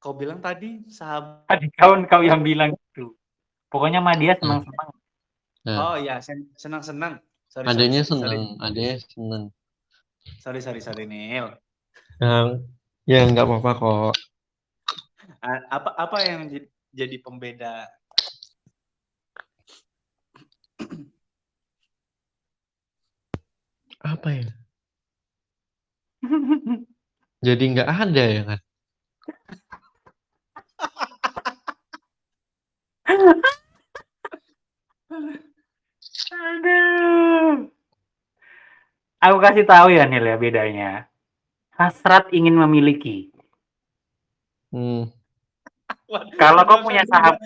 Kau 0.00 0.16
bilang 0.16 0.40
tadi 0.40 0.88
sahabat. 0.88 1.44
Tadi 1.50 1.68
kawan 1.76 2.08
kau 2.08 2.24
yang 2.24 2.40
bilang 2.40 2.72
gitu. 2.72 3.12
Pokoknya 3.68 4.00
sama 4.00 4.16
dia 4.16 4.32
Hmm. 4.38 4.40
senang-senang. 4.40 4.88
Nah, 5.66 5.76
Oh 5.82 5.96
iya, 6.00 6.22
sen- 6.24 6.48
senang-senang. 6.56 7.20
Sorry, 7.52 7.66
adanya 7.68 8.02
seneng, 8.06 8.56
adanya 8.62 8.96
seneng. 9.02 9.44
Sorry, 10.40 10.62
sorry, 10.64 10.80
sorry, 10.80 11.04
Nil. 11.04 11.52
Yang 12.22 12.46
ya 13.04 13.20
nggak 13.28 13.44
apa-apa 13.44 13.70
kok. 13.76 14.14
A- 15.42 15.66
Apa 15.74 15.90
apa 15.98 16.18
yang 16.22 16.48
jadi 16.94 17.16
pembeda? 17.20 17.84
Apa 24.02 24.28
ya? 24.32 24.48
Jadi 27.46 27.64
nggak 27.72 27.88
ada 27.88 28.24
ya 28.26 28.42
kan? 28.44 28.60
Aduh. 36.32 37.70
Aku 39.16 39.36
kasih 39.40 39.64
tahu 39.66 39.88
ya 39.90 40.04
Nil 40.06 40.22
ya 40.22 40.36
bedanya. 40.36 40.90
Hasrat 41.74 42.30
ingin 42.32 42.56
memiliki. 42.56 43.32
Hmm, 44.72 45.08
Kalau 46.40 46.62
kau 46.66 46.82
punya 46.82 47.06
sahabat, 47.06 47.38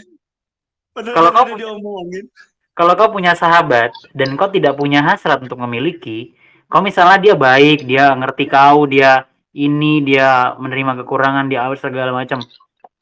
kalau 0.97 1.31
kau 1.31 1.45
punya- 1.53 1.61
diomongin. 1.69 2.25
kalau 2.73 2.97
kau 2.97 3.13
punya 3.13 3.37
sahabat 3.37 3.93
dan 4.17 4.35
kau 4.41 4.49
tidak 4.49 4.75
punya 4.81 5.05
hasrat 5.05 5.37
untuk 5.45 5.61
memiliki, 5.61 6.33
kau 6.71 6.81
misalnya 6.87 7.19
dia 7.19 7.35
baik, 7.35 7.83
dia 7.83 8.15
ngerti 8.15 8.47
kau, 8.47 8.87
dia 8.87 9.27
ini, 9.51 9.99
dia 10.07 10.55
menerima 10.55 11.03
kekurangan, 11.03 11.51
dia 11.51 11.67
apa 11.67 11.75
segala 11.75 12.15
macam, 12.15 12.39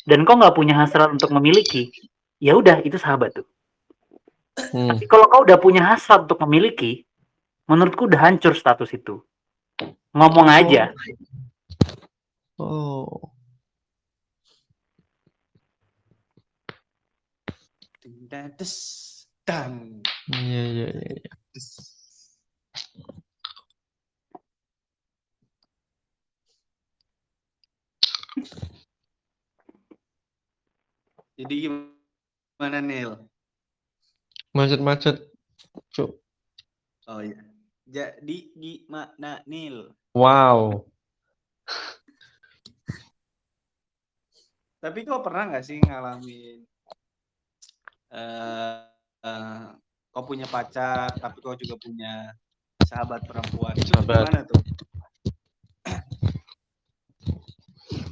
dan 0.08 0.24
kau 0.24 0.40
nggak 0.40 0.56
punya 0.56 0.72
hasrat 0.80 1.12
untuk 1.12 1.28
memiliki, 1.36 1.92
ya 2.40 2.56
udah 2.56 2.80
itu 2.80 2.96
sahabat 2.96 3.36
tuh. 3.36 3.46
hmm. 4.72 4.96
Tapi 4.96 5.04
kalau 5.04 5.28
kau 5.28 5.44
udah 5.44 5.60
punya 5.60 5.84
hasrat 5.84 6.24
untuk 6.24 6.40
memiliki, 6.48 7.04
menurutku 7.68 8.08
udah 8.08 8.32
hancur 8.32 8.56
status 8.56 8.88
itu. 8.96 9.20
Ngomong 10.16 10.48
aja. 10.48 10.96
Oh, 12.58 13.30
Ding, 18.02 18.26
dan, 18.26 18.50
des, 18.56 18.74
dang, 19.46 20.02
iya 20.32 20.62
iya 20.64 20.88
iya. 20.90 21.14
iya. 21.22 21.32
des. 21.54 21.98
Jadi 31.38 31.54
gimana 31.64 32.78
Nil? 32.82 33.14
Macet-macet, 34.52 35.22
cuk. 35.94 36.18
Oh 37.06 37.20
iya. 37.22 37.38
Jadi 37.86 38.50
gimana 38.52 39.40
Nil? 39.46 39.94
Wow. 40.12 40.82
Tapi 44.78 45.02
kau 45.02 45.22
pernah 45.22 45.50
nggak 45.50 45.64
sih 45.66 45.78
ngalamin 45.82 46.62
eh 48.08 48.80
eh, 49.20 49.64
kau 50.08 50.24
punya 50.24 50.48
pacar 50.48 51.12
tapi 51.20 51.44
kau 51.44 51.52
juga 51.52 51.76
punya 51.76 52.32
sahabat 52.88 53.20
perempuan 53.28 53.76
itu 53.76 53.92
Sahabat. 53.92 54.24
gimana 54.24 54.40
tuh? 54.48 54.60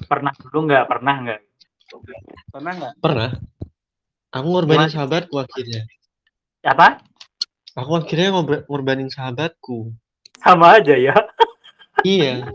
Pernah 0.07 0.33
dulu 0.39 0.59
nggak? 0.71 0.85
Pernah 0.87 1.15
nggak? 1.23 1.41
Pernah 2.51 2.73
nggak? 2.79 2.93
Pernah. 3.03 3.31
Aku 4.35 4.47
ngorbanin 4.53 4.91
sahabatku 4.91 5.35
akhirnya. 5.39 5.83
Apa? 6.67 6.99
Aku 7.75 7.93
akhirnya 7.99 8.31
ngorbanin 8.67 9.11
sahabatku. 9.11 9.93
Sama 10.43 10.79
aja 10.79 10.95
ya. 10.95 11.15
Iya. 12.05 12.47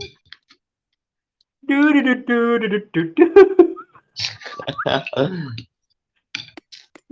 Du, 1.62 1.78
du, 1.94 2.00
du, 2.02 2.14
du, 2.24 2.38
du, 2.58 2.66
du, 2.68 2.78
du, 2.92 3.02
du. 3.14 3.24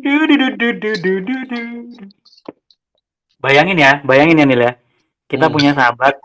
Du, 0.00 0.14
du, 0.26 0.34
du, 0.36 0.48
du, 0.56 0.68
du, 0.80 0.90
du, 0.96 1.12
du, 1.20 1.36
du. 1.44 1.60
Bayangin 3.40 3.76
ya, 3.76 4.00
bayangin 4.04 4.40
ya 4.40 4.46
Nil 4.48 4.62
ya. 4.64 4.72
Kita 5.28 5.48
Hmm. 5.48 5.54
punya 5.54 5.72
sahabat, 5.72 6.16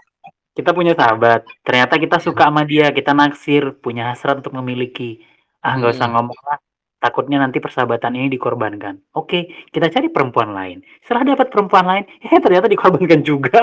kita 0.56 0.72
punya 0.72 0.96
sahabat. 0.96 1.44
Ternyata 1.68 2.00
kita 2.00 2.18
suka 2.24 2.48
sama 2.48 2.64
dia, 2.64 2.90
kita 2.96 3.12
naksir, 3.12 3.76
punya 3.84 4.08
hasrat 4.12 4.40
untuk 4.42 4.56
memiliki. 4.56 5.20
Ah 5.60 5.76
nggak 5.78 5.94
usah 6.00 6.08
Hmm. 6.08 6.16
ngomong 6.18 6.40
lah. 6.48 6.58
Takutnya 7.04 7.38
nanti 7.44 7.60
persahabatan 7.62 8.18
ini 8.18 8.28
dikorbankan. 8.34 8.98
Oke, 9.14 9.52
kita 9.70 9.92
cari 9.94 10.08
perempuan 10.10 10.56
lain. 10.58 10.82
Setelah 11.04 11.36
dapat 11.36 11.48
perempuan 11.54 11.86
lain, 11.86 12.04
eh 12.34 12.40
ternyata 12.42 12.66
dikorbankan 12.72 13.22
juga. 13.22 13.62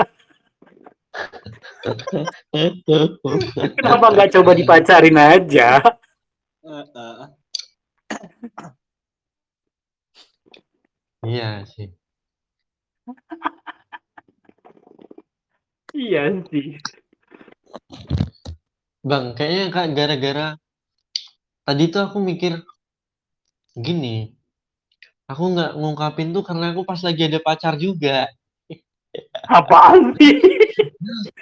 Kenapa 3.77 4.05
nggak 4.13 4.29
coba 4.33 4.51
dipacarin 4.55 5.17
aja? 5.17 5.81
Iya 11.25 11.49
sih. 11.71 11.87
Iya 15.93 16.33
sih. 16.49 16.81
Bang, 19.05 19.37
kayaknya 19.37 19.65
kak 19.69 19.87
gara-gara 19.93 20.47
tadi 21.63 21.83
tuh 21.93 22.01
aku 22.09 22.17
mikir 22.19 22.59
Gini, 23.73 24.29
aku 25.25 25.43
nggak 25.57 25.73
ngungkapin 25.73 26.29
tuh 26.29 26.45
karena 26.45 26.69
aku 26.77 26.85
pas 26.85 27.01
lagi 27.01 27.25
ada 27.25 27.41
pacar 27.41 27.73
juga. 27.73 28.29
Apaan 29.49 30.13
sih? 30.21 30.37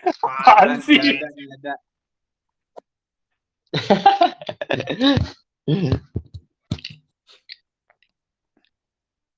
Apaan 0.08 0.80
sih? 0.80 0.96
ada, 0.96 1.28
nggak 1.28 1.60
ada. 1.60 1.74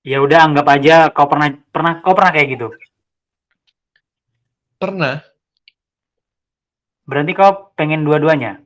Ya 0.06 0.22
udah 0.22 0.40
anggap 0.46 0.68
aja 0.70 1.10
kau 1.10 1.26
pernah 1.26 1.50
pernah 1.74 2.04
kau 2.06 2.14
pernah 2.14 2.30
kayak 2.30 2.50
gitu. 2.54 2.68
Pernah. 4.84 5.24
Berarti 7.08 7.32
kau 7.32 7.72
pengen 7.80 8.04
dua-duanya. 8.04 8.60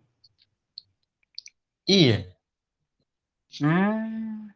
Iya. 1.86 2.26
Hmm. 3.62 4.50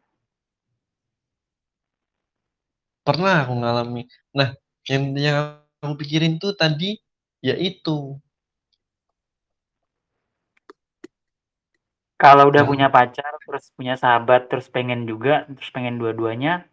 Pernah 3.06 3.46
aku 3.46 3.54
ngalami. 3.62 4.10
Nah, 4.34 4.58
yang 4.90 5.14
yang 5.14 5.38
aku 5.78 6.02
pikirin 6.02 6.42
tuh 6.42 6.50
tadi 6.58 6.98
ya 7.38 7.54
itu. 7.54 8.18
Kalau 12.18 12.50
udah 12.50 12.66
Yang- 12.66 12.70
punya 12.74 12.86
pacar, 12.90 13.38
terus 13.38 13.70
punya 13.78 13.94
sahabat, 13.94 14.50
terus 14.50 14.66
pengen 14.66 15.06
juga, 15.06 15.46
terus 15.46 15.70
pengen 15.70 16.02
dua-duanya, 16.02 16.66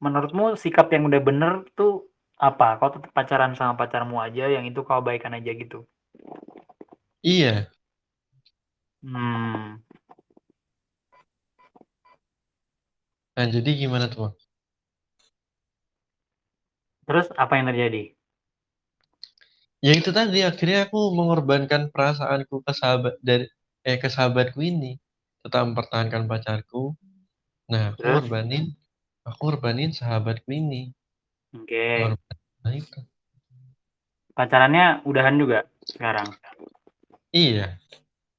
menurutmu 0.00 0.56
sikap 0.56 0.88
yang 0.88 1.04
udah 1.08 1.20
bener 1.20 1.68
tuh 1.76 2.11
apa? 2.42 2.82
Kau 2.82 2.90
tetap 2.90 3.14
pacaran 3.14 3.54
sama 3.54 3.78
pacarmu 3.78 4.18
aja, 4.18 4.50
yang 4.50 4.66
itu 4.66 4.82
kau 4.82 4.98
baikan 4.98 5.38
aja 5.38 5.54
gitu. 5.54 5.86
Iya. 7.22 7.70
Hmm. 9.06 9.78
Nah, 13.38 13.46
jadi 13.46 13.70
gimana 13.78 14.10
tuh? 14.10 14.26
Bang? 14.26 14.34
Terus 17.06 17.26
apa 17.38 17.58
yang 17.58 17.70
terjadi? 17.70 18.14
Ya 19.82 19.92
itu 19.98 20.14
tadi 20.14 20.46
akhirnya 20.46 20.86
aku 20.86 21.10
mengorbankan 21.10 21.90
perasaanku 21.90 22.62
ke 22.62 22.72
sahabat 22.74 23.18
dari 23.18 23.50
eh 23.82 23.98
ke 23.98 24.06
sahabatku 24.06 24.62
ini 24.62 24.94
tetap 25.42 25.66
mempertahankan 25.66 26.30
pacarku. 26.30 26.94
Nah, 27.66 27.94
aku 27.94 27.98
Terus? 27.98 28.22
korbanin 28.22 28.64
aku 29.26 29.38
korbanin 29.42 29.90
sahabatku 29.90 30.50
ini. 30.54 30.94
Oke. 31.52 32.16
Nah, 32.64 32.72
itu. 32.72 33.00
Pacarannya 34.32 35.04
udahan 35.04 35.36
juga 35.36 35.68
sekarang. 35.84 36.32
Iya, 37.32 37.76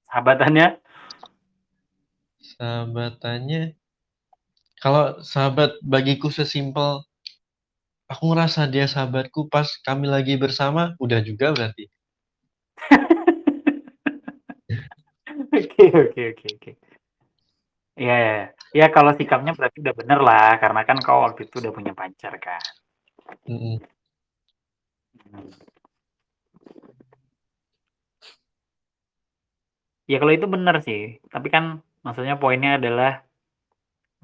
Sahabatannya? 0.09 0.81
sahabatannya 2.43 3.73
kalau 4.77 5.23
sahabat 5.23 5.79
bagiku 5.81 6.27
sesimpel 6.27 7.01
aku 8.11 8.35
ngerasa 8.35 8.67
dia 8.67 8.85
sahabatku 8.85 9.47
pas 9.47 9.65
kami 9.81 10.11
lagi 10.11 10.35
bersama 10.35 10.93
udah 10.99 11.23
juga 11.23 11.55
berarti. 11.55 11.87
Oke, 15.53 15.85
oke, 15.89 16.21
oke, 16.33 16.47
oke. 16.57 16.71
Iya, 17.93 18.15
ya. 18.17 18.37
Ya 18.73 18.87
kalau 18.89 19.13
sikapnya 19.13 19.53
berarti 19.53 19.85
udah 19.85 19.93
bener 19.93 20.19
lah, 20.21 20.57
karena 20.57 20.81
kan 20.81 20.97
kau 21.01 21.25
waktu 21.25 21.45
itu 21.45 21.61
udah 21.61 21.73
punya 21.73 21.93
pacar 21.93 22.33
kan. 22.41 22.61
Mm-mm. 23.47 23.79
Ya 30.11 30.15
kalau 30.19 30.33
itu 30.37 30.47
bener 30.55 30.75
sih, 30.87 31.01
tapi 31.33 31.47
kan 31.55 31.63
maksudnya 32.05 32.35
poinnya 32.41 32.69
adalah 32.79 33.09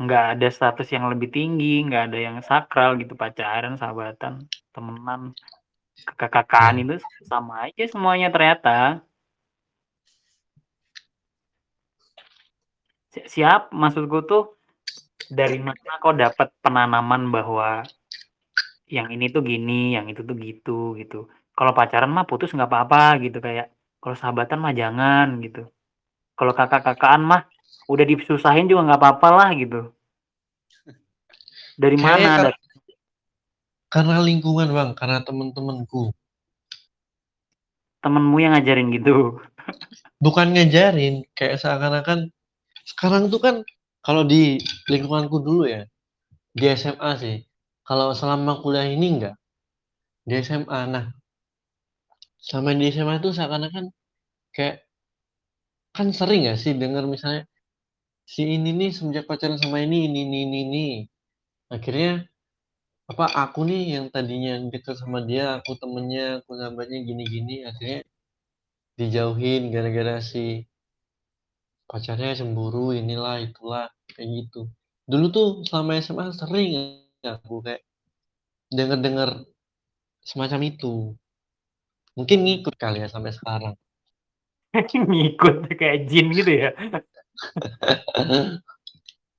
nggak 0.03 0.23
ada 0.33 0.47
status 0.57 0.87
yang 0.95 1.05
lebih 1.11 1.29
tinggi, 1.35 1.65
nggak 1.87 2.03
ada 2.07 2.17
yang 2.27 2.37
sakral 2.49 2.89
gitu, 3.01 3.13
pacaran, 3.21 3.73
sahabatan, 3.81 4.33
temenan, 4.73 5.21
kakak-kakaan 6.07 6.75
itu 6.83 6.93
sama 7.31 7.53
aja 7.67 7.83
semuanya 7.93 8.27
ternyata. 8.35 8.71
Si- 13.13 13.27
Siap, 13.33 13.61
maksudku 13.81 14.17
tuh 14.29 14.43
dari 15.39 15.57
mana 15.67 15.91
kau 16.03 16.13
dapat 16.23 16.47
penanaman 16.63 17.21
bahwa 17.35 17.69
yang 18.89 19.13
ini 19.13 19.29
tuh 19.29 19.45
gini, 19.45 19.93
yang 19.95 20.09
itu 20.09 20.25
tuh 20.25 20.35
gitu 20.35 20.97
gitu. 20.97 21.29
Kalau 21.53 21.71
pacaran 21.77 22.09
mah 22.09 22.25
putus 22.25 22.49
nggak 22.51 22.69
apa-apa 22.69 23.21
gitu 23.21 23.37
kayak. 23.39 23.69
Kalau 23.99 24.15
sahabatan 24.15 24.59
mah 24.63 24.73
jangan 24.73 25.43
gitu. 25.43 25.67
Kalau 26.39 26.55
kakak-kakaan 26.55 27.21
mah 27.21 27.41
udah 27.91 28.05
disusahin 28.07 28.65
juga 28.71 28.87
nggak 28.89 28.99
apa-apa 29.01 29.29
lah 29.29 29.49
gitu. 29.53 29.91
Dari 31.75 31.95
Kayaknya 31.95 32.15
mana? 32.17 32.29
kan- 32.35 32.45
Dari 32.49 32.57
Karena 33.89 34.21
lingkungan, 34.21 34.69
Bang, 34.69 34.93
karena 34.93 35.17
temen-temenku. 35.25 36.13
temenmu 37.99 38.37
yang 38.39 38.53
ngajarin 38.55 38.93
gitu. 38.95 39.41
Bukan 40.23 40.55
ngajarin, 40.55 41.25
kayak 41.35 41.59
seakan-akan 41.59 42.31
sekarang 42.85 43.27
tuh 43.27 43.41
kan 43.43 43.55
kalau 43.99 44.23
di 44.23 44.61
lingkunganku 44.87 45.41
dulu 45.43 45.67
ya, 45.67 45.83
di 46.53 46.63
SMA 46.69 47.11
sih. 47.19 47.48
Kalau 47.89 48.13
selama 48.13 48.61
kuliah 48.61 48.85
ini 48.85 49.17
enggak. 49.17 49.35
Di 50.29 50.37
SMA. 50.45 50.79
Nah, 50.93 51.09
sama 52.37 52.77
di 52.77 52.85
SMA 52.93 53.17
itu 53.17 53.33
seakan-akan 53.33 53.89
kayak 54.53 54.85
kan 55.89 56.13
sering 56.13 56.45
ya 56.45 56.53
sih 56.53 56.77
denger 56.77 57.09
misalnya 57.09 57.49
si 58.29 58.45
ini 58.45 58.69
nih 58.77 58.93
semenjak 58.93 59.25
pacaran 59.25 59.57
sama 59.57 59.81
ini 59.81 60.05
ini 60.05 60.19
ini 60.29 60.37
ini, 60.45 60.57
ini. 60.69 60.87
Akhirnya 61.73 62.29
apa 63.09 63.25
aku 63.33 63.65
nih 63.65 63.97
yang 63.97 64.05
tadinya 64.13 64.53
deket 64.69 65.01
sama 65.01 65.25
dia, 65.25 65.57
aku 65.57 65.73
temennya, 65.81 66.45
aku 66.45 66.53
sahabatnya 66.53 66.99
gini-gini, 67.09 67.65
akhirnya 67.65 68.05
dijauhin 69.01 69.73
gara-gara 69.73 70.21
si 70.21 70.69
pacarnya 71.89 72.37
cemburu 72.37 72.93
inilah 72.93 73.41
itulah 73.41 73.89
kayak 74.13 74.45
gitu. 74.45 74.69
Dulu 75.09 75.25
tuh 75.33 75.47
selama 75.65 75.97
SMA 75.97 76.25
sering 76.37 76.98
aku 77.23 77.63
kayak 77.63 77.83
denger-denger 78.71 79.43
semacam 80.23 80.59
itu. 80.69 81.15
Mungkin 82.15 82.39
ngikut 82.45 82.75
kali 82.75 83.03
ya 83.03 83.07
sampai 83.11 83.35
sekarang. 83.35 83.75
Ngikut 85.09 85.65
kayak 85.73 86.05
jin 86.05 86.29
gitu 86.35 86.51
ya. 86.67 86.71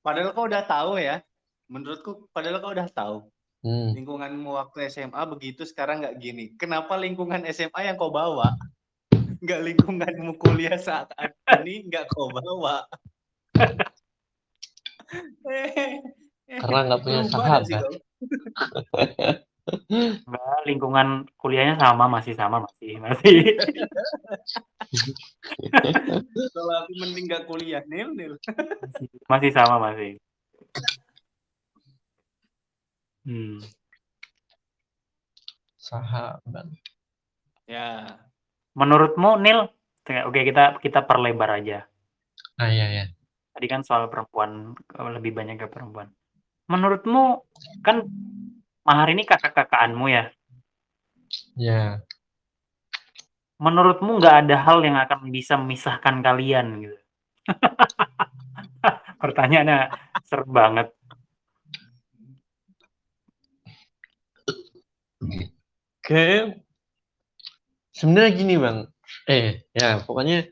Padahal 0.04 0.32
kau 0.32 0.48
udah 0.48 0.64
tahu 0.64 0.98
ya. 0.98 1.22
Menurutku 1.70 2.26
padahal 2.34 2.58
kau 2.58 2.74
udah 2.74 2.88
tahu. 2.90 3.16
Hmm. 3.60 3.92
Lingkunganmu 3.92 4.56
waktu 4.56 4.88
SMA 4.88 5.20
begitu 5.28 5.68
sekarang 5.68 6.02
nggak 6.02 6.16
gini. 6.18 6.56
Kenapa 6.56 6.96
lingkungan 6.96 7.44
SMA 7.52 7.86
yang 7.86 8.00
kau 8.00 8.10
bawa? 8.10 8.56
Nggak 9.44 9.60
lingkunganmu 9.70 10.40
kuliah 10.40 10.80
saat 10.80 11.12
ini 11.60 11.86
nggak 11.86 12.08
kau 12.10 12.32
bawa. 12.32 12.88
Karena 16.50 16.78
nggak 16.90 17.00
punya 17.06 17.20
sahabat. 17.30 17.84
Enggak, 19.90 20.60
lingkungan 20.66 21.30
kuliahnya 21.38 21.78
sama 21.78 22.10
masih 22.10 22.34
sama 22.34 22.66
masih 22.66 22.98
masih. 22.98 23.54
Kalau 26.54 26.74
aku 26.82 26.92
mending 26.98 27.30
nggak 27.30 27.46
kuliah 27.46 27.86
nil 27.86 28.10
nil. 28.18 28.34
masih, 28.82 29.06
masih 29.30 29.50
sama 29.54 29.78
masih. 29.78 30.18
Hmm. 33.22 33.62
Sahabat. 35.78 36.66
Ya. 37.70 38.18
Menurutmu 38.74 39.38
Nil, 39.38 39.70
oke 40.06 40.40
kita 40.46 40.78
kita 40.82 41.06
perlebar 41.06 41.62
aja. 41.62 41.86
Ah 42.58 42.70
iya 42.70 42.86
ya. 42.90 43.04
Tadi 43.54 43.66
kan 43.66 43.82
soal 43.82 44.10
perempuan 44.10 44.74
lebih 44.94 45.34
banyak 45.34 45.58
ke 45.58 45.66
perempuan. 45.70 46.10
Menurutmu 46.70 47.50
kan 47.82 48.06
Mahar 48.80 49.12
ini 49.12 49.22
kakak-kakaanmu 49.28 50.06
ya. 50.08 50.24
Ya. 51.54 52.00
Menurutmu 53.60 54.16
nggak 54.16 54.36
ada 54.46 54.56
hal 54.66 54.80
yang 54.80 54.96
akan 54.96 55.28
bisa 55.28 55.60
memisahkan 55.60 56.24
kalian 56.24 56.66
gitu? 56.88 56.98
Pertanyaannya 59.22 59.92
seru 60.24 60.48
banget. 60.48 60.88
Kayak 66.00 66.64
sebenarnya 67.92 68.32
gini 68.32 68.54
bang. 68.56 68.78
Eh 69.28 69.68
ya 69.76 70.00
pokoknya 70.00 70.48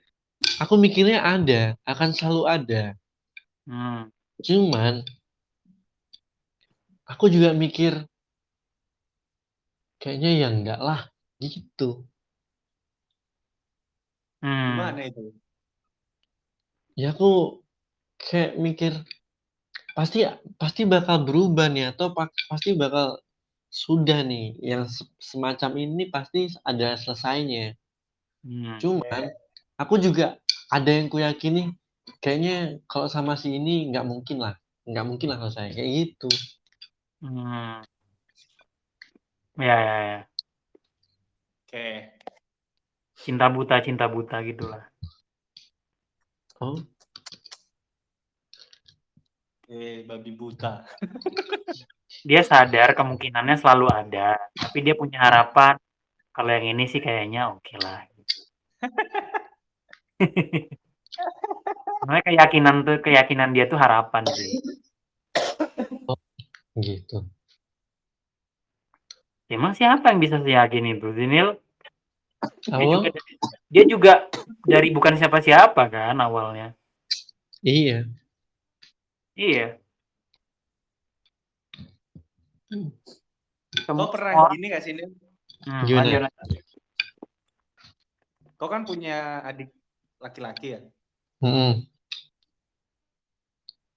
aku 0.61 0.77
mikirnya 0.77 1.25
ada, 1.25 1.81
akan 1.89 2.12
selalu 2.12 2.43
ada. 2.45 2.83
Hmm. 3.64 4.12
Cuman 4.45 5.03
aku 7.09 7.33
juga 7.33 7.57
mikir 7.57 8.05
kayaknya 9.99 10.31
ya 10.39 10.49
enggak 10.53 10.81
lah 10.81 11.01
gitu. 11.43 12.07
Hmm. 14.39 14.79
Gimana 14.79 15.01
itu? 15.09 15.35
Ya 16.95 17.15
aku 17.15 17.63
kayak 18.19 18.59
mikir 18.59 18.93
pasti 19.95 20.23
pasti 20.59 20.87
bakal 20.87 21.27
berubah 21.27 21.67
nih 21.71 21.95
atau 21.95 22.15
pasti 22.51 22.79
bakal 22.79 23.19
sudah 23.69 24.23
nih 24.23 24.55
yang 24.63 24.87
se 24.87 25.05
semacam 25.19 25.71
ini 25.79 26.11
pasti 26.11 26.51
ada 26.63 26.95
selesainya. 26.95 27.75
Hmm. 28.47 28.79
Cuman 28.79 29.35
aku 29.79 29.99
juga 29.99 30.39
ada 30.71 30.91
yang 30.91 31.11
kuyakini 31.11 31.75
kayaknya 32.23 32.83
kalau 32.87 33.11
sama 33.11 33.35
si 33.35 33.59
ini 33.59 33.91
nggak 33.91 34.07
mungkin 34.07 34.39
lah, 34.43 34.55
nggak 34.87 35.07
mungkin 35.07 35.29
lah 35.35 35.39
selesai 35.43 35.75
kayak 35.75 35.91
gitu. 35.91 36.31
Hmm. 37.21 37.83
Ya, 39.59 39.64
ya, 39.87 39.95
ya. 40.09 40.29
Oke. 41.66 41.85
Cinta 43.23 43.47
buta, 43.55 43.77
cinta 43.87 44.07
buta 44.14 44.37
gitulah. 44.49 44.83
Oh, 46.61 46.79
Eh, 49.69 50.01
babi 50.09 50.33
buta. 50.33 50.81
Dia 52.29 52.41
sadar 52.41 52.97
kemungkinannya 52.97 53.61
selalu 53.61 53.87
ada, 53.93 54.41
tapi 54.57 54.81
dia 54.81 54.97
punya 54.97 55.21
harapan 55.21 55.77
kalau 56.33 56.51
yang 56.57 56.73
ini 56.73 56.85
sih 56.89 57.05
kayaknya 57.05 57.53
oke 57.53 57.77
lah. 57.79 58.01
Gitu. 58.11 58.35
Sebenarnya 62.01 62.25
keyakinan 62.25 62.77
tuh 62.87 62.97
keyakinan 63.05 63.51
dia 63.53 63.64
tuh 63.69 63.79
harapan 63.79 64.25
sih. 64.33 64.51
Gitu. 66.77 67.25
Emang 69.49 69.73
siapa 69.73 70.12
yang 70.12 70.21
bisa 70.21 70.37
seyakin 70.45 70.93
itu, 70.93 71.09
Zinil? 71.16 71.57
Dia 72.69 72.77
Awal 72.77 72.93
juga, 73.01 73.09
dia 73.73 73.85
juga 73.89 74.12
dari 74.62 74.93
bukan 74.93 75.16
siapa-siapa 75.16 75.89
kan 75.89 76.16
awalnya. 76.21 76.77
iya. 77.64 78.05
Iya. 79.35 79.79
Kau 83.87 84.11
pernah 84.11 84.33
semua- 84.35 84.53
gini 84.53 84.66
gak 84.69 84.83
sih, 84.85 84.93
Nil? 84.93 85.11
Hmm, 85.64 85.83
Gimana? 85.87 86.07
lanjut, 86.07 86.21
lanjut. 86.39 86.64
Kau 88.59 88.69
kan 88.69 88.83
punya 88.83 89.39
adik 89.47 89.71
laki-laki 90.19 90.75
ya? 90.77 90.81
Mhm. 91.41 91.87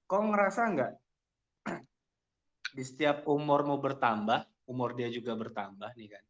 Kau 0.06 0.22
ngerasa 0.22 0.70
nggak 0.72 0.92
di 2.72 2.84
setiap 2.84 3.28
umur 3.28 3.64
mau 3.68 3.80
bertambah, 3.80 4.46
umur 4.68 4.96
dia 4.96 5.10
juga 5.12 5.36
bertambah 5.36 5.92
nih 5.96 6.10
kan? 6.16 6.24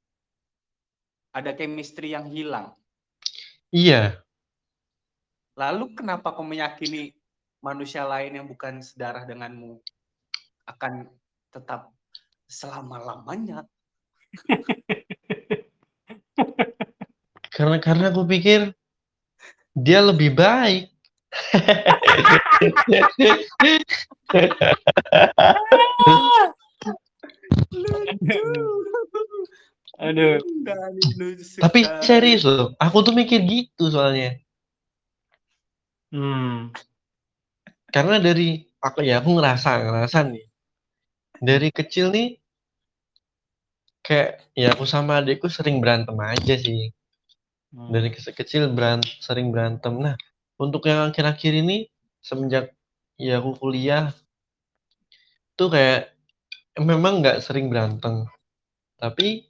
Ada 1.31 1.55
chemistry 1.55 2.11
yang 2.11 2.27
hilang. 2.27 2.75
Iya. 3.71 4.19
Lalu 5.55 5.95
kenapa 5.95 6.35
kau 6.35 6.43
meyakini 6.43 7.15
manusia 7.63 8.03
lain 8.03 8.35
yang 8.41 8.47
bukan 8.49 8.83
sedarah 8.83 9.23
denganmu 9.23 9.79
akan 10.67 11.07
tetap 11.53 11.93
selama-lamanya? 12.49 13.63
Karena 17.51 17.83
karena 17.83 18.07
aku 18.09 18.25
pikir 18.25 18.73
dia 19.75 20.01
lebih 20.01 20.33
baik. 20.33 20.89
Aduh. 30.01 30.39
Tapi 31.61 31.79
serius 32.01 32.41
loh, 32.47 32.73
aku 32.81 32.97
tuh 33.05 33.13
mikir 33.13 33.43
gitu 33.45 33.91
soalnya. 33.91 34.39
Hmm. 36.11 36.71
Karena 37.91 38.19
dari 38.19 38.63
aku 38.79 39.03
ya 39.03 39.19
aku 39.19 39.35
ngerasa 39.37 39.83
ngerasa 39.83 40.19
nih. 40.31 40.45
Dari 41.41 41.69
kecil 41.73 42.11
nih 42.13 42.37
kayak 44.01 44.41
ya 44.57 44.73
aku 44.73 44.83
sama 44.89 45.21
adikku 45.21 45.47
sering 45.47 45.79
berantem 45.83 46.17
aja 46.19 46.55
sih. 46.57 46.91
Hmm. 47.71 47.91
Dari 47.93 48.11
kecil 48.11 48.33
kecil 48.35 48.63
berant 48.71 49.05
sering 49.23 49.51
berantem. 49.53 49.95
Nah, 49.95 50.15
untuk 50.59 50.83
yang 50.87 51.11
akhir-akhir 51.11 51.53
ini 51.63 51.87
semenjak 52.19 52.75
ya 53.21 53.33
aku 53.39 53.51
kuliah 53.61 54.05
tuh 55.57 55.69
kayak 55.73 56.01
memang 56.81 57.21
nggak 57.21 57.37
sering 57.45 57.69
berantem. 57.71 58.25
Tapi 59.01 59.45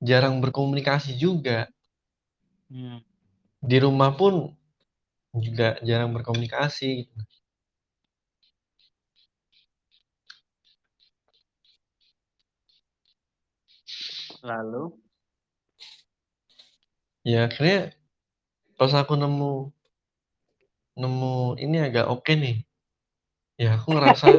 jarang 0.00 0.40
berkomunikasi 0.44 1.16
juga. 1.16 1.68
Hmm. 2.68 3.00
Di 3.64 3.78
rumah 3.80 4.12
pun 4.14 4.52
juga 5.32 5.80
jarang 5.88 6.10
berkomunikasi. 6.16 6.90
gitu. 7.08 7.18
Lalu 14.44 14.84
Ya 17.26 17.44
akhirnya 17.46 17.92
pas 18.78 18.92
aku 19.00 19.14
nemu 19.18 19.52
nemu 21.00 21.34
ini 21.64 21.76
agak 21.86 22.06
oke 22.14 22.32
nih. 22.42 22.67
Ya 23.58 23.74
aku 23.74 23.90
ngerasa 23.90 24.38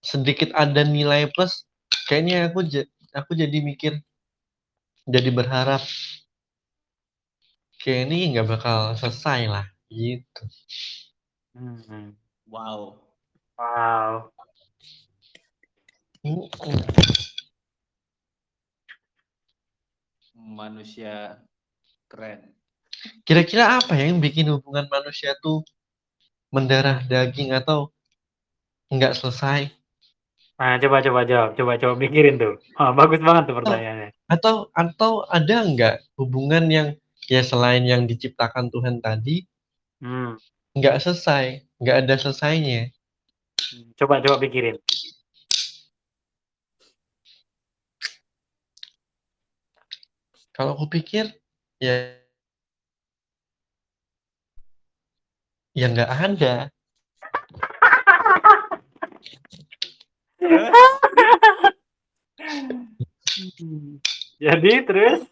sedikit 0.00 0.56
ada 0.56 0.82
nilai 0.88 1.28
plus. 1.36 1.68
Kayaknya 2.08 2.48
aku 2.48 2.64
ja- 2.64 2.88
aku 3.12 3.36
jadi 3.36 3.60
mikir, 3.60 4.00
jadi 5.04 5.28
berharap 5.28 5.84
kayak 7.76 8.08
ini 8.08 8.32
nggak 8.32 8.48
bakal 8.48 8.96
selesai 8.96 9.52
lah, 9.52 9.68
gitu. 9.92 10.44
Hmm. 11.52 12.16
wow. 12.48 12.96
Wow. 13.60 14.32
Manusia 20.32 21.36
keren. 22.08 22.61
Kira-kira 23.26 23.78
apa 23.78 23.94
ya 23.98 24.10
yang 24.10 24.22
bikin 24.22 24.50
hubungan 24.50 24.86
manusia 24.86 25.34
tuh 25.42 25.66
mendarah 26.52 27.02
daging 27.06 27.54
atau 27.56 27.90
nggak 28.92 29.16
selesai? 29.16 29.72
Nah, 30.62 30.78
coba 30.78 31.02
coba 31.02 31.20
jawab, 31.26 31.50
coba 31.58 31.72
coba 31.80 31.94
mikirin 31.98 32.38
tuh. 32.38 32.54
Ah, 32.78 32.94
bagus 32.94 33.18
banget 33.18 33.50
tuh 33.50 33.56
pertanyaannya. 33.58 34.14
Atau 34.30 34.70
atau 34.70 35.26
ada 35.26 35.56
nggak 35.66 36.14
hubungan 36.14 36.64
yang 36.70 36.88
ya 37.26 37.42
selain 37.42 37.82
yang 37.82 38.06
diciptakan 38.06 38.70
Tuhan 38.70 39.02
tadi 39.02 39.46
Hmm. 40.02 40.34
nggak 40.74 40.98
selesai, 40.98 41.62
nggak 41.78 41.96
ada 42.06 42.14
selesainya? 42.18 42.90
Coba 43.94 44.18
coba 44.18 44.42
pikirin. 44.42 44.78
Kalau 50.52 50.76
aku 50.76 50.86
pikir 51.00 51.32
ya 51.80 52.21
ya 55.72 55.86
nggak 55.88 56.10
ada. 56.10 56.54
Jadi 64.42 64.72
terus 64.84 65.22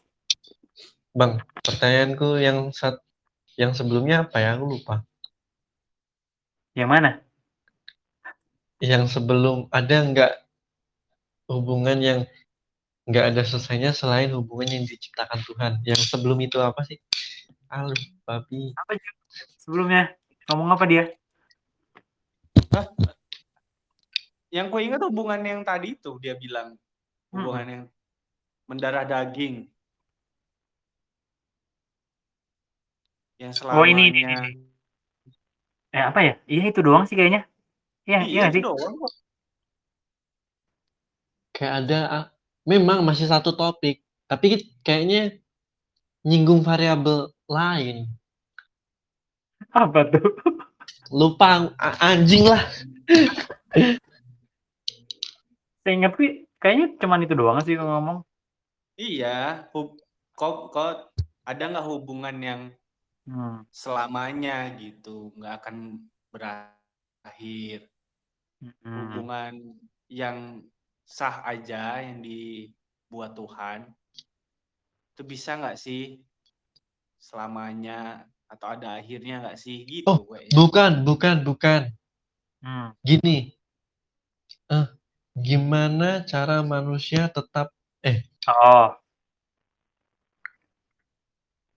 Bang, 1.11 1.43
pertanyaanku 1.67 2.39
yang 2.39 2.71
saat 2.71 3.03
yang 3.59 3.75
sebelumnya 3.75 4.25
apa 4.25 4.39
ya? 4.39 4.55
Aku 4.55 4.79
lupa. 4.79 5.03
yang 6.79 6.87
mana? 6.87 7.19
Yang 8.79 9.19
sebelum 9.19 9.67
ada 9.75 10.07
nggak 10.07 10.33
hubungan 11.51 11.99
yang 11.99 12.21
nggak 13.11 13.35
ada 13.35 13.43
selesainya 13.43 13.91
selain 13.91 14.31
hubungan 14.31 14.71
yang 14.71 14.85
diciptakan 14.87 15.43
Tuhan. 15.43 15.73
Yang 15.83 16.15
sebelum 16.15 16.39
itu 16.39 16.63
apa 16.63 16.87
sih? 16.87 17.03
Alu, 17.67 17.99
babi. 18.23 18.71
Apa 18.79 18.95
sebelumnya? 19.59 20.15
Ngomong 20.51 20.75
apa 20.75 20.85
dia? 20.91 21.07
yang 24.51 24.67
ku 24.67 24.83
ingat 24.83 24.99
hubungan 25.07 25.39
yang 25.47 25.63
tadi 25.63 25.95
itu 25.95 26.19
dia 26.19 26.35
bilang 26.35 26.75
hubungan 27.31 27.67
yang 27.71 27.83
mendarah 28.67 29.07
daging. 29.07 29.71
Yang 33.39 33.63
selamanya. 33.63 33.79
Oh 33.79 33.87
ini 33.87 34.03
ini, 34.11 34.21
ini. 34.27 34.51
Eh 35.95 36.03
apa 36.03 36.19
ya? 36.19 36.35
Iya 36.51 36.75
itu 36.75 36.83
doang 36.83 37.07
sih 37.07 37.15
kayaknya. 37.15 37.47
Iya, 38.11 38.21
iya 38.27 38.43
Iya 38.51 38.55
sih? 38.55 38.59
itu 38.59 38.75
doang. 38.75 38.95
Kayak 41.55 41.75
ada 41.87 42.01
ah, 42.11 42.25
memang 42.67 43.07
masih 43.07 43.31
satu 43.31 43.55
topik, 43.55 44.03
tapi 44.27 44.67
kayaknya 44.83 45.39
nyinggung 46.27 46.67
variabel 46.67 47.31
lain. 47.47 48.11
Apa 49.71 50.07
tuh? 50.11 50.27
Lupa 51.11 51.71
anjing 51.99 52.47
lah. 52.47 52.63
Seingatku 55.83 56.47
kayaknya 56.61 56.87
cuman 57.01 57.25
itu 57.25 57.35
doang 57.35 57.59
sih 57.65 57.75
kalau 57.75 57.99
ngomong. 57.99 58.19
Iya, 59.01 59.65
hub, 59.73 59.97
kok 60.37 60.71
kok 60.77 61.17
ada 61.49 61.65
nggak 61.73 61.87
hubungan 61.89 62.37
yang 62.39 62.63
Hmm. 63.31 63.63
selamanya 63.71 64.75
gitu, 64.81 65.31
nggak 65.39 65.55
akan 65.63 66.03
berakhir. 66.35 67.87
Mhm. 68.59 68.91
Hubungan 68.91 69.53
yang 70.11 70.67
sah 71.07 71.45
aja 71.47 72.03
yang 72.03 72.25
dibuat 72.27 73.39
Tuhan, 73.39 73.87
itu 75.15 75.23
bisa 75.23 75.55
nggak 75.63 75.79
sih 75.79 76.19
selamanya 77.23 78.27
atau 78.51 78.67
ada 78.75 78.99
akhirnya 78.99 79.47
nggak 79.47 79.57
sih? 79.57 79.87
Gitu 79.87 80.07
Oh, 80.11 80.27
kayaknya. 80.27 80.53
bukan 80.59 80.93
bukan 81.07 81.37
bukan. 81.47 81.81
Hmm. 82.61 82.91
Gini. 83.07 83.55
Eh, 84.71 84.87
gimana 85.39 86.27
cara 86.27 86.61
manusia 86.67 87.31
tetap 87.31 87.71
eh 88.03 88.27
Oh. 88.51 88.91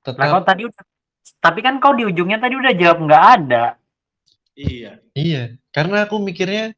Kau 0.03 0.11
tetap 0.11 0.43
tadi 0.43 0.67
udah 0.67 0.83
tapi 1.39 1.59
kan 1.63 1.79
kau 1.79 1.95
di 1.95 2.03
ujungnya 2.03 2.35
tadi 2.41 2.59
udah 2.59 2.73
jawab 2.75 2.97
nggak 3.07 3.25
ada. 3.39 3.65
Iya. 4.53 4.99
Iya, 5.15 5.43
karena 5.71 6.03
aku 6.05 6.19
mikirnya 6.19 6.75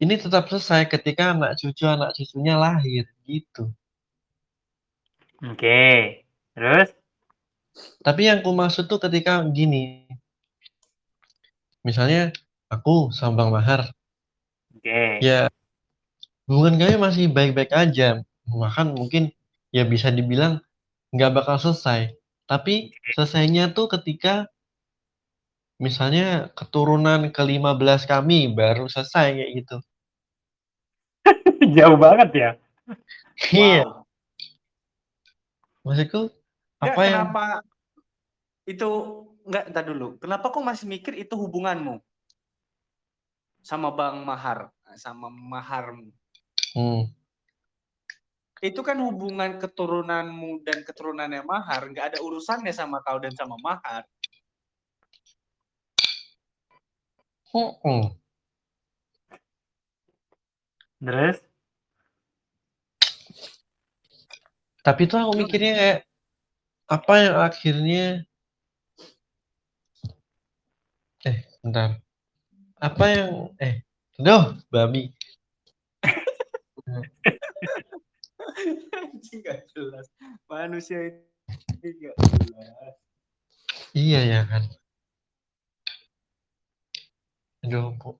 ini 0.00 0.14
tetap 0.16 0.46
selesai 0.48 0.86
ketika 0.92 1.34
anak 1.34 1.56
cucu 1.58 1.84
anak 1.88 2.14
cucunya 2.14 2.54
lahir 2.56 3.04
gitu. 3.26 3.72
Oke. 5.44 6.22
Terus? 6.56 6.95
Tapi 8.00 8.28
yang 8.30 8.40
ku 8.40 8.54
maksud 8.54 8.86
tuh 8.88 9.00
ketika 9.02 9.42
gini. 9.50 10.06
Misalnya 11.86 12.34
aku 12.66 13.14
sama 13.14 13.46
Bang 13.46 13.50
Mahar, 13.54 13.94
Oke. 14.74 15.22
ya 15.22 15.46
hubungan 16.50 16.78
kami 16.82 16.94
masih 16.98 17.24
baik-baik 17.30 17.70
aja. 17.70 18.22
Bahkan 18.46 18.94
mungkin 18.98 19.30
ya 19.70 19.86
bisa 19.86 20.10
dibilang 20.10 20.58
nggak 21.14 21.32
bakal 21.34 21.56
selesai. 21.62 22.14
Tapi 22.46 22.94
selesainya 23.14 23.74
tuh 23.74 23.90
ketika 23.90 24.46
misalnya 25.76 26.48
keturunan 26.56 27.28
ke-15 27.34 28.08
kami 28.08 28.50
baru 28.54 28.88
selesai 28.88 29.36
kayak 29.36 29.52
gitu. 29.62 29.76
Jauh 31.76 31.98
banget 31.98 32.30
ya. 32.34 32.50
Iya, 33.50 33.82
Wow. 33.84 34.06
maksudku 35.86 36.30
Nggak, 36.76 36.92
apa 36.92 37.00
yang 37.08 37.12
kenapa 37.12 37.44
itu 38.66 38.90
nggak 39.46 39.64
entar 39.72 39.84
dulu. 39.86 40.06
Kenapa 40.18 40.50
kok 40.50 40.64
masih 40.66 40.86
mikir 40.90 41.14
itu 41.16 41.34
hubunganmu 41.38 42.02
sama 43.62 43.94
Bang 43.94 44.26
Mahar, 44.26 44.68
sama 44.98 45.30
maharmu? 45.30 46.10
hmm, 46.74 47.02
Itu 48.60 48.80
kan 48.82 48.98
hubungan 49.00 49.56
keturunanmu 49.62 50.66
dan 50.66 50.82
keturunannya 50.82 51.42
Mahar, 51.46 51.88
nggak 51.92 52.06
ada 52.12 52.18
urusannya 52.20 52.72
sama 52.74 53.00
kau 53.00 53.16
dan 53.22 53.32
sama 53.32 53.56
Mahar. 53.62 54.04
hmm, 57.54 58.04
Terus? 61.00 61.38
Tapi 64.82 65.02
tuh 65.10 65.18
aku 65.18 65.32
mikirnya 65.34 65.72
kayak 65.74 66.05
apa 66.86 67.12
yang 67.18 67.36
akhirnya 67.42 68.04
eh 71.26 71.38
bentar. 71.62 71.98
Apa 72.78 73.04
yang 73.10 73.50
eh 73.58 73.86
Duh, 74.16 74.56
babi. 74.72 75.12
Jelas. 79.76 80.08
Manusia 80.48 81.12
ini 81.12 81.20
nggak 81.84 82.16
jelas. 82.16 82.96
Iya 83.92 84.20
ya 84.24 84.40
kan. 84.48 84.64
Aduh, 87.68 87.92
Bu. 88.00 88.16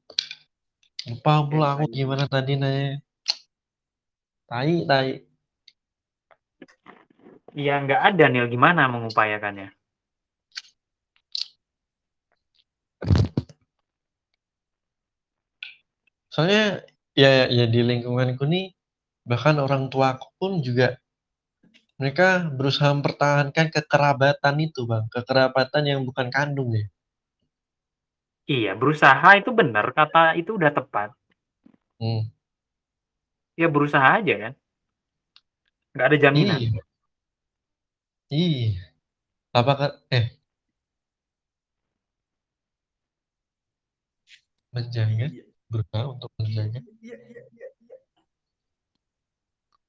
Lupa 1.09 1.33
pula 1.49 1.81
aku 1.81 1.89
gimana 1.89 2.29
tadi 2.29 2.61
nanya. 2.61 3.01
Tai, 4.45 4.85
tai. 4.85 5.25
Ya 7.57 7.81
nggak 7.81 8.03
ada 8.13 8.25
Nil. 8.29 8.53
Gimana 8.53 8.85
mengupayakannya? 8.85 9.73
Soalnya 16.29 16.85
ya 17.17 17.49
ya 17.49 17.65
di 17.65 17.81
lingkunganku 17.81 18.45
nih 18.45 18.77
bahkan 19.25 19.57
orang 19.57 19.89
tuaku 19.89 20.29
pun 20.37 20.61
juga 20.61 21.01
mereka 21.97 22.45
berusaha 22.53 22.93
mempertahankan 22.93 23.73
kekerabatan 23.73 24.57
itu, 24.61 24.85
Bang. 24.85 25.09
Kekerabatan 25.09 25.83
yang 25.89 26.01
bukan 26.05 26.29
kandung 26.29 26.77
ya. 26.77 26.85
Iya, 28.45 28.77
berusaha 28.77 29.41
itu 29.41 29.49
benar. 29.57 29.97
Kata 29.97 30.37
itu 30.37 30.61
udah 30.61 30.77
tepat. 30.77 31.17
Hmm. 31.97 32.29
Ya 33.57 33.73
berusaha 33.73 34.21
aja 34.21 34.35
kan. 34.37 34.53
Nggak 35.97 36.07
ada 36.13 36.17
jaminan. 36.21 36.61
Iya. 36.61 36.86
Iya. 38.35 38.67
Apakah 39.59 39.91
eh 40.15 40.27
menjaga 44.75 45.27
Iya, 45.31 45.45
berusaha 45.71 46.05
untuk 46.15 46.31
menjaga 46.39 46.79
iya, 47.03 47.17
iya, 47.31 47.43
iya, 47.55 47.69
iya. 47.83 47.97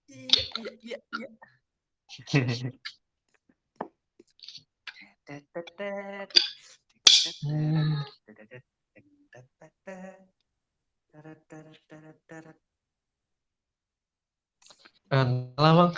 Iya, 0.07 0.43
iya, 0.55 0.72
iya, 0.88 0.97
iya. 1.18 1.27
Tetetet. 5.27 6.31
Hmm. 7.43 8.03
Tetetet. 8.26 8.64
Tetetet. 11.11 12.57
Bang. 15.11 15.95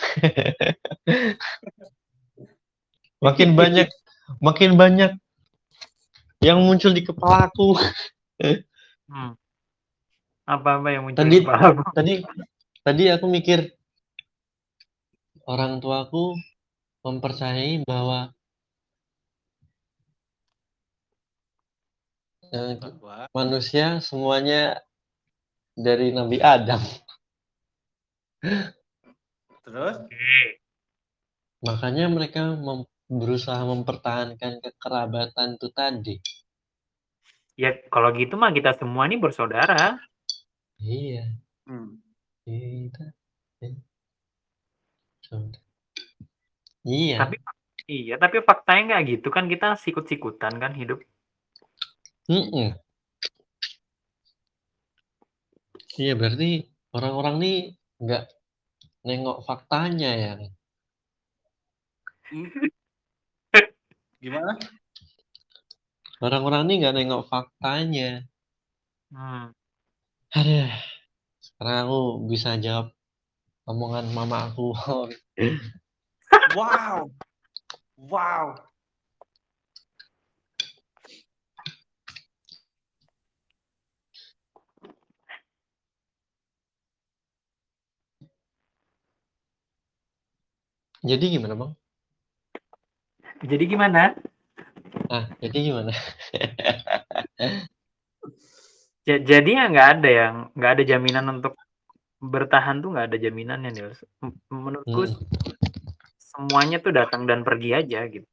Makin 3.20 3.54
banyak 3.54 3.88
makin 4.40 4.76
banyak 4.76 5.12
yang 6.40 6.60
muncul 6.64 6.92
di 6.92 7.04
kepalaku. 7.04 7.76
Hmm. 9.10 9.34
Apa-apa 10.46 10.88
yang 10.94 11.02
muncul 11.10 11.18
Tadi- 11.26 11.34
di 11.34 11.44
kepalaku. 11.44 11.82
Tadi 11.98 12.14
tadi 12.80 13.04
aku 13.10 13.26
mikir 13.26 13.74
orang 15.44 15.82
tuaku 15.82 16.38
mempercayai 17.02 17.82
bahwa 17.84 18.30
eh, 22.54 22.78
Bahwa 22.78 23.26
manusia 23.34 23.98
semuanya 24.00 24.78
dari 25.74 26.14
Nabi 26.14 26.38
Adam. 26.40 26.82
terus 29.66 29.96
Oke. 30.00 30.62
Makanya 31.60 32.06
mereka 32.08 32.56
mem- 32.56 32.88
berusaha 33.10 33.66
mempertahankan 33.66 34.62
kekerabatan 34.62 35.58
itu 35.58 35.68
tadi. 35.74 36.16
Ya 37.60 37.76
kalau 37.90 38.14
gitu 38.16 38.38
mah 38.40 38.54
kita 38.54 38.78
semua 38.78 39.10
nih 39.10 39.20
bersaudara. 39.20 39.98
Iya, 40.80 41.26
hmm. 41.68 42.00
kita. 42.46 43.06
eh, 43.66 43.76
saudara. 45.26 45.60
Iya, 46.88 47.18
Tapi 47.20 47.36
iya, 47.90 48.16
tapi 48.22 48.38
faktanya 48.46 48.82
nggak 48.96 49.04
gitu 49.12 49.28
kan 49.34 49.52
kita 49.52 49.76
sikut-sikutan 49.76 50.54
kan 50.62 50.72
hidup. 50.78 51.04
mm-mm. 52.30 52.78
Iya 56.00 56.14
berarti 56.16 56.64
orang-orang 56.96 57.36
nih 57.44 57.56
nggak 58.00 58.24
nengok 59.08 59.38
faktanya 59.48 60.12
ya. 60.24 60.32
Gimana? 64.20 64.60
Orang-orang 66.20 66.68
nih 66.68 66.76
nggak 66.84 66.96
nengok 66.96 67.24
faktanya. 67.32 68.28
Hmm. 69.08 69.56
Aduh, 70.36 70.68
sekarang 71.40 71.78
aku 71.88 72.00
bisa 72.28 72.60
jawab 72.60 72.92
omongan 73.64 74.12
mama 74.12 74.52
aku. 74.52 74.76
Wow. 76.58 77.14
Wow. 77.98 78.58
Jadi 91.06 91.26
gimana 91.32 91.56
bang? 91.56 91.79
Jadi 93.44 93.64
gimana? 93.70 94.16
Ah, 95.10 95.26
jadi 95.40 95.58
gimana? 95.72 95.92
Ja- 99.08 99.18
jadi 99.26 99.50
ya 99.58 99.64
nggak 99.74 99.90
ada 99.98 100.10
yang 100.22 100.36
nggak 100.54 100.72
ada 100.78 100.84
jaminan 100.86 101.26
untuk 101.40 101.58
bertahan 102.22 102.78
tuh 102.84 102.94
nggak 102.94 103.08
ada 103.10 103.18
jaminannya 103.18 103.70
nih. 103.74 103.84
Menurutku 104.54 105.02
Hmm. 105.10 105.18
semuanya 106.22 106.78
tuh 106.78 106.94
datang 106.94 107.26
dan 107.26 107.42
pergi 107.42 107.74
aja 107.74 108.06
gitu. 108.06 108.28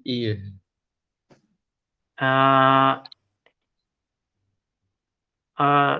Iya. 0.00 0.32
Eee 2.16 2.92
eee, 5.60 5.94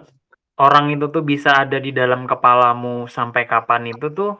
orang 0.62 0.86
itu 0.94 1.06
tuh 1.14 1.22
bisa 1.26 1.50
ada 1.66 1.76
di 1.82 1.90
dalam 1.92 2.24
kepalamu 2.30 3.10
sampai 3.10 3.44
kapan 3.44 3.92
itu 3.92 4.06
tuh 4.14 4.30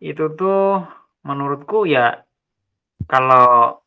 itu 0.00 0.24
tuh 0.36 0.84
menurutku 1.24 1.88
ya 1.88 2.22
kalau 3.08 3.80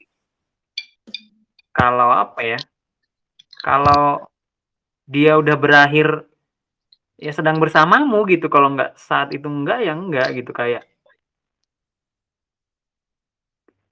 kalau 1.76 2.10
apa 2.12 2.42
ya, 2.44 2.60
kalau 3.64 4.28
dia 5.08 5.40
udah 5.40 5.56
berakhir 5.56 6.28
ya 7.16 7.32
sedang 7.32 7.58
bersamamu 7.60 8.28
gitu, 8.28 8.52
kalau 8.52 8.76
nggak 8.76 9.00
saat 9.00 9.32
itu 9.32 9.48
enggak, 9.48 9.80
ya 9.88 9.94
enggak 9.96 10.28
gitu, 10.36 10.52
kayak 10.52 10.84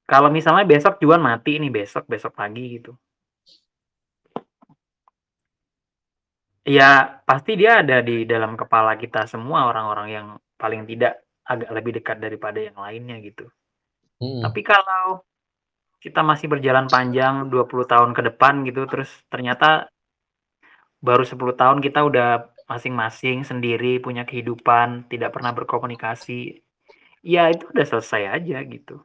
kalau 0.08 0.32
misalnya 0.32 0.64
besok 0.64 1.04
Juan 1.04 1.20
mati 1.20 1.60
nih, 1.60 1.72
besok 1.72 2.08
besok 2.08 2.32
pagi 2.36 2.80
gitu. 2.80 2.96
Ya 6.68 7.24
pasti 7.24 7.56
dia 7.56 7.80
ada 7.80 8.04
di 8.04 8.28
dalam 8.28 8.60
kepala 8.60 9.00
kita 9.00 9.24
semua 9.28 9.72
orang-orang 9.72 10.08
yang 10.12 10.28
paling 10.60 10.84
tidak 10.84 11.27
agak 11.48 11.72
lebih 11.72 11.92
dekat 11.98 12.18
daripada 12.20 12.60
yang 12.60 12.78
lainnya 12.78 13.18
gitu. 13.24 13.48
Mhm. 14.20 14.44
Tapi 14.44 14.62
kalau 14.62 15.24
kita 15.98 16.22
masih 16.22 16.52
berjalan 16.52 16.86
panjang 16.86 17.50
20 17.50 17.88
tahun 17.88 18.12
ke 18.14 18.22
depan 18.34 18.68
gitu, 18.68 18.86
terus 18.86 19.10
ternyata 19.32 19.90
baru 21.02 21.24
10 21.26 21.56
tahun 21.58 21.80
kita 21.82 22.06
udah 22.06 22.30
masing-masing 22.68 23.48
sendiri, 23.48 24.04
punya 24.04 24.28
kehidupan, 24.28 25.08
tidak 25.08 25.32
pernah 25.32 25.56
berkomunikasi, 25.56 26.60
ya 27.24 27.48
itu 27.48 27.64
udah 27.72 27.86
selesai 27.88 28.24
aja 28.28 28.58
gitu. 28.68 29.02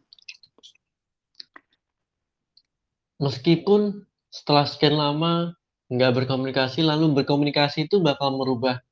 Meskipun 3.22 4.02
setelah 4.34 4.66
sekian 4.66 4.98
lama 4.98 5.54
nggak 5.92 6.24
berkomunikasi, 6.24 6.82
lalu 6.82 7.22
berkomunikasi 7.22 7.86
itu 7.86 8.02
bakal 8.02 8.34
merubah 8.34 8.82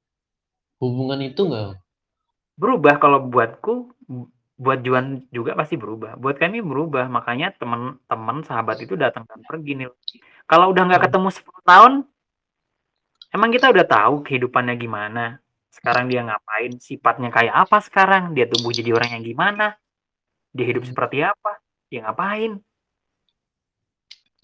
hubungan 0.78 1.18
itu 1.27 1.51
nggak? 1.51 1.74
Berubah 2.61 3.01
kalau 3.01 3.24
buatku, 3.32 3.97
buat 4.61 4.85
Juan 4.85 5.24
juga 5.32 5.57
pasti 5.57 5.81
berubah, 5.81 6.20
buat 6.20 6.37
kami 6.37 6.61
berubah, 6.61 7.09
makanya 7.09 7.57
temen-temen, 7.57 8.45
sahabat 8.45 8.85
itu 8.85 8.93
datang 9.01 9.24
dan 9.24 9.41
pergi, 9.49 9.73
Nil. 9.81 9.97
Kalau 10.45 10.69
udah 10.69 10.82
nggak 10.85 11.09
ketemu 11.09 11.28
10 11.32 11.62
tahun 11.65 11.93
emang 13.32 13.49
kita 13.55 13.73
udah 13.73 13.87
tahu 13.89 14.15
kehidupannya 14.27 14.74
gimana, 14.77 15.41
sekarang 15.73 16.12
dia 16.12 16.20
ngapain, 16.27 16.77
sifatnya 16.77 17.32
kayak 17.32 17.55
apa 17.65 17.78
sekarang, 17.81 18.37
dia 18.37 18.45
tumbuh 18.45 18.74
jadi 18.74 18.93
orang 18.93 19.16
yang 19.16 19.24
gimana, 19.24 19.81
dia 20.53 20.66
hidup 20.69 20.85
seperti 20.85 21.24
apa, 21.24 21.62
dia 21.89 22.05
ngapain. 22.05 22.61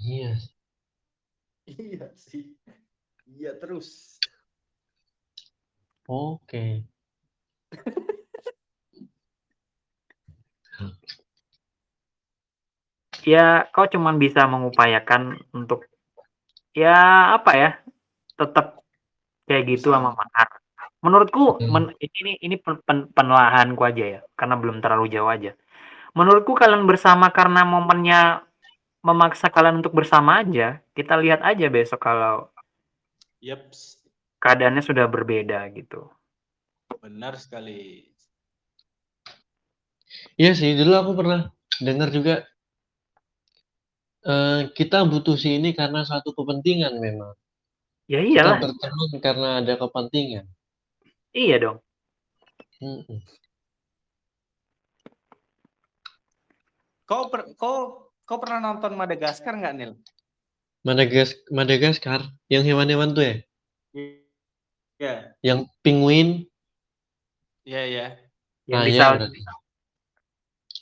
Iya. 0.01 0.39
Iya 1.67 2.07
sih. 2.15 2.55
Iya 3.27 3.59
terus. 3.59 4.23
Oke. 6.07 6.87
Ya, 13.27 13.67
kau 13.75 13.91
cuman 13.91 14.23
bisa 14.23 14.47
mengupayakan 14.47 15.35
untuk 15.51 15.83
ya 16.77 16.95
apa 17.35 17.53
ya, 17.59 17.71
tetap 18.39 18.87
kayak 19.51 19.65
gitu 19.75 19.91
sama 19.91 20.15
mahar. 20.15 20.49
Menurutku 21.03 21.59
Mhm. 21.59 21.71
men 21.73 21.85
ini 21.99 22.39
ini 22.39 22.57
pen 22.61 22.79
pen 22.87 22.99
penelahanku 23.11 23.83
aja 23.83 24.05
ya, 24.19 24.21
karena 24.39 24.55
belum 24.55 24.79
terlalu 24.79 25.11
jauh 25.11 25.27
aja. 25.27 25.59
Menurutku 26.15 26.55
kalian 26.55 26.87
bersama 26.87 27.29
karena 27.35 27.67
momennya 27.67 28.47
memaksa 29.03 29.51
kalian 29.51 29.83
untuk 29.83 29.95
bersama 29.95 30.43
aja, 30.43 30.83
kita 30.95 31.15
lihat 31.19 31.43
aja 31.43 31.67
besok 31.71 32.03
kalau 32.03 32.51
Yeps. 33.43 34.03
keadaannya 34.43 34.83
sudah 34.83 35.07
berbeda 35.07 35.67
gitu. 35.75 36.11
Benar 37.07 37.39
sekali. 37.39 38.03
Iya 40.35 40.59
sih, 40.59 40.75
dulu 40.75 40.91
aku 40.99 41.13
pernah 41.15 41.55
dengar 41.79 42.11
juga 42.11 42.43
eee, 44.27 44.75
kita 44.75 45.07
butuh 45.07 45.39
si 45.39 45.55
ini 45.55 45.71
karena 45.71 46.03
satu 46.03 46.35
kepentingan 46.35 46.99
memang. 46.99 47.31
Ya 48.11 48.27
Kita 48.27 48.43
iyalah. 48.43 48.59
berteman 48.59 49.11
karena 49.23 49.49
ada 49.63 49.79
kepentingan. 49.79 50.51
Iya 51.31 51.57
dong. 51.63 51.79
Mhm. 52.83 53.23
Kau 57.07 57.31
per 57.31 57.55
kau 57.55 58.11
kau 58.27 58.39
pernah 58.43 58.59
nonton 58.59 58.99
Madagaskar 58.99 59.55
nggak, 59.55 59.75
Nil? 59.79 59.93
Madagas 60.83 61.39
Madagaskar, 61.55 62.27
yang 62.51 62.67
hewan-hewan 62.67 63.15
tuh 63.15 63.23
ya? 63.23 63.37
Iya. 64.99 65.15
Yang 65.47 65.71
penguin? 65.87 66.51
Iya 67.67 67.83
iya. 67.83 68.07
Yang 68.71 68.79
Ah, 68.79 68.87
di 68.87 68.91
iya 68.95 69.03
salju. 69.03 69.19
berarti. 69.27 69.41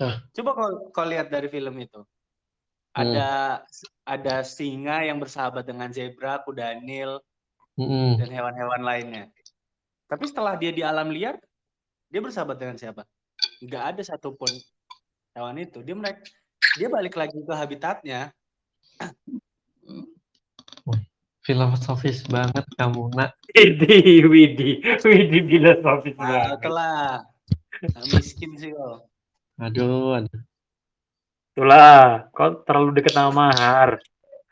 Ah. 0.04 0.16
Coba 0.36 0.50
kau 0.52 0.68
kau 0.92 1.06
lihat 1.08 1.32
dari 1.32 1.48
film 1.48 1.74
itu. 1.80 2.00
Hmm. 2.94 3.00
Ada 3.00 3.28
ada 4.06 4.34
singa 4.44 5.02
yang 5.02 5.18
bersahabat 5.18 5.64
dengan 5.64 5.88
zebra, 5.90 6.44
kuda 6.44 6.78
Nil, 6.78 7.18
Mhm. 7.74 8.20
dan 8.22 8.28
hewan-hewan 8.30 8.82
lainnya. 8.84 9.24
Tapi 10.06 10.24
setelah 10.28 10.54
dia 10.54 10.70
di 10.70 10.84
alam 10.84 11.10
liar, 11.10 11.40
dia 12.12 12.20
bersahabat 12.22 12.54
dengan 12.60 12.76
siapa? 12.78 13.02
Nggak 13.64 13.84
ada 13.96 14.02
satupun 14.04 14.52
hewan 15.34 15.58
itu. 15.58 15.80
Dia 15.82 15.96
merek 15.96 16.22
dia 16.78 16.86
balik 16.86 17.16
lagi 17.16 17.34
ke 17.34 17.54
habitatnya. 17.54 18.30
Filosofis 21.44 22.24
banget 22.24 22.64
kamu, 22.80 23.12
Nak. 23.12 23.36
Widih 23.52 24.32
widih 24.32 24.80
widih 25.04 25.44
filosofis 25.44 26.16
Nah, 26.16 26.56
banget. 26.56 27.20
Nggak 27.84 28.04
miskin 28.16 28.56
sih 28.56 28.72
kau. 28.72 29.04
Aduh 29.60 30.16
aduh. 30.16 30.40
Itulah, 31.54 32.26
kau 32.34 32.66
terlalu 32.66 32.98
dekat 32.98 33.14
sama 33.14 33.30
mahar. 33.30 34.02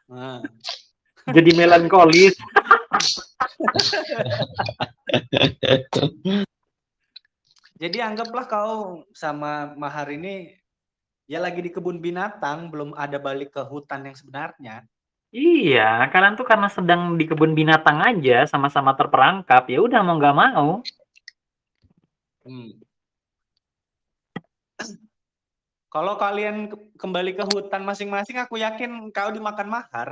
Nah. 0.07 0.39
Jadi 1.33 1.51
melankolis. 1.57 2.37
Jadi 7.83 7.99
anggaplah 7.99 8.47
kau 8.47 9.03
sama 9.11 9.75
mahar 9.75 10.07
ini 10.15 10.55
ya 11.27 11.43
lagi 11.43 11.59
di 11.59 11.75
kebun 11.75 11.99
binatang, 11.99 12.71
belum 12.71 12.95
ada 12.95 13.19
balik 13.19 13.59
ke 13.59 13.63
hutan 13.67 14.07
yang 14.07 14.15
sebenarnya. 14.15 14.87
Iya, 15.33 16.13
kalian 16.13 16.37
tuh 16.37 16.45
karena 16.45 16.69
sedang 16.69 17.17
di 17.17 17.25
kebun 17.25 17.57
binatang 17.57 18.05
aja, 18.05 18.45
sama-sama 18.45 18.93
terperangkap, 18.93 19.65
ya 19.73 19.81
udah 19.81 20.05
mau 20.05 20.21
nggak 20.21 20.37
mau. 20.37 20.85
Hmm. 22.45 22.77
Kalau 25.93 26.21
kalian 26.21 26.69
ke 26.69 26.77
kembali 27.01 27.33
ke 27.33 27.45
hutan 27.49 27.81
masing-masing, 27.81 28.37
aku 28.45 28.61
yakin 28.61 29.09
kau 29.09 29.33
dimakan 29.33 29.69
mahar. 29.73 30.09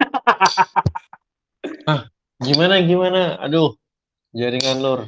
Ah, 1.86 2.10
gimana 2.42 2.82
gimana? 2.82 3.38
Aduh, 3.38 3.74
jaringan 4.34 4.82
lur. 4.82 5.00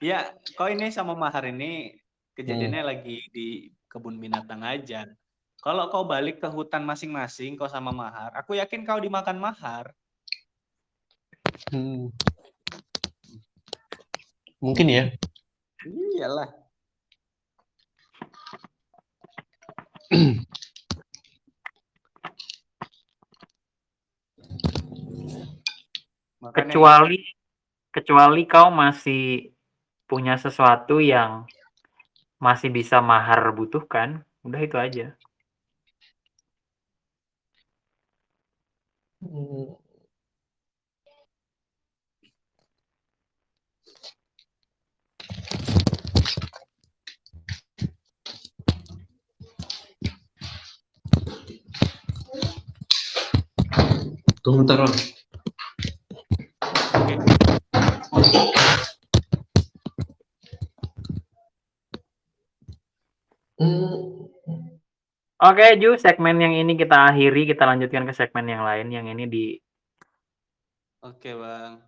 Ya, 0.00 0.32
kau 0.56 0.68
ini 0.68 0.88
sama 0.92 1.12
mahar 1.12 1.44
ini 1.48 1.92
Hmm. 1.92 2.00
kejadiannya 2.40 2.82
lagi 2.84 3.20
di 3.32 3.68
kebun 3.88 4.16
binatang 4.16 4.64
aja. 4.64 5.04
Kalau 5.60 5.92
kau 5.92 6.08
balik 6.08 6.40
ke 6.40 6.48
hutan 6.48 6.88
masing-masing, 6.88 7.52
kau 7.52 7.68
sama 7.68 7.92
mahar, 7.92 8.32
aku 8.32 8.56
yakin 8.56 8.80
kau 8.80 8.96
dimakan 8.96 9.36
mahar. 9.36 9.92
Hmm. 11.68 12.08
Mungkin 14.56 14.86
ya. 14.88 15.04
Iyalah. 15.84 16.48
Makanya 26.40 26.72
Kecuali 26.72 27.20
kecuali 27.92 28.42
kau 28.48 28.72
masih 28.72 29.52
punya 30.08 30.40
sesuatu 30.40 31.04
yang 31.04 31.44
masih 32.40 32.72
bisa 32.72 33.04
mahar 33.04 33.52
butuhkan, 33.52 34.24
udah 34.40 34.60
itu 34.64 34.76
aja. 34.80 35.20
Hmm. 39.20 39.76
Tunggu 54.42 54.64
bentar, 54.64 54.78
Bang. 54.80 54.94
Oke. 58.12 58.38
Hmm. 63.58 64.29
Oke, 65.40 65.64
Ju, 65.80 65.96
segmen 65.96 66.36
yang 66.36 66.52
ini 66.52 66.76
kita 66.76 66.96
akhiri, 67.08 67.48
kita 67.48 67.64
lanjutkan 67.64 68.04
ke 68.04 68.12
segmen 68.12 68.44
yang 68.44 68.60
lain, 68.60 68.92
yang 68.92 69.06
ini 69.08 69.24
di 69.24 69.44
Oke, 71.00 71.32
Bang. 71.32 71.80